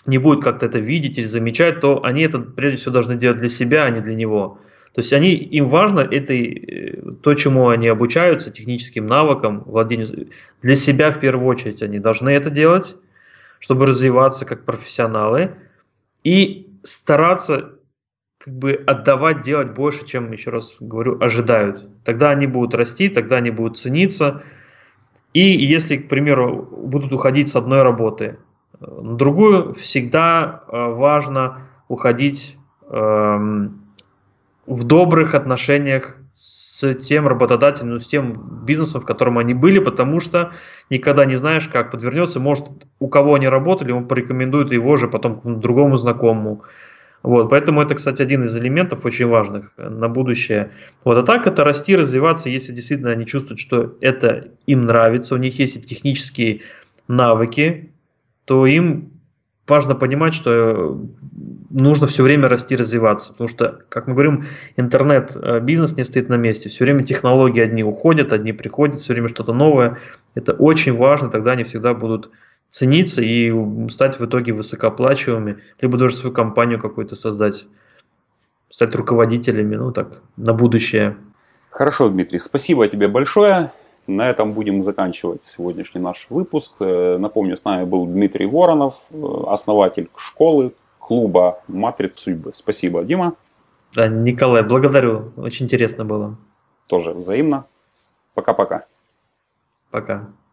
не 0.07 0.19
будет 0.19 0.43
как-то 0.43 0.67
это 0.67 0.79
видеть 0.79 1.19
или 1.19 1.27
замечать, 1.27 1.81
то 1.81 2.05
они 2.05 2.23
это 2.23 2.39
прежде 2.39 2.79
всего 2.79 2.93
должны 2.93 3.17
делать 3.17 3.39
для 3.39 3.49
себя, 3.49 3.85
а 3.85 3.91
не 3.91 4.01
для 4.01 4.15
него. 4.15 4.61
То 4.93 5.01
есть 5.01 5.13
они, 5.13 5.35
им 5.35 5.69
важно 5.69 6.01
это, 6.01 6.33
э, 6.33 7.03
то, 7.23 7.35
чему 7.35 7.69
они 7.69 7.89
обучаются, 7.89 8.51
техническим 8.51 9.07
навыкам, 9.07 9.63
владению, 9.67 10.29
для 10.63 10.77
себя 10.77 11.11
в 11.11 11.21
первую 11.21 11.47
очередь 11.47 11.83
они 11.83 11.99
должны 11.99 12.31
это 12.31 12.49
делать, 12.49 12.97
чтобы 13.59 13.87
развиваться 13.87 14.47
как 14.47 14.65
профессионалы 14.65 15.51
и 16.25 16.69
стараться 16.83 17.76
как 18.47 18.55
бы 18.55 18.81
отдавать, 18.87 19.41
делать 19.41 19.73
больше, 19.73 20.07
чем, 20.07 20.31
еще 20.31 20.51
раз 20.51 20.77
говорю, 20.79 21.19
ожидают. 21.21 21.85
Тогда 22.05 22.31
они 22.31 22.47
будут 22.47 22.77
расти, 22.77 23.09
тогда 23.09 23.37
они 23.37 23.51
будут 23.51 23.77
цениться. 23.77 24.45
И 25.33 25.41
если, 25.41 25.97
к 25.97 26.09
примеру, 26.09 26.63
будут 26.63 27.13
уходить 27.13 27.49
с 27.49 27.57
одной 27.57 27.83
работы 27.83 28.39
на 28.79 29.17
другую, 29.17 29.75
всегда 29.75 30.63
э, 30.69 30.77
важно 30.93 31.63
уходить 31.89 32.57
эм, 32.89 33.81
в 34.65 34.85
добрых 34.85 35.35
отношениях 35.35 36.17
с 36.33 36.95
тем 36.95 37.27
работодателем, 37.27 37.95
ну, 37.95 38.01
с 38.01 38.07
тем 38.07 38.65
бизнесом, 38.65 39.01
в 39.01 39.07
котором 39.07 39.39
они 39.39 39.55
были, 39.55 39.81
потому 39.81 40.21
что 40.21 40.53
никогда 40.89 41.25
не 41.25 41.35
знаешь, 41.35 41.67
как 41.67 41.91
подвернется. 41.91 42.39
Может, 42.39 42.67
у 43.01 43.09
кого 43.09 43.35
они 43.35 43.49
работали, 43.49 43.91
он 43.91 44.07
порекомендует 44.07 44.71
его 44.71 44.97
же 44.97 45.09
потом 45.09 45.41
к 45.41 45.59
другому 45.59 45.97
знакомому. 45.97 46.63
Вот, 47.27 47.51
поэтому 47.51 47.83
это, 47.83 47.97
кстати, 47.97 48.23
один 48.23 48.45
из 48.45 48.57
элементов 48.57 49.05
очень 49.05 49.27
важных 49.27 49.73
на 49.77 50.09
будущее. 50.09 50.71
Вот, 51.03 51.19
а 51.19 51.25
так 51.25 51.49
это 51.49 51.65
расти, 51.65 51.97
развиваться, 51.97 52.49
если 52.49 52.71
действительно 52.71 53.11
они 53.11 53.27
чувствуют, 53.27 53.59
что 53.59 53.97
это 54.01 54.51
им 54.67 54.87
нравится, 54.87 55.35
у 55.35 55.39
них 55.39 55.59
есть 55.59 55.85
технические 55.87 56.61
навыки, 57.09 57.91
то 58.45 58.65
им 58.65 59.11
важно 59.67 59.97
понимать, 59.97 60.35
что 60.35 61.05
нужно 61.69 62.07
все 62.07 62.23
время 62.23 62.49
расти, 62.49 62.77
развиваться. 62.77 63.33
Потому 63.33 63.49
что, 63.49 63.81
как 63.89 64.07
мы 64.07 64.13
говорим, 64.13 64.45
интернет-бизнес 64.77 65.95
э, 65.95 65.97
не 65.97 66.05
стоит 66.05 66.29
на 66.29 66.37
месте. 66.37 66.69
Все 66.69 66.85
время 66.85 67.03
технологии 67.03 67.61
одни 67.61 67.83
уходят, 67.83 68.33
одни 68.33 68.53
приходят, 68.53 69.01
все 69.01 69.15
время 69.15 69.27
что-то 69.27 69.53
новое. 69.53 69.99
Это 70.37 70.53
очень 70.53 70.95
важно, 70.95 71.29
тогда 71.29 71.53
они 71.53 71.65
всегда 71.65 71.93
будут 71.93 72.31
цениться 72.77 73.23
и 73.23 73.89
стать 73.89 74.21
в 74.21 74.27
итоге 74.27 74.53
высокооплачиваемыми, 74.53 75.63
либо 75.81 75.97
даже 75.97 76.15
свою 76.15 76.35
компанию 76.35 76.79
какую-то 76.79 77.17
создать, 77.17 77.67
стать 78.69 78.95
руководителями, 78.95 79.77
ну 79.77 79.93
так, 79.93 80.21
на 80.37 80.53
будущее. 80.53 81.17
Хорошо, 81.71 82.11
Дмитрий, 82.11 82.39
спасибо 82.39 82.87
тебе 82.87 83.09
большое. 83.09 83.73
На 84.07 84.29
этом 84.29 84.53
будем 84.53 84.83
заканчивать 84.83 85.43
сегодняшний 85.43 86.03
наш 86.03 86.27
выпуск. 86.29 86.73
Э, 86.81 87.17
напомню, 87.17 87.57
с 87.57 87.65
нами 87.65 87.85
был 87.85 88.05
Дмитрий 88.05 88.45
Воронов, 88.45 88.97
э, 89.11 89.23
основатель 89.47 90.11
школы, 90.15 90.75
клуба 90.99 91.63
«Матриц 91.69 92.19
судьбы». 92.19 92.53
Спасибо, 92.53 93.03
Дима. 93.05 93.37
Да, 93.95 94.07
Николай, 94.07 94.63
благодарю. 94.63 95.33
Очень 95.39 95.65
интересно 95.65 96.05
было. 96.05 96.37
Тоже 96.89 97.13
взаимно. 97.13 97.65
Пока-пока. 98.35 98.85
Пока. 99.91 100.13
-пока. 100.13 100.19
Пока. 100.19 100.46